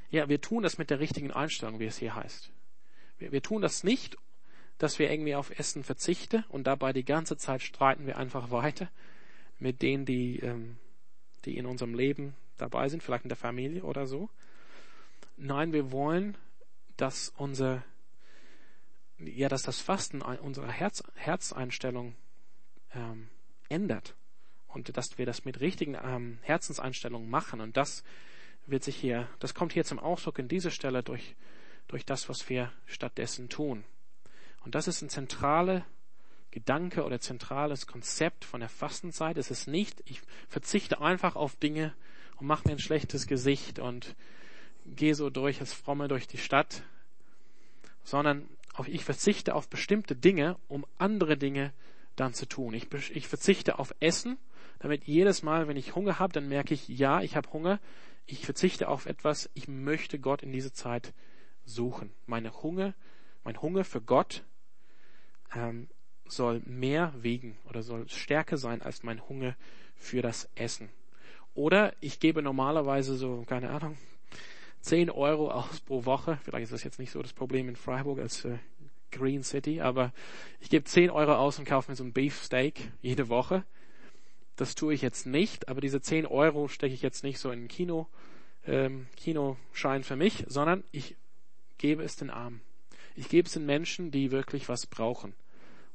ja, 0.10 0.28
wir 0.28 0.42
tun 0.42 0.64
das 0.64 0.80
mit 0.80 0.90
der 0.90 1.00
richtigen 1.00 1.30
Einstellung, 1.30 1.80
wie 1.80 1.86
es 1.86 2.00
hier 2.00 2.16
heißt. 2.16 2.55
Wir, 3.18 3.32
wir 3.32 3.42
tun 3.42 3.62
das 3.62 3.84
nicht, 3.84 4.18
dass 4.78 5.00
wir 5.00 5.10
irgendwie 5.10 5.36
auf 5.36 5.58
Essen 5.58 5.84
verzichten 5.84 6.44
und 6.50 6.68
dabei 6.68 6.94
die 6.94 7.06
ganze 7.06 7.38
Zeit 7.38 7.62
streiten 7.62 8.06
wir 8.08 8.18
einfach 8.18 8.52
weiter 8.52 8.90
mit 9.60 9.82
denen, 9.82 10.06
die, 10.06 10.40
ähm, 10.40 10.78
die 11.46 11.58
in 11.58 11.66
unserem 11.66 11.94
Leben 11.94 12.36
dabei 12.58 12.90
sind, 12.90 13.04
vielleicht 13.04 13.24
in 13.24 13.30
der 13.30 13.38
Familie 13.38 13.84
oder 13.84 14.06
so. 14.06 14.30
Nein, 15.38 15.74
wir 15.74 15.92
wollen, 15.92 16.38
dass 16.98 17.34
unser, 17.38 17.84
ja, 19.18 19.50
dass 19.50 19.64
das 19.64 19.80
Fasten 19.80 20.22
unsere 20.22 20.72
Herz, 20.72 21.04
Herzeinstellung 21.16 22.16
ähm, 22.94 23.30
ändert 23.70 24.16
und 24.68 24.96
dass 24.96 25.18
wir 25.18 25.26
das 25.26 25.46
mit 25.46 25.60
richtigen 25.60 25.98
ähm, 26.02 26.40
Herzenseinstellungen 26.42 27.30
machen 27.30 27.62
und 27.62 27.78
das 27.78 28.04
wird 28.66 28.84
sich 28.84 28.96
hier, 28.96 29.30
das 29.40 29.54
kommt 29.54 29.74
hier 29.74 29.86
zum 29.86 30.00
Ausdruck 30.00 30.40
in 30.40 30.48
dieser 30.48 30.72
Stelle 30.72 31.04
durch 31.04 31.36
durch 31.88 32.06
das, 32.06 32.30
was 32.30 32.50
wir 32.50 32.72
stattdessen 32.86 33.50
tun. 33.50 33.84
Und 34.64 34.76
das 34.76 34.88
ist 34.88 35.02
ein 35.02 35.10
zentraler 35.10 35.86
Gedanke 36.52 37.04
oder 37.04 37.20
zentrales 37.20 37.86
Konzept 37.86 38.46
von 38.46 38.62
der 38.62 38.70
Fastenzeit. 38.70 39.38
Es 39.38 39.52
ist 39.52 39.68
nicht, 39.68 40.02
ich 40.06 40.22
verzichte 40.48 41.02
einfach 41.02 41.36
auf 41.36 41.56
Dinge 41.58 41.94
und 42.38 42.48
mache 42.48 42.68
mir 42.68 42.74
ein 42.74 42.80
schlechtes 42.80 43.28
Gesicht 43.28 43.80
und 43.80 44.16
gehe 44.86 45.16
so 45.16 45.30
durch 45.30 45.60
als 45.60 45.74
Fromme 45.74 46.08
durch 46.08 46.28
die 46.28 46.38
Stadt, 46.38 46.84
sondern 48.04 48.48
ich 48.88 49.04
verzichte 49.04 49.56
auf 49.56 49.68
bestimmte 49.70 50.16
Dinge, 50.16 50.58
um 50.68 50.86
andere 50.98 51.38
Dinge 51.38 51.74
dann 52.16 52.34
zu 52.34 52.46
tun. 52.46 52.74
Ich, 52.74 52.88
ich 53.14 53.28
verzichte 53.28 53.80
auf 53.80 53.94
Essen, 54.00 54.38
damit 54.80 55.06
jedes 55.06 55.44
Mal, 55.44 55.68
wenn 55.68 55.78
ich 55.78 55.96
Hunger 55.96 56.20
habe, 56.20 56.34
dann 56.34 56.48
merke 56.48 56.74
ich, 56.74 56.88
ja, 56.88 57.22
ich 57.22 57.36
habe 57.36 57.52
Hunger. 57.52 57.80
Ich 58.26 58.46
verzichte 58.46 58.88
auf 58.88 59.06
etwas, 59.06 59.50
ich 59.54 59.68
möchte 59.68 60.20
Gott 60.20 60.42
in 60.42 60.52
diese 60.52 60.74
Zeit 60.74 61.14
suchen. 61.66 62.12
Meine 62.26 62.64
Hunger, 62.64 62.94
mein 63.44 63.62
Hunger 63.62 63.84
für 63.84 64.02
Gott 64.02 64.44
ähm, 65.54 65.88
soll 66.28 66.62
mehr 66.66 67.14
wiegen 67.18 67.58
oder 67.66 67.84
soll 67.84 68.08
stärker 68.10 68.58
sein 68.58 68.82
als 68.82 69.04
mein 69.04 69.28
Hunger 69.28 69.56
für 69.96 70.22
das 70.22 70.50
Essen. 70.56 70.90
Oder 71.54 71.94
ich 72.02 72.20
gebe 72.20 72.42
normalerweise 72.42 73.16
so, 73.16 73.44
keine 73.48 73.70
Ahnung, 73.70 73.98
10 74.82 75.10
Euro 75.10 75.50
aus 75.50 75.80
pro 75.80 76.06
Woche. 76.06 76.38
Vielleicht 76.44 76.66
ist 76.66 76.74
das 76.74 76.84
jetzt 76.84 77.00
nicht 77.00 77.12
so 77.12 77.22
das 77.22 77.34
Problem 77.34 77.70
in 77.70 77.76
Freiburg 77.76 78.20
als 78.20 78.46
äh, 78.46 78.58
Green 79.12 79.44
City, 79.44 79.82
aber 79.82 80.12
ich 80.60 80.70
gebe 80.70 80.84
10 80.84 81.10
Euro 81.10 81.36
aus 81.36 81.58
und 81.58 81.66
kaufe 81.66 81.92
mir 81.92 81.96
so 81.96 82.04
ein 82.04 82.14
Beefsteak 82.14 82.92
jede 83.02 83.30
Woche. 83.30 83.64
Das 84.58 84.76
tue 84.76 84.94
ich 84.94 85.02
jetzt 85.02 85.26
nicht, 85.26 85.70
aber 85.70 85.82
diese 85.82 86.02
10 86.02 86.26
Euro 86.26 86.68
stecke 86.68 86.94
ich 86.94 87.02
jetzt 87.02 87.24
nicht 87.24 87.40
so 87.40 87.52
in 87.52 87.62
den 87.62 87.68
Kino, 87.68 88.08
ähm, 88.66 89.08
Kinoschein 89.16 90.04
für 90.04 90.16
mich, 90.16 90.44
sondern 90.48 90.84
ich 90.92 91.16
gebe 91.78 92.04
es 92.04 92.16
den 92.16 92.30
Armen. 92.30 92.62
Ich 93.16 93.30
gebe 93.30 93.48
es 93.48 93.54
den 93.54 93.66
Menschen, 93.66 94.12
die 94.12 94.32
wirklich 94.32 94.68
was 94.70 94.86
brauchen. 94.86 95.34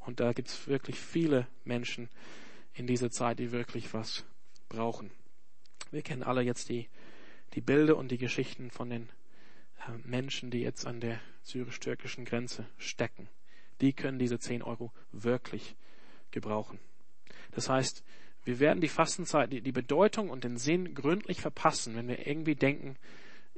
Und 0.01 0.21
da 0.21 0.33
gibt 0.33 0.49
es 0.49 0.67
wirklich 0.67 0.97
viele 0.97 1.47
Menschen 1.65 2.09
in 2.73 2.87
dieser 2.87 3.11
Zeit, 3.11 3.39
die 3.39 3.53
wirklich 3.53 3.93
was 3.93 4.25
brauchen. 4.69 5.11
Wir 5.91 6.03
kennen 6.03 6.23
alle 6.23 6.43
jetzt 6.43 6.69
die, 6.69 6.89
die 7.55 7.61
Bilder 7.61 7.97
und 7.97 8.11
die 8.11 8.19
Geschichten 8.19 8.71
von 8.71 8.91
den 8.91 9.09
äh, 9.87 9.93
Menschen, 10.05 10.51
die 10.51 10.61
jetzt 10.61 10.87
an 10.87 11.01
der 11.01 11.21
syrisch-türkischen 11.43 12.25
Grenze 12.25 12.67
stecken. 12.79 13.29
Die 13.81 13.93
können 13.93 14.19
diese 14.19 14.39
10 14.39 14.63
Euro 14.63 14.93
wirklich 15.13 15.75
gebrauchen. 16.31 16.79
Das 17.51 17.69
heißt, 17.69 18.05
wir 18.45 18.61
werden 18.61 18.81
die 18.81 18.89
Fastenzeit, 18.89 19.53
die, 19.53 19.61
die 19.61 19.73
Bedeutung 19.73 20.31
und 20.31 20.45
den 20.45 20.57
Sinn 20.57 20.95
gründlich 20.95 21.41
verpassen, 21.41 21.97
wenn 21.97 22.09
wir 22.09 22.27
irgendwie 22.27 22.55
denken, 22.55 22.97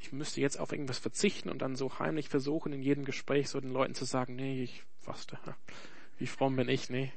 ich 0.02 0.12
müsste 0.12 0.40
jetzt 0.40 0.58
auf 0.58 0.72
irgendwas 0.72 0.98
verzichten 0.98 1.48
und 1.48 1.62
dann 1.62 1.76
so 1.76 1.98
heimlich 2.00 2.28
versuchen, 2.28 2.72
in 2.72 2.82
jedem 2.82 3.04
Gespräch 3.04 3.48
so 3.48 3.60
den 3.60 3.70
Leuten 3.70 3.94
zu 3.94 4.04
sagen, 4.04 4.34
nee, 4.34 4.62
ich 4.62 4.82
faste. 4.98 5.38
Wie 6.18 6.26
fromm 6.26 6.56
bin 6.56 6.68
ich? 6.68 6.90
Nee. 6.90 7.12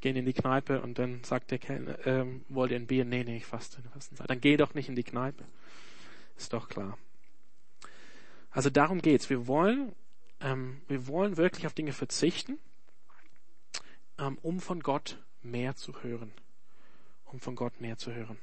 Gehen 0.00 0.16
in 0.16 0.24
die 0.24 0.32
Kneipe 0.32 0.80
und 0.80 0.98
dann 0.98 1.22
sagt 1.24 1.50
der 1.50 1.58
Kellner, 1.58 2.06
ähm, 2.06 2.44
wollt 2.48 2.70
ihr 2.70 2.78
ein 2.78 2.86
Bier? 2.86 3.04
Nee, 3.04 3.22
nee, 3.22 3.36
ich 3.36 3.44
faste. 3.44 3.82
Dann 4.26 4.40
geh 4.40 4.56
doch 4.56 4.72
nicht 4.72 4.88
in 4.88 4.96
die 4.96 5.02
Kneipe. 5.04 5.44
Ist 6.38 6.54
doch 6.54 6.68
klar. 6.68 6.96
Also 8.50 8.70
darum 8.70 9.02
geht's. 9.02 9.28
Wir 9.28 9.46
wollen, 9.46 9.94
ähm, 10.40 10.80
wir 10.88 11.06
wollen 11.06 11.36
wirklich 11.36 11.66
auf 11.66 11.74
Dinge 11.74 11.92
verzichten, 11.92 12.58
ähm, 14.18 14.38
um 14.40 14.60
von 14.60 14.80
Gott 14.80 15.22
mehr 15.42 15.76
zu 15.76 16.02
hören. 16.02 16.32
Um 17.26 17.40
von 17.40 17.56
Gott 17.56 17.80
mehr 17.80 17.98
zu 17.98 18.14
hören. 18.14 18.38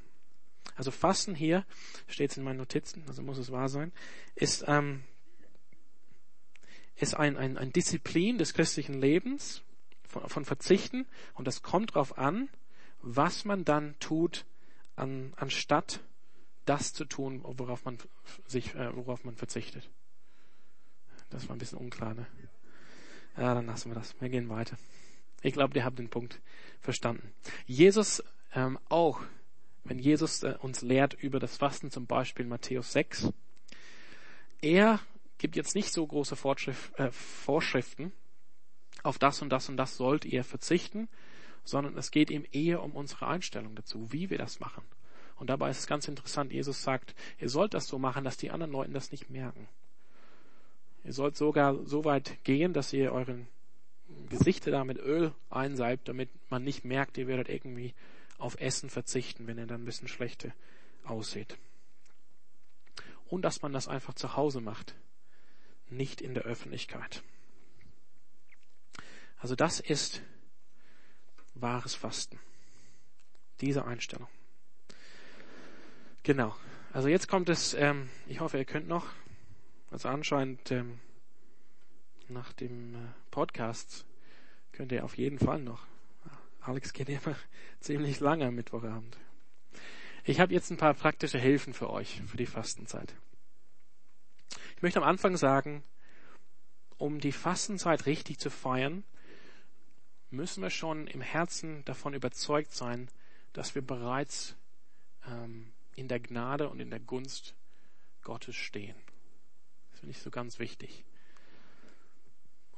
Also 0.76 0.92
Fasten 0.92 1.36
hier, 1.36 1.66
steht 2.08 2.32
es 2.32 2.38
in 2.38 2.44
meinen 2.44 2.58
Notizen, 2.58 3.04
also 3.08 3.22
muss 3.22 3.38
es 3.38 3.52
wahr 3.52 3.70
sein, 3.70 3.92
ist, 4.36 4.66
ähm, 4.68 5.04
ist 6.96 7.16
ein, 7.16 7.38
ein, 7.38 7.58
ein 7.58 7.72
Disziplin 7.72 8.38
des 8.38 8.54
christlichen 8.54 9.00
Lebens 9.00 9.64
von, 10.08 10.28
von 10.28 10.46
Verzichten 10.46 11.06
und 11.34 11.48
das 11.48 11.62
kommt 11.62 11.92
darauf 11.92 12.18
an, 12.18 12.50
was 13.02 13.46
man 13.46 13.64
dann 13.64 13.96
tut, 14.00 14.46
an, 14.96 15.34
anstatt 15.38 16.02
das 16.66 16.94
zu 16.94 17.06
tun, 17.06 17.42
worauf 17.44 17.86
man 17.86 17.98
sich, 18.48 18.76
äh, 18.76 18.96
worauf 18.96 19.24
man 19.24 19.36
verzichtet. 19.36 19.90
Das 21.30 21.48
war 21.48 21.56
ein 21.56 21.60
bisschen 21.60 21.78
unklar, 21.78 22.14
ne? 22.14 22.28
Ja, 23.38 23.54
dann 23.54 23.66
lassen 23.66 23.92
wir 23.92 23.96
das. 23.96 24.16
Wir 24.22 24.30
gehen 24.30 24.50
weiter. 24.50 24.78
Ich 25.42 25.54
glaube, 25.54 25.76
ihr 25.78 25.84
habt 25.84 26.00
den 26.00 26.10
Punkt 26.10 26.40
verstanden. 26.80 27.34
Jesus 27.66 28.24
ähm, 28.54 28.80
auch 28.88 29.22
wenn 29.86 30.00
Jesus 30.00 30.44
äh, 30.44 30.56
uns 30.60 30.82
lehrt 30.82 31.14
über 31.14 31.40
das 31.40 31.58
Fasten, 31.58 31.92
zum 31.92 32.06
Beispiel 32.08 32.46
Matthäus 32.46 32.92
6, 32.92 33.32
er 34.62 35.00
gibt 35.38 35.56
jetzt 35.56 35.76
nicht 35.76 35.94
so 35.94 36.06
große 36.06 36.36
äh, 36.98 37.12
Vorschriften, 37.12 38.12
auf 39.04 39.20
das 39.20 39.42
und 39.42 39.50
das 39.50 39.70
und 39.70 39.78
das 39.78 39.98
sollt 39.98 40.26
ihr 40.26 40.44
verzichten, 40.44 41.08
sondern 41.64 41.98
es 41.98 42.12
geht 42.12 42.32
ihm 42.32 42.46
eher 42.52 42.82
um 42.82 42.92
unsere 42.92 43.28
Einstellung 43.28 43.76
dazu, 43.76 44.12
wie 44.12 44.30
wir 44.30 44.40
das 44.40 44.60
machen. 44.60 44.84
Und 45.36 45.50
dabei 45.50 45.70
ist 45.70 45.80
es 45.80 45.88
ganz 45.88 46.08
interessant, 46.08 46.52
Jesus 46.52 46.82
sagt, 46.82 47.14
ihr 47.40 47.50
sollt 47.50 47.74
das 47.74 47.88
so 47.88 48.00
machen, 48.00 48.24
dass 48.24 48.38
die 48.38 48.52
anderen 48.52 48.72
Leute 48.72 48.92
das 48.92 49.12
nicht 49.12 49.30
merken. 49.30 49.68
Ihr 51.04 51.14
sollt 51.14 51.36
sogar 51.36 51.86
so 51.86 52.06
weit 52.06 52.44
gehen, 52.44 52.74
dass 52.74 52.94
ihr 52.94 53.12
euren 53.12 53.48
Gesichter 54.30 54.72
da 54.72 54.84
mit 54.84 54.98
Öl 54.98 55.34
einsalbt, 55.50 56.08
damit 56.08 56.30
man 56.50 56.64
nicht 56.64 56.86
merkt, 56.86 57.18
ihr 57.18 57.28
werdet 57.28 57.50
irgendwie 57.50 57.94
auf 58.38 58.60
Essen 58.60 58.90
verzichten, 58.90 59.48
wenn 59.48 59.58
er 59.58 59.68
dann 59.68 59.82
ein 59.82 59.86
bisschen 59.86 60.08
schlechter 60.08 60.54
aussieht. 61.04 61.58
Und 63.28 63.42
dass 63.42 63.62
man 63.62 63.74
das 63.74 63.88
einfach 63.88 64.14
zu 64.14 64.36
Hause 64.36 64.62
macht, 64.62 64.96
nicht 65.90 66.22
in 66.22 66.34
der 66.34 66.44
Öffentlichkeit. 66.44 67.24
Also 69.38 69.56
das 69.56 69.80
ist 69.80 70.22
wahres 71.54 71.96
Fasten. 71.96 72.40
Diese 73.62 73.86
Einstellung. 73.86 74.28
Genau. 76.24 76.56
Also 76.92 77.08
jetzt 77.08 77.28
kommt 77.28 77.50
es, 77.50 77.74
ähm, 77.74 78.10
ich 78.28 78.40
hoffe, 78.40 78.58
ihr 78.58 78.66
könnt 78.66 78.88
noch, 78.88 79.06
also 79.92 80.10
anscheinend 80.10 80.72
ähm, 80.72 81.00
nach 82.28 82.54
dem 82.54 82.96
äh, 82.96 82.98
Podcast 83.32 84.06
könnt 84.72 84.92
ihr 84.92 85.06
auf 85.06 85.18
jeden 85.18 85.40
Fall 85.40 85.62
noch 85.62 85.86
Alex 86.66 86.94
geht 86.94 87.10
immer 87.10 87.36
ziemlich 87.80 88.20
lange 88.20 88.48
am 88.48 88.56
Mittwochabend. 88.56 89.18
Ich 90.24 90.40
habe 90.40 90.54
jetzt 90.54 90.72
ein 90.72 90.78
paar 90.78 90.96
praktische 90.96 91.38
Hilfen 91.38 91.74
für 91.74 91.90
euch 91.92 92.22
für 92.26 92.38
die 92.38 92.48
Fastenzeit. 92.48 93.14
Ich 94.76 94.82
möchte 94.82 95.00
am 95.00 95.08
Anfang 95.08 95.38
sagen, 95.38 95.84
um 96.98 97.20
die 97.20 97.32
Fastenzeit 97.32 98.08
richtig 98.08 98.40
zu 98.40 98.50
feiern, 98.50 99.04
müssen 100.32 100.64
wir 100.64 100.72
schon 100.72 101.08
im 101.08 101.22
Herzen 101.22 101.86
davon 101.86 102.16
überzeugt 102.16 102.74
sein, 102.74 103.10
dass 103.54 103.76
wir 103.76 103.84
bereits 103.84 104.56
ähm, 105.28 105.72
in 105.96 106.08
der 106.08 106.20
Gnade 106.20 106.70
und 106.70 106.80
in 106.80 106.90
der 106.90 107.00
Gunst 107.00 107.56
Gottes 108.24 108.56
stehen. 108.56 108.96
Das 109.92 110.00
finde 110.00 110.12
ich 110.12 110.22
so 110.22 110.32
ganz 110.32 110.58
wichtig 110.58 111.06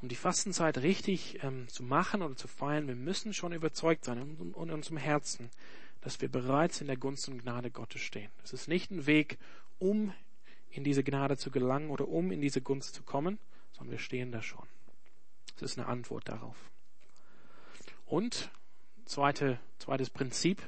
um 0.01 0.09
die 0.09 0.15
Fastenzeit 0.15 0.77
richtig 0.79 1.43
ähm, 1.43 1.67
zu 1.67 1.83
machen 1.83 2.21
oder 2.21 2.35
zu 2.35 2.47
feiern, 2.47 2.87
wir 2.87 2.95
müssen 2.95 3.33
schon 3.33 3.53
überzeugt 3.53 4.05
sein 4.05 4.17
in, 4.19 4.53
in 4.53 4.71
unserem 4.71 4.97
Herzen, 4.97 5.49
dass 6.01 6.21
wir 6.21 6.29
bereits 6.29 6.81
in 6.81 6.87
der 6.87 6.97
Gunst 6.97 7.27
und 7.27 7.41
Gnade 7.41 7.71
Gottes 7.71 8.01
stehen. 8.01 8.29
Das 8.41 8.53
ist 8.53 8.67
nicht 8.67 8.91
ein 8.91 9.07
Weg, 9.07 9.37
um 9.79 10.13
in 10.69 10.83
diese 10.83 11.03
Gnade 11.03 11.37
zu 11.37 11.49
gelangen 11.49 11.89
oder 11.89 12.07
um 12.07 12.31
in 12.31 12.41
diese 12.41 12.61
Gunst 12.61 12.93
zu 12.93 13.03
kommen, 13.03 13.39
sondern 13.73 13.91
wir 13.91 13.99
stehen 13.99 14.31
da 14.31 14.41
schon. 14.41 14.67
Das 15.55 15.71
ist 15.71 15.79
eine 15.79 15.87
Antwort 15.87 16.29
darauf. 16.29 16.55
Und 18.05 18.51
zweite, 19.05 19.59
zweites 19.79 20.09
Prinzip, 20.09 20.61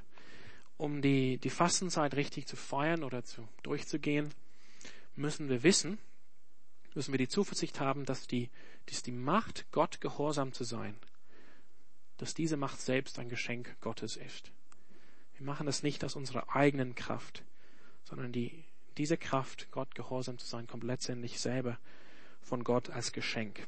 um 0.78 1.02
die, 1.02 1.38
die 1.38 1.50
Fastenzeit 1.50 2.16
richtig 2.16 2.48
zu 2.48 2.56
feiern 2.56 3.04
oder 3.04 3.24
zu, 3.24 3.48
durchzugehen, 3.64 4.34
müssen 5.16 5.50
wir 5.50 5.64
wissen, 5.64 6.00
müssen 7.00 7.14
wir 7.14 7.18
die 7.18 7.30
Zuversicht 7.30 7.80
haben, 7.80 8.04
dass 8.04 8.28
die, 8.28 8.50
dass 8.88 9.04
die 9.04 9.14
Macht, 9.14 9.66
Gott 9.72 10.02
gehorsam 10.02 10.52
zu 10.52 10.66
sein, 10.66 10.98
dass 12.18 12.34
diese 12.34 12.58
Macht 12.58 12.82
selbst 12.82 13.20
ein 13.20 13.30
Geschenk 13.30 13.74
Gottes 13.80 14.18
ist. 14.18 14.52
Wir 15.38 15.46
machen 15.46 15.66
das 15.66 15.82
nicht 15.82 16.04
aus 16.04 16.18
unserer 16.18 16.54
eigenen 16.54 16.96
Kraft, 16.96 17.44
sondern 18.04 18.34
die, 18.34 18.66
diese 18.98 19.16
Kraft, 19.16 19.72
Gott 19.72 19.96
gehorsam 19.96 20.40
zu 20.40 20.46
sein, 20.46 20.68
kommt 20.68 20.84
letztendlich 20.84 21.40
selber 21.40 21.80
von 22.42 22.66
Gott 22.66 22.90
als 22.90 23.14
Geschenk. 23.14 23.66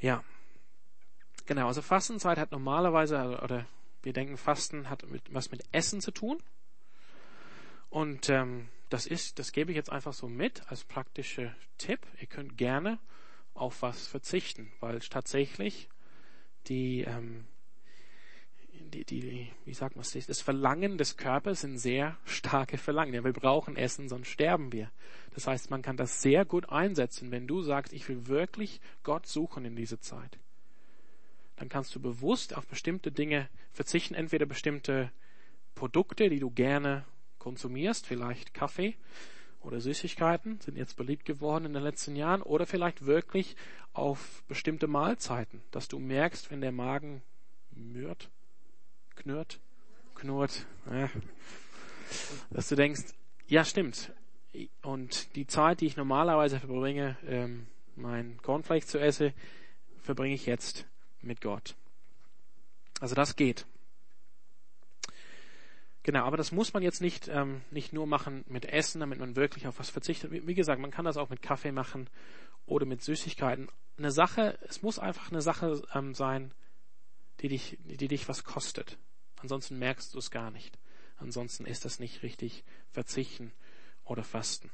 Ja, 0.00 0.22
genau. 1.44 1.66
Also 1.66 1.82
Fastenzeit 1.82 2.38
hat 2.38 2.52
normalerweise, 2.52 3.40
oder 3.42 3.66
wir 4.04 4.12
denken, 4.12 4.36
Fasten 4.36 4.88
hat 4.88 5.10
mit, 5.10 5.22
was 5.34 5.50
mit 5.50 5.64
Essen 5.72 6.00
zu 6.00 6.12
tun. 6.12 6.40
Und 7.90 8.28
ähm, 8.28 8.68
das 8.92 9.06
ist, 9.06 9.38
das 9.38 9.52
gebe 9.52 9.70
ich 9.70 9.76
jetzt 9.76 9.90
einfach 9.90 10.12
so 10.12 10.28
mit 10.28 10.70
als 10.70 10.84
praktischer 10.84 11.54
Tipp. 11.78 12.00
Ihr 12.20 12.26
könnt 12.26 12.58
gerne 12.58 12.98
auf 13.54 13.80
was 13.82 14.06
verzichten, 14.06 14.70
weil 14.80 15.00
tatsächlich 15.00 15.88
die, 16.66 17.02
ähm, 17.02 17.46
die, 18.72 19.04
die, 19.04 19.50
wie 19.64 19.74
sagt 19.74 19.96
man 19.96 20.02
es, 20.02 20.26
das 20.26 20.42
Verlangen 20.42 20.98
des 20.98 21.16
Körpers 21.16 21.62
sind 21.62 21.78
sehr 21.78 22.18
starke 22.24 22.76
Verlangen. 22.76 23.14
Ja, 23.14 23.24
wir 23.24 23.32
brauchen 23.32 23.76
Essen, 23.76 24.10
sonst 24.10 24.28
sterben 24.28 24.72
wir. 24.72 24.90
Das 25.34 25.46
heißt, 25.46 25.70
man 25.70 25.80
kann 25.80 25.96
das 25.96 26.20
sehr 26.20 26.44
gut 26.44 26.68
einsetzen, 26.68 27.30
wenn 27.30 27.46
du 27.46 27.62
sagst, 27.62 27.94
ich 27.94 28.08
will 28.08 28.26
wirklich 28.26 28.80
Gott 29.02 29.26
suchen 29.26 29.64
in 29.64 29.74
dieser 29.74 30.00
Zeit. 30.00 30.38
Dann 31.56 31.70
kannst 31.70 31.94
du 31.94 32.00
bewusst 32.00 32.54
auf 32.54 32.66
bestimmte 32.66 33.10
Dinge 33.10 33.48
verzichten, 33.72 34.14
entweder 34.14 34.44
bestimmte 34.44 35.10
Produkte, 35.74 36.28
die 36.28 36.40
du 36.40 36.50
gerne 36.50 37.06
konsumierst, 37.42 38.06
vielleicht 38.06 38.54
Kaffee 38.54 38.94
oder 39.62 39.80
Süßigkeiten, 39.80 40.60
sind 40.60 40.76
jetzt 40.76 40.96
beliebt 40.96 41.24
geworden 41.24 41.64
in 41.64 41.72
den 41.72 41.82
letzten 41.82 42.14
Jahren, 42.14 42.40
oder 42.40 42.66
vielleicht 42.66 43.04
wirklich 43.04 43.56
auf 43.92 44.44
bestimmte 44.46 44.86
Mahlzeiten, 44.86 45.60
dass 45.72 45.88
du 45.88 45.98
merkst, 45.98 46.50
wenn 46.50 46.60
der 46.60 46.72
Magen 46.72 47.22
mürrt, 47.72 48.30
knurrt, 49.16 49.58
knurrt, 50.14 50.66
äh, 50.88 51.08
dass 52.50 52.68
du 52.68 52.76
denkst, 52.76 53.02
ja 53.48 53.64
stimmt, 53.64 54.12
und 54.82 55.34
die 55.34 55.46
Zeit, 55.46 55.80
die 55.80 55.86
ich 55.86 55.96
normalerweise 55.96 56.60
verbringe, 56.60 57.16
ähm, 57.26 57.66
mein 57.96 58.40
Cornflakes 58.42 58.86
zu 58.86 58.98
essen, 58.98 59.32
verbringe 60.02 60.34
ich 60.34 60.46
jetzt 60.46 60.86
mit 61.22 61.40
Gott. 61.40 61.74
Also 63.00 63.14
das 63.14 63.34
geht. 63.34 63.66
Genau, 66.04 66.24
aber 66.24 66.36
das 66.36 66.50
muss 66.50 66.72
man 66.72 66.82
jetzt 66.82 67.00
nicht, 67.00 67.28
ähm, 67.28 67.62
nicht 67.70 67.92
nur 67.92 68.06
machen 68.06 68.44
mit 68.48 68.64
Essen, 68.64 69.00
damit 69.00 69.20
man 69.20 69.36
wirklich 69.36 69.66
auf 69.68 69.78
was 69.78 69.90
verzichtet. 69.90 70.32
Wie, 70.32 70.46
wie, 70.46 70.54
gesagt, 70.54 70.80
man 70.80 70.90
kann 70.90 71.04
das 71.04 71.16
auch 71.16 71.30
mit 71.30 71.42
Kaffee 71.42 71.70
machen 71.70 72.10
oder 72.66 72.86
mit 72.86 73.02
Süßigkeiten. 73.02 73.68
Eine 73.98 74.10
Sache, 74.10 74.58
es 74.68 74.82
muss 74.82 74.98
einfach 74.98 75.30
eine 75.30 75.42
Sache 75.42 75.82
ähm, 75.94 76.14
sein, 76.14 76.52
die 77.40 77.48
dich, 77.48 77.78
die 77.84 78.08
dich 78.08 78.28
was 78.28 78.42
kostet. 78.42 78.98
Ansonsten 79.40 79.78
merkst 79.78 80.14
du 80.14 80.18
es 80.18 80.30
gar 80.30 80.50
nicht. 80.50 80.76
Ansonsten 81.18 81.66
ist 81.66 81.84
das 81.84 82.00
nicht 82.00 82.22
richtig 82.24 82.64
verzichten 82.90 83.52
oder 84.04 84.24
fasten. 84.24 84.70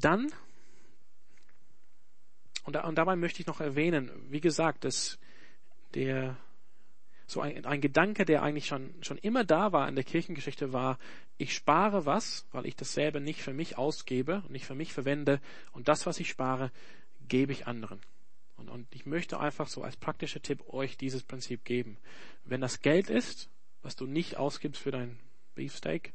Dann 0.00 0.32
und, 2.64 2.76
und 2.76 2.94
dabei 2.96 3.14
möchte 3.14 3.40
ich 3.40 3.46
noch 3.46 3.60
erwähnen, 3.60 4.10
wie 4.30 4.40
gesagt, 4.40 4.84
dass 4.84 5.18
der 5.94 6.36
so 7.26 7.40
ein, 7.40 7.64
ein 7.64 7.80
Gedanke, 7.80 8.24
der 8.24 8.42
eigentlich 8.42 8.66
schon, 8.66 8.94
schon 9.02 9.18
immer 9.18 9.44
da 9.44 9.72
war 9.72 9.88
in 9.88 9.94
der 9.94 10.04
Kirchengeschichte, 10.04 10.72
war, 10.72 10.98
ich 11.38 11.54
spare 11.54 12.06
was, 12.06 12.46
weil 12.52 12.66
ich 12.66 12.76
dasselbe 12.76 13.20
nicht 13.20 13.42
für 13.42 13.52
mich 13.52 13.78
ausgebe 13.78 14.42
und 14.44 14.50
nicht 14.50 14.66
für 14.66 14.74
mich 14.74 14.92
verwende 14.92 15.40
und 15.72 15.88
das, 15.88 16.06
was 16.06 16.20
ich 16.20 16.28
spare, 16.28 16.70
gebe 17.28 17.52
ich 17.52 17.66
anderen. 17.66 18.00
Und, 18.56 18.68
und 18.68 18.86
ich 18.94 19.06
möchte 19.06 19.40
einfach 19.40 19.68
so 19.68 19.82
als 19.82 19.96
praktischer 19.96 20.42
Tipp 20.42 20.72
euch 20.72 20.96
dieses 20.96 21.22
Prinzip 21.22 21.64
geben. 21.64 21.96
Wenn 22.44 22.60
das 22.60 22.80
Geld 22.80 23.10
ist, 23.10 23.48
was 23.82 23.96
du 23.96 24.06
nicht 24.06 24.36
ausgibst 24.36 24.80
für 24.80 24.90
dein 24.90 25.18
Beefsteak, 25.54 26.12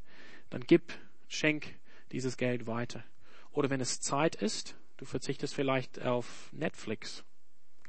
dann 0.49 0.63
gib, 0.65 0.93
schenk 1.27 1.75
dieses 2.11 2.37
Geld 2.37 2.65
weiter. 2.67 3.03
Oder 3.51 3.69
wenn 3.69 3.81
es 3.81 4.01
Zeit 4.01 4.35
ist, 4.35 4.75
du 4.97 5.05
verzichtest 5.05 5.53
vielleicht 5.53 6.01
auf 6.01 6.49
Netflix 6.51 7.23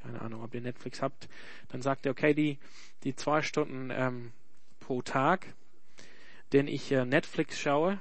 keine 0.01 0.21
Ahnung, 0.21 0.43
ob 0.43 0.53
ihr 0.53 0.61
Netflix 0.61 1.01
habt, 1.01 1.29
dann 1.69 1.81
sagt 1.81 2.05
er, 2.05 2.11
okay, 2.11 2.33
die, 2.33 2.57
die 3.03 3.15
zwei 3.15 3.41
Stunden 3.41 3.89
ähm, 3.91 4.31
pro 4.79 5.01
Tag, 5.01 5.53
den 6.53 6.67
ich 6.67 6.91
äh, 6.91 7.05
Netflix 7.05 7.59
schaue, 7.59 7.99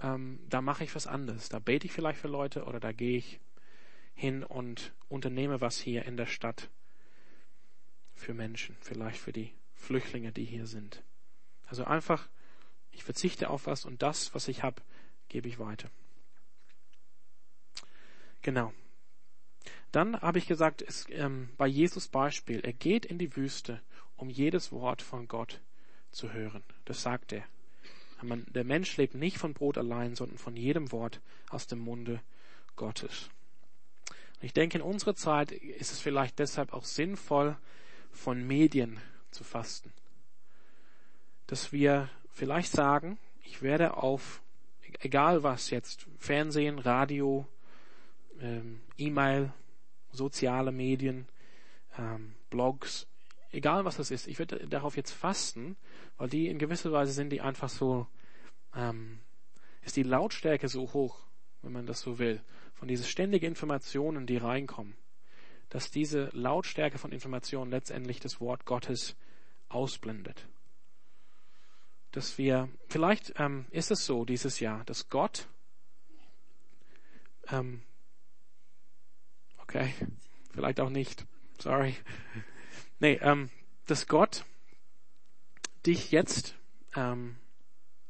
ähm, 0.00 0.40
da 0.48 0.60
mache 0.60 0.84
ich 0.84 0.94
was 0.94 1.06
anderes. 1.06 1.48
Da 1.48 1.58
bete 1.58 1.86
ich 1.86 1.92
vielleicht 1.92 2.20
für 2.20 2.28
Leute 2.28 2.64
oder 2.64 2.80
da 2.80 2.92
gehe 2.92 3.18
ich 3.18 3.40
hin 4.14 4.44
und 4.44 4.92
unternehme 5.08 5.60
was 5.60 5.78
hier 5.78 6.04
in 6.04 6.16
der 6.16 6.26
Stadt 6.26 6.70
für 8.14 8.34
Menschen, 8.34 8.76
vielleicht 8.80 9.18
für 9.18 9.32
die 9.32 9.52
Flüchtlinge, 9.74 10.32
die 10.32 10.44
hier 10.44 10.66
sind. 10.66 11.02
Also 11.66 11.84
einfach, 11.84 12.28
ich 12.90 13.04
verzichte 13.04 13.48
auf 13.50 13.66
was 13.66 13.84
und 13.84 14.02
das, 14.02 14.34
was 14.34 14.48
ich 14.48 14.62
habe, 14.62 14.82
gebe 15.28 15.48
ich 15.48 15.58
weiter. 15.58 15.90
Genau. 18.42 18.72
Dann 19.92 20.20
habe 20.20 20.38
ich 20.38 20.46
gesagt, 20.46 20.82
es, 20.82 21.06
ähm, 21.10 21.48
bei 21.56 21.66
Jesus 21.66 22.08
Beispiel, 22.08 22.60
er 22.60 22.72
geht 22.72 23.04
in 23.04 23.18
die 23.18 23.36
Wüste, 23.36 23.80
um 24.16 24.30
jedes 24.30 24.70
Wort 24.72 25.02
von 25.02 25.26
Gott 25.26 25.60
zu 26.12 26.32
hören. 26.32 26.62
Das 26.84 27.02
sagt 27.02 27.32
er. 27.32 27.44
Der 28.22 28.64
Mensch 28.64 28.96
lebt 28.98 29.14
nicht 29.14 29.38
von 29.38 29.54
Brot 29.54 29.78
allein, 29.78 30.14
sondern 30.14 30.36
von 30.36 30.54
jedem 30.54 30.92
Wort 30.92 31.20
aus 31.48 31.66
dem 31.66 31.78
Munde 31.78 32.20
Gottes. 32.76 33.30
Und 34.08 34.44
ich 34.44 34.52
denke, 34.52 34.78
in 34.78 34.82
unserer 34.82 35.14
Zeit 35.14 35.52
ist 35.52 35.92
es 35.92 36.00
vielleicht 36.00 36.38
deshalb 36.38 36.72
auch 36.72 36.84
sinnvoll, 36.84 37.56
von 38.12 38.46
Medien 38.46 38.98
zu 39.30 39.44
fasten. 39.44 39.92
Dass 41.46 41.72
wir 41.72 42.08
vielleicht 42.32 42.72
sagen, 42.72 43.18
ich 43.44 43.62
werde 43.62 43.96
auf, 43.96 44.42
egal 45.00 45.42
was 45.42 45.70
jetzt, 45.70 46.06
Fernsehen, 46.18 46.78
Radio, 46.78 47.46
ähm, 48.40 48.80
E-Mail, 48.98 49.52
soziale 50.12 50.72
Medien, 50.72 51.28
ähm, 51.98 52.34
Blogs, 52.50 53.06
egal 53.52 53.84
was 53.84 53.96
das 53.96 54.10
ist, 54.10 54.26
ich 54.26 54.38
würde 54.38 54.66
darauf 54.68 54.96
jetzt 54.96 55.12
fasten, 55.12 55.76
weil 56.16 56.28
die 56.28 56.48
in 56.48 56.58
gewisser 56.58 56.92
Weise 56.92 57.12
sind 57.12 57.30
die 57.30 57.40
einfach 57.40 57.68
so, 57.68 58.06
ähm, 58.74 59.20
ist 59.82 59.96
die 59.96 60.02
Lautstärke 60.02 60.68
so 60.68 60.92
hoch, 60.92 61.18
wenn 61.62 61.72
man 61.72 61.86
das 61.86 62.00
so 62.00 62.18
will, 62.18 62.40
von 62.74 62.88
diese 62.88 63.04
ständigen 63.04 63.46
Informationen, 63.46 64.26
die 64.26 64.36
reinkommen, 64.36 64.94
dass 65.68 65.90
diese 65.90 66.30
Lautstärke 66.32 66.98
von 66.98 67.12
Informationen 67.12 67.70
letztendlich 67.70 68.20
das 68.20 68.40
Wort 68.40 68.64
Gottes 68.64 69.16
ausblendet. 69.68 70.46
Dass 72.12 72.38
wir, 72.38 72.68
vielleicht 72.88 73.34
ähm, 73.38 73.66
ist 73.70 73.90
es 73.90 74.04
so 74.04 74.24
dieses 74.24 74.58
Jahr, 74.58 74.84
dass 74.84 75.08
Gott 75.10 75.46
ähm, 77.48 77.82
Okay, 79.70 79.94
vielleicht 80.52 80.80
auch 80.80 80.90
nicht. 80.90 81.26
Sorry. 81.60 81.94
Nee, 82.98 83.20
ähm, 83.22 83.50
dass 83.86 84.08
Gott 84.08 84.44
dich 85.86 86.10
jetzt 86.10 86.56
ähm, 86.96 87.36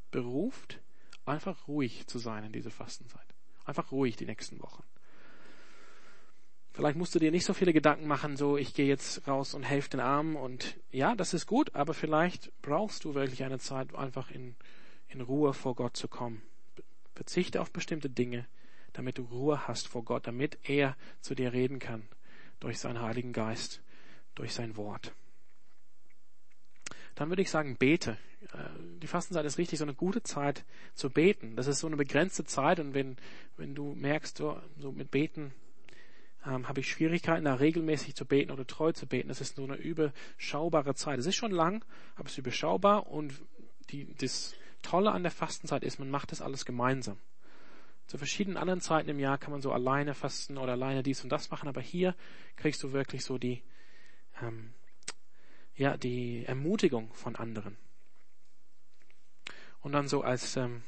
beruft, 0.09 0.79
einfach 1.23 1.67
ruhig 1.67 2.07
zu 2.07 2.17
sein 2.17 2.45
in 2.45 2.51
dieser 2.51 2.71
Fastenzeit. 2.71 3.27
Einfach 3.63 3.91
ruhig 3.91 4.15
die 4.15 4.25
nächsten 4.25 4.59
Wochen. 4.59 4.83
Vielleicht 6.71 6.97
musst 6.97 7.13
du 7.13 7.19
dir 7.19 7.29
nicht 7.29 7.45
so 7.45 7.53
viele 7.53 7.73
Gedanken 7.73 8.07
machen, 8.07 8.37
so 8.37 8.57
ich 8.57 8.73
gehe 8.73 8.87
jetzt 8.87 9.27
raus 9.27 9.53
und 9.53 9.61
helfe 9.61 9.91
den 9.91 9.99
Armen 9.99 10.37
und 10.37 10.79
ja, 10.89 11.13
das 11.13 11.35
ist 11.35 11.45
gut, 11.45 11.75
aber 11.75 11.93
vielleicht 11.93 12.51
brauchst 12.63 13.03
du 13.03 13.13
wirklich 13.13 13.43
eine 13.43 13.59
Zeit, 13.59 13.93
einfach 13.93 14.31
in, 14.31 14.55
in 15.09 15.21
Ruhe 15.21 15.53
vor 15.53 15.75
Gott 15.75 15.95
zu 15.95 16.07
kommen. 16.07 16.41
Verzichte 17.13 17.61
auf 17.61 17.71
bestimmte 17.71 18.09
Dinge, 18.09 18.47
damit 18.93 19.17
du 19.17 19.23
Ruhe 19.23 19.67
hast 19.67 19.87
vor 19.87 20.03
Gott, 20.03 20.27
damit 20.27 20.57
er 20.63 20.95
zu 21.21 21.35
dir 21.35 21.53
reden 21.53 21.79
kann 21.79 22.07
durch 22.59 22.79
seinen 22.79 23.01
Heiligen 23.01 23.33
Geist, 23.33 23.81
durch 24.35 24.53
sein 24.53 24.75
Wort. 24.77 25.13
Dann 27.15 27.29
würde 27.29 27.41
ich 27.41 27.49
sagen, 27.49 27.75
bete. 27.75 28.17
Äh, 28.53 28.57
die 29.01 29.07
Fastenzeit 29.07 29.45
ist 29.45 29.57
richtig 29.57 29.79
so 29.79 29.85
eine 29.85 29.93
gute 29.93 30.23
Zeit 30.23 30.63
zu 30.93 31.09
beten. 31.09 31.55
Das 31.55 31.67
ist 31.67 31.79
so 31.79 31.87
eine 31.87 31.97
begrenzte 31.97 32.45
Zeit 32.45 32.79
und 32.79 32.93
wenn, 32.93 33.17
wenn 33.57 33.75
du 33.75 33.93
merkst, 33.95 34.37
so, 34.37 34.61
so 34.77 34.91
mit 34.91 35.11
Beten 35.11 35.53
ähm, 36.45 36.67
habe 36.67 36.79
ich 36.79 36.89
Schwierigkeiten, 36.89 37.45
da 37.45 37.55
regelmäßig 37.55 38.15
zu 38.15 38.25
beten 38.25 38.51
oder 38.51 38.65
treu 38.65 38.91
zu 38.91 39.07
beten. 39.07 39.27
Das 39.27 39.41
ist 39.41 39.55
so 39.55 39.63
eine 39.63 39.75
überschaubare 39.75 40.95
Zeit. 40.95 41.19
Es 41.19 41.25
ist 41.25 41.35
schon 41.35 41.51
lang, 41.51 41.83
aber 42.15 42.25
es 42.25 42.33
ist 42.33 42.39
überschaubar 42.39 43.07
und 43.07 43.33
die, 43.89 44.13
das 44.15 44.53
Tolle 44.81 45.11
an 45.11 45.23
der 45.23 45.31
Fastenzeit 45.31 45.83
ist, 45.83 45.99
man 45.99 46.09
macht 46.09 46.31
das 46.31 46.41
alles 46.41 46.65
gemeinsam. 46.65 47.17
Zu 48.07 48.17
verschiedenen 48.17 48.57
anderen 48.57 48.81
Zeiten 48.81 49.09
im 49.09 49.19
Jahr 49.19 49.37
kann 49.37 49.51
man 49.51 49.61
so 49.61 49.71
alleine 49.71 50.13
fasten 50.13 50.57
oder 50.57 50.73
alleine 50.73 51.03
dies 51.03 51.23
und 51.23 51.29
das 51.29 51.49
machen, 51.49 51.69
aber 51.69 51.81
hier 51.81 52.15
kriegst 52.57 52.83
du 52.83 52.91
wirklich 52.91 53.23
so 53.23 53.37
die, 53.37 53.63
ähm, 54.41 54.73
ja, 55.75 55.97
die 55.97 56.45
Ermutigung 56.45 57.13
von 57.13 57.35
anderen. 57.35 57.77
Und 59.81 59.93
dann 59.93 60.07
so 60.07 60.21
als, 60.21 60.57
ähm, 60.57 60.83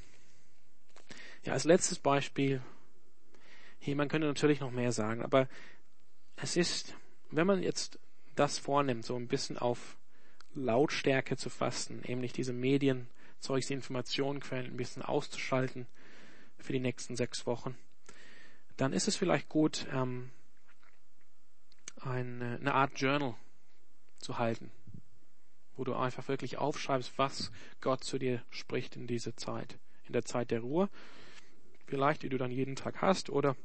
ja, 1.44 1.54
als 1.54 1.64
letztes 1.64 2.00
Beispiel, 2.00 2.62
hier, 3.80 3.96
man 3.96 4.08
könnte 4.08 4.28
natürlich 4.28 4.60
noch 4.60 4.72
mehr 4.72 4.92
sagen, 4.92 5.24
aber 5.24 5.48
es 6.36 6.56
ist, 6.56 6.96
wenn 7.32 7.48
man 7.48 7.62
jetzt 7.62 8.00
das 8.36 8.58
vornimmt, 8.58 9.06
so 9.06 9.16
ein 9.16 9.28
bisschen 9.28 9.58
auf 9.58 9.98
Lautstärke 10.56 11.38
zu 11.38 11.50
fasten, 11.50 12.02
nämlich 12.08 12.34
diese 12.34 12.54
Medien, 12.54 13.08
Zeugs, 13.40 13.68
die 13.68 13.74
Informationenquellen 13.74 14.72
ein 14.72 14.78
bisschen 14.78 15.02
auszuschalten, 15.02 15.88
für 16.64 16.74
die 16.74 16.80
nächsten 16.80 17.16
sechs 17.16 17.46
Wochen, 17.46 17.78
dann 18.78 18.94
ist 18.94 19.08
es 19.08 19.16
vielleicht 19.16 19.50
gut, 19.50 19.86
ähm, 19.92 20.32
eine, 22.02 22.58
eine 22.60 22.74
Art 22.74 23.00
Journal 23.00 23.36
zu 24.20 24.38
halten, 24.38 24.72
wo 25.76 25.84
du 25.84 25.94
einfach 25.94 26.28
wirklich 26.28 26.58
aufschreibst, 26.58 27.18
was 27.18 27.52
Gott 27.82 28.04
zu 28.04 28.18
dir 28.18 28.42
spricht 28.50 28.96
in 28.96 29.08
dieser 29.08 29.36
Zeit, 29.36 29.78
in 30.06 30.14
der 30.14 30.26
Zeit 30.26 30.52
der 30.52 30.62
Ruhe, 30.62 30.90
vielleicht 31.86 32.24
die 32.24 32.30
du 32.30 32.38
dann 32.38 32.52
jeden 32.52 32.76
Tag 32.76 33.02
hast 33.02 33.30
oder 33.30 33.56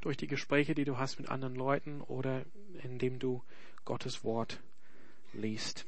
durch 0.00 0.16
die 0.16 0.26
Gespräche, 0.26 0.74
die 0.74 0.84
du 0.84 0.98
hast 0.98 1.18
mit 1.18 1.28
anderen 1.28 1.54
Leuten 1.54 2.00
oder 2.00 2.44
indem 2.82 3.18
du 3.18 3.42
Gottes 3.84 4.24
Wort 4.24 4.60
liest. 5.32 5.86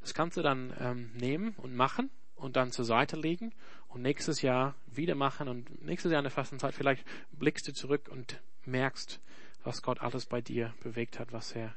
Das 0.00 0.14
kannst 0.14 0.36
du 0.36 0.42
dann 0.42 0.74
ähm, 0.78 1.12
nehmen 1.14 1.54
und 1.56 1.74
machen 1.74 2.10
und 2.34 2.56
dann 2.56 2.72
zur 2.72 2.84
Seite 2.84 3.16
legen 3.16 3.54
und 3.94 4.02
nächstes 4.02 4.42
Jahr 4.42 4.74
wieder 4.86 5.14
machen 5.14 5.48
und 5.48 5.82
nächstes 5.82 6.10
Jahr 6.10 6.20
in 6.20 6.24
der 6.24 6.30
Fastenzeit 6.30 6.74
vielleicht 6.74 7.04
blickst 7.32 7.68
du 7.68 7.72
zurück 7.72 8.08
und 8.10 8.40
merkst, 8.64 9.20
was 9.64 9.82
Gott 9.82 10.00
alles 10.00 10.26
bei 10.26 10.40
dir 10.40 10.74
bewegt 10.82 11.18
hat, 11.18 11.32
was 11.32 11.52
er, 11.52 11.74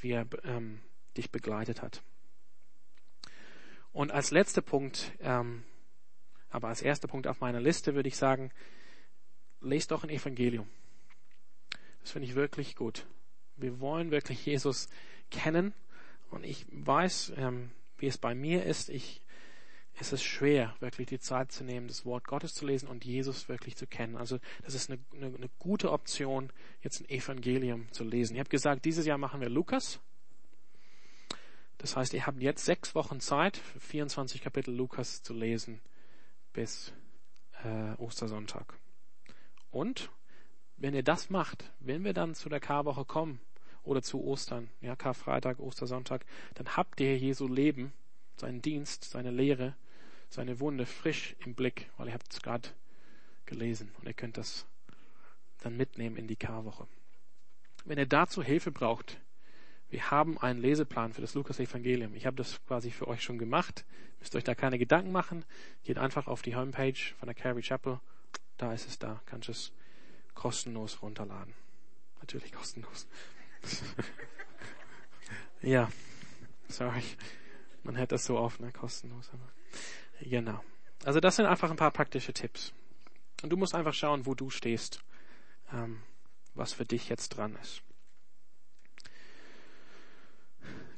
wie 0.00 0.10
er 0.10 0.26
ähm, 0.44 0.80
dich 1.16 1.30
begleitet 1.30 1.80
hat. 1.80 2.02
Und 3.92 4.10
als 4.10 4.32
letzter 4.32 4.62
Punkt, 4.62 5.12
ähm, 5.20 5.62
aber 6.50 6.68
als 6.68 6.82
erster 6.82 7.08
Punkt 7.08 7.26
auf 7.28 7.40
meiner 7.40 7.60
Liste 7.60 7.94
würde 7.94 8.08
ich 8.08 8.16
sagen, 8.16 8.50
lest 9.60 9.92
doch 9.92 10.02
ein 10.02 10.10
Evangelium. 10.10 10.68
Das 12.02 12.10
finde 12.10 12.28
ich 12.28 12.34
wirklich 12.34 12.74
gut. 12.74 13.06
Wir 13.56 13.80
wollen 13.80 14.10
wirklich 14.10 14.44
Jesus 14.44 14.88
kennen 15.30 15.72
und 16.30 16.44
ich 16.44 16.66
weiß, 16.70 17.32
ähm, 17.36 17.70
wie 17.98 18.08
es 18.08 18.18
bei 18.18 18.34
mir 18.34 18.64
ist. 18.64 18.90
Ich 18.90 19.22
ist 20.00 20.12
es 20.12 20.22
schwer, 20.22 20.74
wirklich 20.80 21.06
die 21.06 21.20
Zeit 21.20 21.52
zu 21.52 21.62
nehmen, 21.62 21.86
das 21.86 22.04
Wort 22.04 22.26
Gottes 22.26 22.54
zu 22.54 22.66
lesen 22.66 22.88
und 22.88 23.04
Jesus 23.04 23.48
wirklich 23.48 23.76
zu 23.76 23.86
kennen. 23.86 24.16
Also 24.16 24.38
das 24.64 24.74
ist 24.74 24.90
eine, 24.90 24.98
eine, 25.14 25.26
eine 25.26 25.50
gute 25.58 25.92
Option, 25.92 26.50
jetzt 26.82 27.00
ein 27.00 27.08
Evangelium 27.08 27.90
zu 27.92 28.02
lesen. 28.04 28.34
Ich 28.34 28.40
habe 28.40 28.50
gesagt, 28.50 28.84
dieses 28.84 29.06
Jahr 29.06 29.18
machen 29.18 29.40
wir 29.40 29.48
Lukas. 29.48 30.00
Das 31.78 31.96
heißt, 31.96 32.14
ihr 32.14 32.26
habt 32.26 32.40
jetzt 32.40 32.64
sechs 32.64 32.94
Wochen 32.94 33.20
Zeit, 33.20 33.56
24 33.78 34.40
Kapitel 34.40 34.74
Lukas 34.74 35.22
zu 35.22 35.32
lesen 35.32 35.80
bis 36.52 36.92
äh, 37.62 37.92
Ostersonntag. 37.98 38.78
Und 39.70 40.10
wenn 40.76 40.94
ihr 40.94 41.02
das 41.02 41.30
macht, 41.30 41.72
wenn 41.80 42.04
wir 42.04 42.14
dann 42.14 42.34
zu 42.34 42.48
der 42.48 42.60
Karwoche 42.60 43.04
kommen 43.04 43.40
oder 43.84 44.02
zu 44.02 44.24
Ostern, 44.24 44.70
ja, 44.80 44.96
Karfreitag, 44.96 45.60
Ostersonntag, 45.60 46.24
dann 46.54 46.76
habt 46.76 47.00
ihr 47.00 47.16
Jesu 47.16 47.46
Leben, 47.46 47.92
seinen 48.36 48.62
Dienst, 48.62 49.04
seine 49.04 49.30
Lehre 49.30 49.76
seine 50.34 50.58
Wunde 50.58 50.84
frisch 50.84 51.36
im 51.44 51.54
Blick, 51.54 51.90
weil 51.96 52.08
ihr 52.08 52.14
habt 52.14 52.32
es 52.32 52.42
gerade 52.42 52.68
gelesen 53.46 53.92
und 54.00 54.08
ihr 54.08 54.14
könnt 54.14 54.36
das 54.36 54.66
dann 55.60 55.76
mitnehmen 55.76 56.16
in 56.16 56.26
die 56.26 56.36
Karwoche. 56.36 56.88
Wenn 57.84 57.98
ihr 57.98 58.06
dazu 58.06 58.42
Hilfe 58.42 58.72
braucht, 58.72 59.20
wir 59.90 60.10
haben 60.10 60.36
einen 60.38 60.60
Leseplan 60.60 61.12
für 61.12 61.20
das 61.20 61.34
Lukas-Evangelium. 61.34 62.14
Ich 62.14 62.26
habe 62.26 62.36
das 62.36 62.60
quasi 62.66 62.90
für 62.90 63.06
euch 63.06 63.22
schon 63.22 63.38
gemacht. 63.38 63.84
Müsst 64.18 64.34
euch 64.34 64.42
da 64.42 64.56
keine 64.56 64.78
Gedanken 64.78 65.12
machen. 65.12 65.44
Geht 65.84 65.98
einfach 65.98 66.26
auf 66.26 66.42
die 66.42 66.56
Homepage 66.56 66.98
von 67.18 67.26
der 67.26 67.34
Calvary 67.34 67.62
Chapel. 67.62 68.00
Da 68.56 68.72
ist 68.72 68.88
es 68.88 68.98
da. 68.98 69.22
Kannst 69.26 69.48
es 69.48 69.72
kostenlos 70.34 71.00
runterladen. 71.00 71.54
Natürlich 72.18 72.50
kostenlos. 72.50 73.06
ja. 75.62 75.92
Sorry. 76.68 77.02
Man 77.84 77.94
hätte 77.94 78.16
das 78.16 78.24
so 78.24 78.36
oft, 78.36 78.58
ne? 78.58 78.72
Kostenlos. 78.72 79.30
Aber 79.32 79.48
genau. 80.28 80.62
Also 81.04 81.20
das 81.20 81.36
sind 81.36 81.46
einfach 81.46 81.70
ein 81.70 81.76
paar 81.76 81.90
praktische 81.90 82.32
Tipps. 82.32 82.72
Und 83.42 83.50
du 83.50 83.56
musst 83.56 83.74
einfach 83.74 83.94
schauen, 83.94 84.26
wo 84.26 84.34
du 84.34 84.50
stehst, 84.50 85.00
ähm, 85.72 86.02
was 86.54 86.72
für 86.72 86.84
dich 86.84 87.08
jetzt 87.08 87.30
dran 87.30 87.56
ist. 87.56 87.82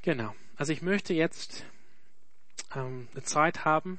Genau. 0.02 0.34
Also 0.54 0.72
ich 0.72 0.82
möchte 0.82 1.12
jetzt 1.12 1.64
ähm, 2.74 3.08
eine 3.12 3.24
Zeit 3.24 3.64
haben. 3.64 3.98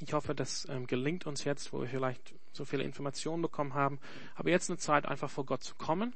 Ich 0.00 0.12
hoffe, 0.12 0.34
das 0.34 0.66
ähm, 0.68 0.86
gelingt 0.86 1.26
uns 1.26 1.44
jetzt, 1.44 1.72
wo 1.72 1.80
wir 1.80 1.88
vielleicht 1.88 2.34
so 2.52 2.64
viele 2.64 2.82
Informationen 2.82 3.42
bekommen 3.42 3.74
haben. 3.74 4.00
Aber 4.34 4.50
jetzt 4.50 4.70
eine 4.70 4.78
Zeit, 4.78 5.06
einfach 5.06 5.30
vor 5.30 5.46
Gott 5.46 5.62
zu 5.62 5.74
kommen, 5.76 6.14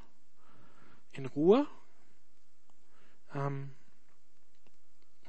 in 1.12 1.26
Ruhe. 1.26 1.66
Ähm, 3.34 3.70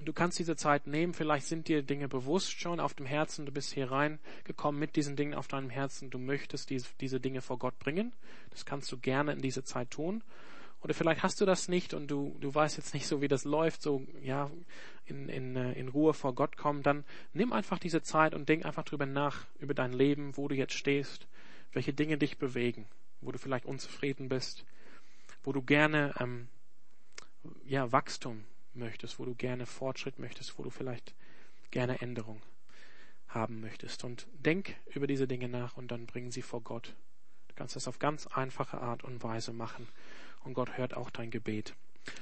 du 0.04 0.14
kannst 0.14 0.40
diese 0.40 0.56
Zeit 0.56 0.88
nehmen. 0.88 1.14
Vielleicht 1.14 1.48
sind 1.48 1.68
dir 1.68 1.84
Dinge 1.84 2.08
bewusst 2.08 2.60
schon 2.60 2.80
auf 2.80 2.94
dem 2.94 3.06
Herzen. 3.06 3.46
Du 3.46 3.52
bist 3.52 3.74
hier 3.74 3.92
reingekommen 3.92 4.80
mit 4.80 4.96
diesen 4.96 5.16
Dingen 5.16 5.34
auf 5.34 5.48
deinem 5.48 5.70
Herzen. 5.70 6.10
Du 6.10 6.20
möchtest 6.20 6.70
diese, 6.70 6.88
diese 7.00 7.20
Dinge 7.20 7.42
vor 7.42 7.58
Gott 7.58 7.78
bringen. 7.80 8.14
Das 8.52 8.66
kannst 8.66 8.92
du 8.92 8.98
gerne 8.98 9.34
in 9.34 9.42
dieser 9.42 9.64
Zeit 9.64 9.92
tun. 9.92 10.24
Oder 10.82 10.94
vielleicht 10.94 11.24
hast 11.24 11.40
du 11.40 11.46
das 11.46 11.70
nicht 11.70 11.94
und 11.94 12.08
du, 12.08 12.36
du 12.42 12.54
weißt 12.54 12.76
jetzt 12.76 12.94
nicht 12.94 13.08
so, 13.08 13.22
wie 13.22 13.30
das 13.30 13.46
läuft, 13.46 13.82
so, 13.82 14.06
ja, 14.22 14.52
in, 15.06 15.30
in, 15.30 15.56
äh, 15.56 15.72
in 15.74 15.88
Ruhe 15.88 16.14
vor 16.14 16.36
Gott 16.36 16.58
kommen, 16.58 16.84
dann 16.84 17.06
nimm 17.32 17.54
einfach 17.54 17.80
diese 17.80 18.02
Zeit 18.02 18.34
und 18.34 18.50
denk 18.50 18.66
einfach 18.66 18.84
drüber 18.84 19.06
nach, 19.06 19.46
über 19.60 19.74
dein 19.74 19.94
Leben, 19.94 20.36
wo 20.36 20.50
du 20.50 20.56
jetzt 20.56 20.74
stehst, 20.74 21.26
welche 21.72 21.94
Dinge 21.94 22.18
dich 22.18 22.38
bewegen, 22.38 22.86
wo 23.22 23.32
du 23.32 23.40
vielleicht 23.40 23.66
unzufrieden 23.66 24.28
bist, 24.28 24.66
wo 25.44 25.54
du 25.54 25.62
gerne, 25.62 26.14
ähm, 26.20 26.50
ja, 27.66 27.94
Wachstum 27.94 28.44
möchtest, 28.76 29.20
wo 29.20 29.26
du 29.26 29.36
gerne 29.36 29.66
Fortschritt 29.66 30.20
möchtest, 30.20 30.58
wo 30.58 30.64
du 30.64 30.70
vielleicht 30.70 31.14
gerne 31.72 32.02
Änderung 32.02 32.42
haben 33.28 33.62
möchtest. 33.62 34.04
Und 34.04 34.28
denk 34.34 34.76
über 34.94 35.08
diese 35.08 35.28
Dinge 35.28 35.50
nach 35.50 35.78
und 35.78 35.90
dann 35.90 36.06
bring 36.06 36.32
sie 36.32 36.42
vor 36.42 36.62
Gott. 36.62 36.96
Du 37.48 37.56
kannst 37.56 37.76
das 37.76 37.88
auf 37.88 38.00
ganz 38.00 38.28
einfache 38.28 38.80
Art 38.80 39.04
und 39.04 39.24
Weise 39.24 39.54
machen 39.54 39.88
und 40.44 40.54
Gott 40.54 40.78
hört 40.78 40.96
auch 40.96 41.10
dein 41.10 41.32
Gebet. 41.32 41.76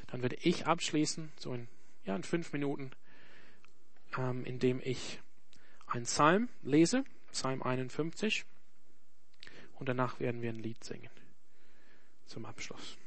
Dann 0.08 0.22
werde 0.22 0.38
ich 0.42 0.68
abschließen, 0.68 1.32
so 1.38 1.54
in, 1.54 1.68
ja, 2.06 2.16
in 2.16 2.24
fünf 2.24 2.54
Minuten, 2.54 2.92
ähm, 4.18 4.46
indem 4.46 4.82
ich 4.84 5.20
einen 5.88 6.06
Psalm 6.06 6.50
lese, 6.62 7.04
Psalm 7.32 7.64
51, 7.64 8.46
und 9.76 9.90
danach 9.90 10.20
werden 10.20 10.42
wir 10.42 10.50
ein 10.50 10.60
Lied 10.60 10.84
singen 10.84 11.10
zum 12.28 12.46
Abschluss. 12.46 12.98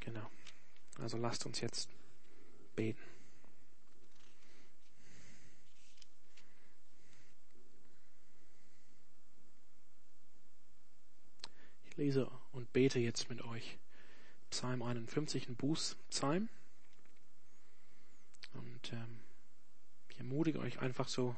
Genau. 0.00 0.28
Also 0.98 1.16
lasst 1.16 1.46
uns 1.46 1.60
jetzt 1.60 1.88
beten. 2.76 3.00
lese 11.98 12.30
und 12.52 12.72
bete 12.72 13.00
jetzt 13.00 13.28
mit 13.28 13.42
euch 13.42 13.76
Psalm 14.50 14.82
51, 14.82 15.48
ein 15.48 15.56
Bußpsalm. 15.56 16.48
Und 18.54 18.92
ähm, 18.92 19.20
ich 20.08 20.18
ermutige 20.18 20.60
euch 20.60 20.78
einfach 20.78 21.08
so, 21.08 21.36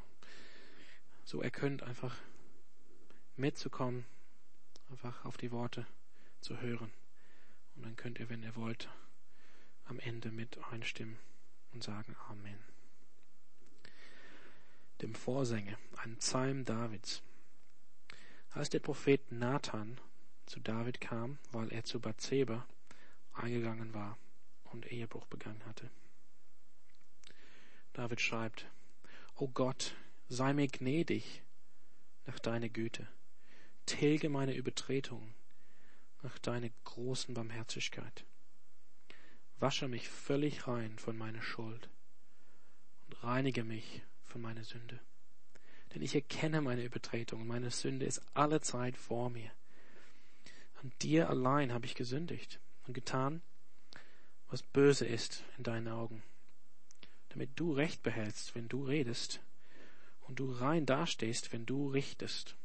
so 1.24 1.42
ihr 1.42 1.50
könnt 1.50 1.82
einfach 1.82 2.16
mitzukommen, 3.36 4.04
einfach 4.90 5.24
auf 5.24 5.38
die 5.38 5.50
Worte 5.50 5.86
zu 6.40 6.60
hören. 6.60 6.92
Und 7.74 7.86
dann 7.86 7.96
könnt 7.96 8.20
ihr, 8.20 8.28
wenn 8.28 8.42
ihr 8.42 8.54
wollt, 8.54 8.88
am 9.90 9.98
Ende 9.98 10.30
mit 10.30 10.56
einstimmen 10.70 11.18
und 11.72 11.82
sagen 11.82 12.16
Amen. 12.28 12.58
Dem 15.02 15.14
Vorsänger, 15.14 15.76
ein 15.96 16.16
Psalm 16.18 16.64
Davids. 16.64 17.22
Als 18.50 18.70
der 18.70 18.78
Prophet 18.78 19.32
Nathan 19.32 20.00
zu 20.46 20.60
David 20.60 21.00
kam, 21.00 21.38
weil 21.50 21.72
er 21.72 21.84
zu 21.84 22.00
Bathseba 22.00 22.66
eingegangen 23.32 23.92
war 23.92 24.16
und 24.64 24.90
Ehebruch 24.90 25.26
begangen 25.26 25.64
hatte. 25.66 25.90
David 27.92 28.20
schreibt, 28.20 28.70
O 29.36 29.48
Gott, 29.48 29.96
sei 30.28 30.52
mir 30.52 30.68
gnädig 30.68 31.42
nach 32.26 32.38
deiner 32.38 32.68
Güte, 32.68 33.08
tilge 33.86 34.28
meine 34.28 34.54
Übertretungen 34.54 35.34
nach 36.22 36.38
deiner 36.38 36.70
großen 36.84 37.34
Barmherzigkeit. 37.34 38.24
Wasche 39.60 39.88
mich 39.88 40.08
völlig 40.08 40.66
rein 40.66 40.98
von 40.98 41.16
meiner 41.16 41.42
Schuld 41.42 41.90
und 43.06 43.22
reinige 43.22 43.62
mich 43.62 44.02
von 44.24 44.40
meiner 44.40 44.64
Sünde. 44.64 45.00
Denn 45.94 46.02
ich 46.02 46.14
erkenne 46.14 46.60
meine 46.60 46.84
Übertretung, 46.84 47.46
meine 47.46 47.70
Sünde 47.70 48.06
ist 48.06 48.22
alle 48.32 48.60
Zeit 48.60 48.96
vor 48.96 49.28
mir. 49.28 49.50
An 50.82 50.92
dir 51.02 51.28
allein 51.28 51.72
habe 51.72 51.84
ich 51.84 51.94
gesündigt 51.94 52.58
und 52.86 52.94
getan, 52.94 53.42
was 54.48 54.62
böse 54.62 55.04
ist 55.04 55.44
in 55.58 55.64
deinen 55.64 55.88
Augen, 55.88 56.22
damit 57.28 57.50
du 57.56 57.72
Recht 57.72 58.02
behältst, 58.02 58.54
wenn 58.54 58.68
du 58.68 58.84
redest, 58.84 59.40
und 60.22 60.38
du 60.38 60.50
rein 60.52 60.86
dastehst, 60.86 61.52
wenn 61.52 61.66
du 61.66 61.88
richtest. 61.88 62.56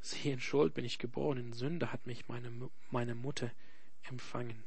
Siehe, 0.00 0.34
in 0.34 0.40
Schuld 0.40 0.74
bin 0.74 0.84
ich 0.84 0.98
geboren, 0.98 1.38
in 1.38 1.52
Sünde 1.54 1.92
hat 1.92 2.06
mich 2.06 2.28
meine, 2.28 2.52
meine 2.90 3.14
Mutter 3.14 3.50
empfangen. 4.02 4.62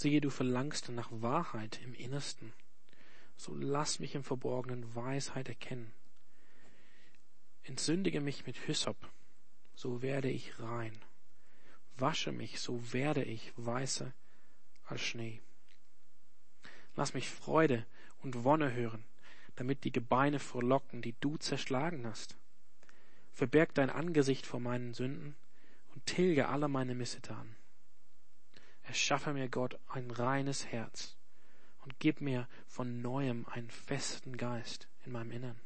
Siehe, 0.00 0.20
du 0.20 0.30
verlangst 0.30 0.90
nach 0.90 1.08
Wahrheit 1.10 1.80
im 1.82 1.92
Innersten, 1.92 2.52
so 3.36 3.52
lass 3.56 3.98
mich 3.98 4.14
im 4.14 4.22
Verborgenen 4.22 4.94
Weisheit 4.94 5.48
erkennen. 5.48 5.92
Entsündige 7.64 8.20
mich 8.20 8.46
mit 8.46 8.68
Hyssop, 8.68 8.96
so 9.74 10.00
werde 10.00 10.30
ich 10.30 10.60
rein. 10.60 10.96
Wasche 11.96 12.30
mich, 12.30 12.60
so 12.60 12.92
werde 12.92 13.24
ich 13.24 13.52
weißer 13.56 14.12
als 14.84 15.00
Schnee. 15.00 15.40
Lass 16.94 17.12
mich 17.12 17.28
Freude 17.28 17.84
und 18.22 18.44
Wonne 18.44 18.72
hören, 18.72 19.02
damit 19.56 19.82
die 19.82 19.90
Gebeine 19.90 20.38
frohlocken, 20.38 21.02
die 21.02 21.16
du 21.18 21.38
zerschlagen 21.38 22.06
hast. 22.06 22.36
Verberg 23.32 23.74
dein 23.74 23.90
Angesicht 23.90 24.46
vor 24.46 24.60
meinen 24.60 24.94
Sünden 24.94 25.34
und 25.92 26.06
tilge 26.06 26.48
alle 26.48 26.68
meine 26.68 26.94
Missetaten. 26.94 27.57
Erschaffe 28.88 29.34
mir 29.34 29.50
Gott 29.50 29.78
ein 29.88 30.10
reines 30.10 30.64
Herz 30.66 31.14
und 31.84 32.00
gib 32.00 32.22
mir 32.22 32.48
von 32.66 33.02
neuem 33.02 33.46
einen 33.46 33.70
festen 33.70 34.38
Geist 34.38 34.88
in 35.04 35.12
meinem 35.12 35.30
Innern. 35.30 35.60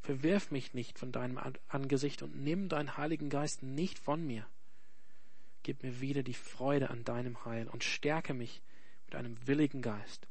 Verwirf 0.00 0.50
mich 0.50 0.74
nicht 0.74 0.98
von 0.98 1.12
deinem 1.12 1.38
Angesicht 1.68 2.22
und 2.22 2.34
nimm 2.34 2.68
deinen 2.68 2.96
Heiligen 2.96 3.30
Geist 3.30 3.62
nicht 3.62 3.96
von 3.96 4.26
mir. 4.26 4.44
Gib 5.62 5.84
mir 5.84 6.00
wieder 6.00 6.24
die 6.24 6.34
Freude 6.34 6.90
an 6.90 7.04
deinem 7.04 7.44
Heil 7.44 7.68
und 7.68 7.84
stärke 7.84 8.34
mich 8.34 8.60
mit 9.06 9.14
einem 9.14 9.46
willigen 9.46 9.80
Geist. 9.80 10.26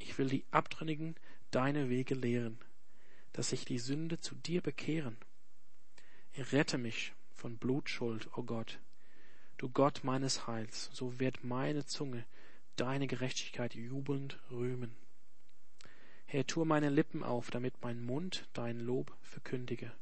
Ich 0.00 0.18
will 0.18 0.28
die 0.28 0.44
Abtrünnigen 0.50 1.14
deine 1.52 1.88
Wege 1.88 2.16
lehren, 2.16 2.58
dass 3.32 3.50
sich 3.50 3.64
die 3.64 3.78
Sünde 3.78 4.18
zu 4.18 4.34
dir 4.34 4.60
bekehren. 4.60 5.18
Errette 6.32 6.78
mich 6.78 7.12
von 7.36 7.58
Blutschuld, 7.58 8.26
o 8.28 8.40
oh 8.40 8.42
Gott, 8.42 8.80
du 9.58 9.68
Gott 9.68 10.04
meines 10.04 10.46
Heils, 10.46 10.90
so 10.92 11.18
wird 11.18 11.44
meine 11.44 11.84
Zunge 11.86 12.24
deine 12.76 13.06
Gerechtigkeit 13.06 13.74
jubelnd 13.74 14.38
rühmen. 14.50 14.94
Herr, 16.26 16.46
tue 16.46 16.66
meine 16.66 16.90
Lippen 16.90 17.22
auf, 17.22 17.50
damit 17.50 17.80
mein 17.82 18.04
Mund 18.04 18.48
dein 18.52 18.80
Lob 18.80 19.16
verkündige. 19.22 19.92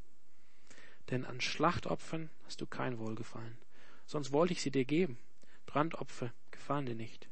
Denn 1.11 1.25
an 1.25 1.41
Schlachtopfern 1.41 2.31
hast 2.45 2.61
du 2.61 2.67
kein 2.67 2.99
Wohlgefallen, 2.99 3.59
sonst 4.07 4.33
wollte 4.33 4.53
ich 4.53 4.63
sie 4.63 4.71
dir 4.71 4.85
geben. 4.85 5.19
Brandopfer 5.67 6.33
gefallen 6.51 6.87
dir 6.87 6.95
nicht. 6.95 7.29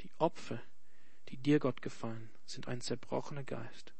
Die 0.00 0.10
Opfer, 0.18 0.60
die 1.28 1.36
dir 1.36 1.60
Gott 1.60 1.80
gefallen, 1.80 2.30
sind 2.44 2.68
ein 2.68 2.80
zerbrochener 2.80 3.44
Geist. 3.44 3.94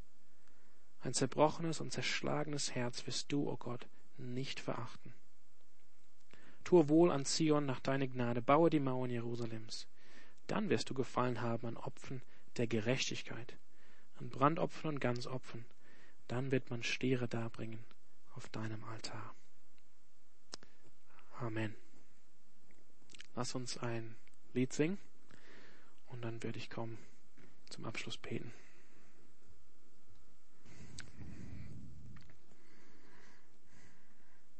Ein 1.01 1.15
zerbrochenes 1.15 1.81
und 1.81 1.93
zerschlagenes 1.93 2.75
Herz 2.75 3.07
wirst 3.07 3.31
du, 3.31 3.49
o 3.49 3.53
oh 3.53 3.57
Gott, 3.57 3.87
nicht 4.17 4.59
verachten. 4.59 5.14
Tue 6.65 6.89
wohl 6.89 7.11
an 7.11 7.25
Zion 7.25 7.67
nach 7.67 7.81
deiner 7.81 8.07
Gnade, 8.07 8.43
baue 8.43 8.71
die 8.71 8.81
Mauern 8.81 9.11
Jerusalems. 9.11 9.87
Dann 10.47 10.71
wirst 10.71 10.91
du 10.91 10.95
gefallen 10.95 11.41
haben 11.41 11.67
an 11.67 11.77
Opfern 11.77 12.23
der 12.57 12.67
Gerechtigkeit 12.67 13.57
an 14.17 14.31
Brandopfern 14.31 14.95
und 14.95 15.01
Gansopfern, 15.01 15.65
dann 16.29 16.51
wird 16.51 16.71
man 16.71 16.83
Stiere 16.83 17.29
darbringen 17.29 17.85
auf 18.35 18.49
deinem 18.49 18.83
Altar. 18.85 19.35
Amen. 21.39 21.75
Lass 23.35 23.55
uns 23.55 23.77
ein 23.79 24.15
Lied 24.53 24.73
singen 24.73 24.99
und 26.07 26.23
dann 26.23 26.43
werde 26.43 26.59
ich 26.59 26.71
kommen 26.71 26.99
zum 27.69 27.85
Abschluss 27.85 28.17
beten. 28.17 28.53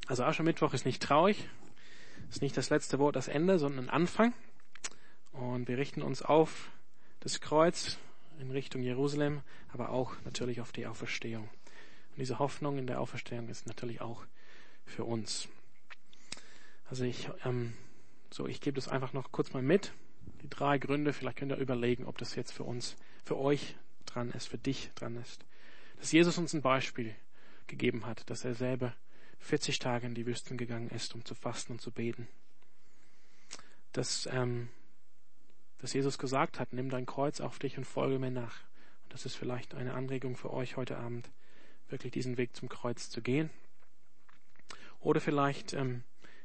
Also 0.07 0.25
Aschermittwoch 0.25 0.75
ist 0.75 0.85
nicht 0.85 1.03
traurig, 1.03 1.49
ist 2.31 2.43
nicht 2.43 2.57
das 2.57 2.71
letzte 2.71 2.99
Wort, 2.99 3.17
das 3.17 3.29
Ende, 3.29 3.59
sondern 3.59 3.87
ein 3.87 3.91
Anfang. 3.91 4.35
Und 5.33 5.69
wir 5.69 5.79
richten 5.79 6.03
uns 6.03 6.23
auf 6.23 6.71
das 7.21 7.41
Kreuz 7.41 7.99
in 8.39 8.51
Richtung 8.51 8.83
Jerusalem, 8.83 9.43
aber 9.73 9.91
auch 9.91 10.15
natürlich 10.25 10.61
auf 10.61 10.73
die 10.73 10.87
Auferstehung. 10.87 11.45
Und 11.45 12.19
diese 12.19 12.39
Hoffnung 12.39 12.79
in 12.79 12.87
der 12.87 13.01
Auferstehung 13.01 13.49
ist 13.49 13.67
natürlich 13.67 14.01
auch 14.01 14.25
für 14.85 15.05
uns. 15.05 15.49
Also 16.89 17.05
ich, 17.05 17.29
ähm, 17.45 17.75
so 18.31 18.47
ich 18.47 18.61
gebe 18.61 18.77
das 18.77 18.89
einfach 18.89 19.13
noch 19.13 19.33
kurz 19.33 19.53
mal 19.53 19.63
mit. 19.63 19.93
Die 20.43 20.49
drei 20.49 20.79
Gründe, 20.79 21.13
vielleicht 21.13 21.39
könnt 21.39 21.53
ihr 21.53 21.59
überlegen, 21.59 22.07
ob 22.07 22.19
das 22.19 22.35
jetzt 22.35 22.53
für 22.53 22.65
uns, 22.65 22.97
für 23.25 23.39
euch 23.39 23.77
dran 24.07 24.31
ist, 24.31 24.49
für 24.49 24.59
dich 24.59 24.91
dran 24.95 25.17
ist. 25.17 25.45
Dass 25.99 26.13
Jesus 26.13 26.39
uns 26.39 26.53
ein 26.53 26.63
Beispiel 26.63 27.15
gegeben 27.67 28.07
hat, 28.07 28.29
dass 28.29 28.45
er 28.45 28.55
selber 28.55 28.95
40 29.39 29.79
Tage 29.79 30.07
in 30.07 30.15
die 30.15 30.27
Wüsten 30.27 30.57
gegangen 30.57 30.91
ist, 30.91 31.15
um 31.15 31.25
zu 31.25 31.35
fasten 31.35 31.73
und 31.73 31.81
zu 31.81 31.91
beten. 31.91 32.29
Dass, 33.93 34.29
ähm, 34.33 34.69
dass 35.79 35.93
Jesus 35.93 36.19
gesagt 36.19 36.59
hat, 36.59 36.73
nimm 36.73 36.91
dein 36.91 37.07
Kreuz 37.07 37.41
auf 37.41 37.59
dich 37.59 37.79
und 37.79 37.85
folge 37.85 38.19
mir 38.19 38.31
nach. 38.31 38.63
Und 39.05 39.13
das 39.13 39.27
ist 39.27 39.37
vielleicht 39.37 39.75
eine 39.75 39.95
Anregung 39.95 40.37
für 40.37 40.53
euch 40.53 40.77
heute 40.77 40.97
Abend, 40.97 41.31
wirklich 41.89 42.13
diesen 42.13 42.37
Weg 42.37 42.57
zum 42.57 42.69
Kreuz 42.69 43.11
zu 43.11 43.23
gehen. 43.23 43.51
Oder 45.01 45.21
vielleicht 45.21 45.75
ähm, 45.75 46.03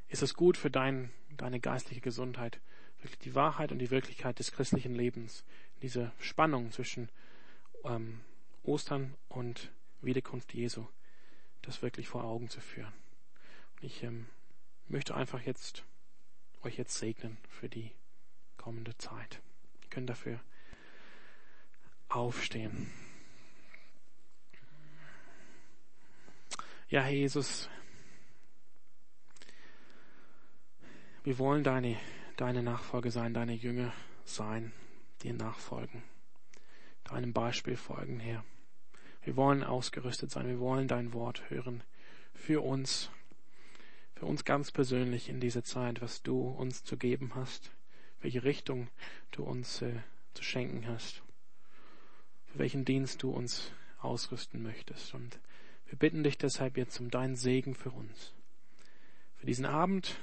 ist 0.08 0.22
es 0.22 0.34
gut 0.34 0.56
für 0.56 0.70
dein, 0.70 1.10
deine 1.36 1.60
geistliche 1.60 2.02
Gesundheit, 2.02 2.60
wirklich 3.00 3.18
die 3.20 3.34
Wahrheit 3.34 3.72
und 3.72 3.78
die 3.78 3.90
Wirklichkeit 3.90 4.38
des 4.38 4.52
christlichen 4.52 4.94
Lebens, 4.94 5.44
diese 5.82 6.12
Spannung 6.20 6.70
zwischen 6.70 7.08
ähm, 7.84 8.20
Ostern 8.62 9.14
und 9.28 9.72
Wiederkunft 10.02 10.52
Jesu, 10.52 10.86
das 11.70 11.82
wirklich 11.82 12.08
vor 12.08 12.24
Augen 12.24 12.48
zu 12.48 12.60
führen. 12.60 12.92
Und 13.76 13.84
ich 13.84 14.02
ähm, 14.02 14.26
möchte 14.88 15.14
einfach 15.14 15.40
jetzt 15.42 15.84
euch 16.62 16.76
jetzt 16.76 16.98
segnen 16.98 17.38
für 17.48 17.68
die 17.68 17.92
kommende 18.56 18.98
Zeit. 18.98 19.40
Ihr 19.82 19.88
könnt 19.88 20.10
dafür 20.10 20.40
aufstehen. 22.08 22.92
Ja, 26.88 27.02
Herr 27.02 27.12
Jesus, 27.12 27.70
wir 31.22 31.38
wollen 31.38 31.62
deine, 31.62 31.96
deine 32.36 32.64
Nachfolge 32.64 33.12
sein, 33.12 33.32
deine 33.32 33.54
Jünger 33.54 33.92
sein, 34.24 34.72
dir 35.22 35.34
nachfolgen, 35.34 36.02
deinem 37.04 37.32
Beispiel 37.32 37.76
folgen, 37.76 38.18
Herr. 38.18 38.44
Wir 39.22 39.36
wollen 39.36 39.62
ausgerüstet 39.62 40.30
sein, 40.30 40.48
wir 40.48 40.60
wollen 40.60 40.88
dein 40.88 41.12
Wort 41.12 41.50
hören 41.50 41.82
für 42.34 42.62
uns, 42.62 43.10
für 44.14 44.24
uns 44.26 44.44
ganz 44.44 44.70
persönlich 44.70 45.28
in 45.28 45.40
dieser 45.40 45.62
Zeit, 45.62 46.00
was 46.00 46.22
du 46.22 46.40
uns 46.48 46.84
zu 46.84 46.96
geben 46.96 47.32
hast, 47.34 47.70
welche 48.22 48.44
Richtung 48.44 48.88
du 49.30 49.44
uns 49.44 49.82
äh, 49.82 49.92
zu 50.34 50.42
schenken 50.42 50.86
hast, 50.86 51.22
für 52.46 52.58
welchen 52.58 52.84
Dienst 52.84 53.22
du 53.22 53.30
uns 53.30 53.72
ausrüsten 54.00 54.62
möchtest. 54.62 55.14
Und 55.14 55.38
wir 55.86 55.98
bitten 55.98 56.22
dich 56.22 56.38
deshalb 56.38 56.76
jetzt 56.76 56.98
um 56.98 57.10
deinen 57.10 57.36
Segen 57.36 57.74
für 57.74 57.90
uns. 57.90 58.32
Für 59.36 59.46
diesen 59.46 59.66
Abend, 59.66 60.16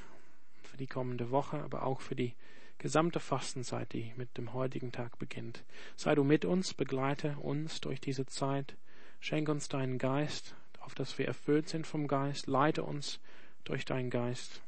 für 0.64 0.78
die 0.78 0.88
kommende 0.88 1.30
Woche, 1.30 1.62
aber 1.62 1.84
auch 1.84 2.02
für 2.02 2.16
die 2.16 2.34
gesamte 2.78 3.20
Fastenzeit, 3.20 3.94
die 3.94 4.14
mit 4.16 4.38
dem 4.38 4.54
heutigen 4.54 4.92
Tag 4.92 5.18
beginnt. 5.18 5.64
Sei 5.96 6.16
du 6.16 6.24
mit 6.24 6.46
uns, 6.46 6.74
begleite 6.74 7.38
uns 7.38 7.82
durch 7.82 8.00
diese 8.00 8.26
Zeit, 8.26 8.76
schenke 9.20 9.52
uns 9.52 9.68
deinen 9.68 9.98
Geist, 9.98 10.56
auf 10.80 10.96
dass 10.96 11.18
wir 11.18 11.28
erfüllt 11.28 11.70
sind 11.70 11.86
vom 11.86 12.08
Geist, 12.08 12.48
leite 12.48 12.84
uns 12.84 13.20
durch 13.64 13.86
deinen 13.86 14.10
Geist. 14.10 14.62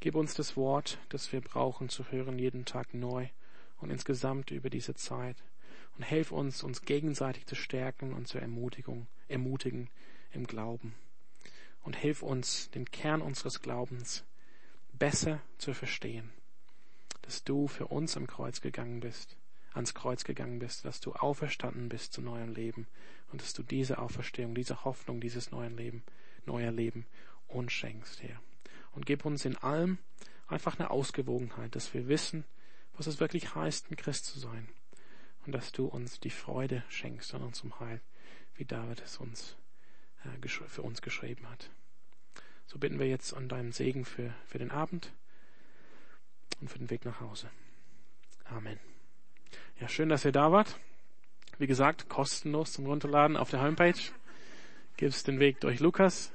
Gib 0.00 0.14
uns 0.14 0.34
das 0.34 0.56
Wort, 0.56 0.98
das 1.08 1.32
wir 1.32 1.40
brauchen 1.40 1.88
zu 1.88 2.10
hören 2.10 2.38
jeden 2.38 2.64
Tag 2.64 2.92
neu 2.92 3.28
und 3.78 3.90
insgesamt 3.90 4.50
über 4.50 4.70
diese 4.70 4.94
Zeit 4.94 5.36
und 5.96 6.02
helf 6.02 6.32
uns, 6.32 6.62
uns 6.62 6.82
gegenseitig 6.82 7.46
zu 7.46 7.54
stärken 7.54 8.12
und 8.12 8.28
zur 8.28 8.42
Ermutigung, 8.42 9.06
ermutigen 9.28 9.88
im 10.32 10.46
Glauben. 10.46 10.94
Und 11.82 11.96
hilf 11.96 12.22
uns, 12.22 12.70
den 12.70 12.90
Kern 12.90 13.22
unseres 13.22 13.62
Glaubens 13.62 14.24
besser 14.92 15.40
zu 15.58 15.72
verstehen, 15.72 16.32
dass 17.22 17.44
du 17.44 17.68
für 17.68 17.86
uns 17.86 18.16
am 18.16 18.26
Kreuz 18.26 18.60
gegangen 18.60 19.00
bist, 19.00 19.36
ans 19.72 19.94
Kreuz 19.94 20.24
gegangen 20.24 20.58
bist, 20.58 20.84
dass 20.84 21.00
du 21.00 21.12
auferstanden 21.12 21.88
bist 21.88 22.12
zu 22.12 22.22
neuem 22.22 22.52
Leben 22.52 22.86
und 23.32 23.42
dass 23.42 23.52
du 23.52 23.62
diese 23.62 23.98
Auferstehung, 23.98 24.54
diese 24.54 24.84
Hoffnung, 24.84 25.20
dieses 25.20 25.50
neuen 25.50 25.76
Leben, 25.76 26.02
neuer 26.44 26.70
Leben 26.70 27.06
uns 27.48 27.72
schenkst, 27.72 28.22
Herr. 28.22 28.40
Und 28.92 29.06
gib 29.06 29.24
uns 29.24 29.44
in 29.44 29.56
allem 29.56 29.98
einfach 30.46 30.78
eine 30.78 30.90
Ausgewogenheit, 30.90 31.74
dass 31.74 31.92
wir 31.92 32.08
wissen, 32.08 32.44
was 32.94 33.06
es 33.06 33.20
wirklich 33.20 33.54
heißt, 33.54 33.90
ein 33.90 33.96
Christ 33.96 34.26
zu 34.26 34.38
sein 34.38 34.68
und 35.44 35.52
dass 35.52 35.72
du 35.72 35.86
uns 35.86 36.20
die 36.20 36.30
Freude 36.30 36.82
schenkst 36.88 37.34
an 37.34 37.42
unserem 37.42 37.78
Heil, 37.78 38.00
wie 38.54 38.64
David 38.64 39.02
es 39.02 39.18
uns 39.18 39.56
äh, 40.24 40.48
für 40.48 40.82
uns 40.82 41.02
geschrieben 41.02 41.48
hat. 41.48 41.70
So 42.66 42.78
bitten 42.78 42.98
wir 42.98 43.06
jetzt 43.06 43.34
an 43.34 43.48
deinem 43.48 43.72
Segen 43.72 44.04
für, 44.04 44.34
für 44.46 44.58
den 44.58 44.70
Abend 44.70 45.12
und 46.60 46.68
für 46.68 46.78
den 46.78 46.90
Weg 46.90 47.04
nach 47.04 47.20
Hause. 47.20 47.50
Amen. 48.44 48.78
Ja, 49.80 49.88
schön, 49.88 50.08
dass 50.08 50.24
ihr 50.24 50.32
da 50.32 50.50
wart. 50.52 50.78
Wie 51.58 51.66
gesagt, 51.66 52.10
kostenlos 52.10 52.72
zum 52.74 52.84
Runterladen 52.84 53.36
auf 53.36 53.48
der 53.48 53.62
Homepage. 53.62 53.98
Gibt 54.98 55.14
es 55.14 55.24
den 55.24 55.40
Weg 55.40 55.60
durch 55.60 55.80
Lukas. 55.80 56.30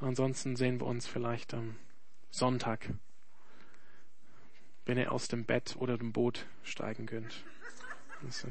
Ansonsten 0.00 0.56
sehen 0.56 0.80
wir 0.80 0.86
uns 0.86 1.06
vielleicht 1.06 1.54
am 1.54 1.76
Sonntag, 2.30 2.92
wenn 4.84 4.98
ihr 4.98 5.12
aus 5.12 5.28
dem 5.28 5.44
Bett 5.44 5.76
oder 5.78 5.96
dem 5.96 6.12
Boot 6.12 6.46
steigen 6.64 7.06
könnt. 7.06 7.44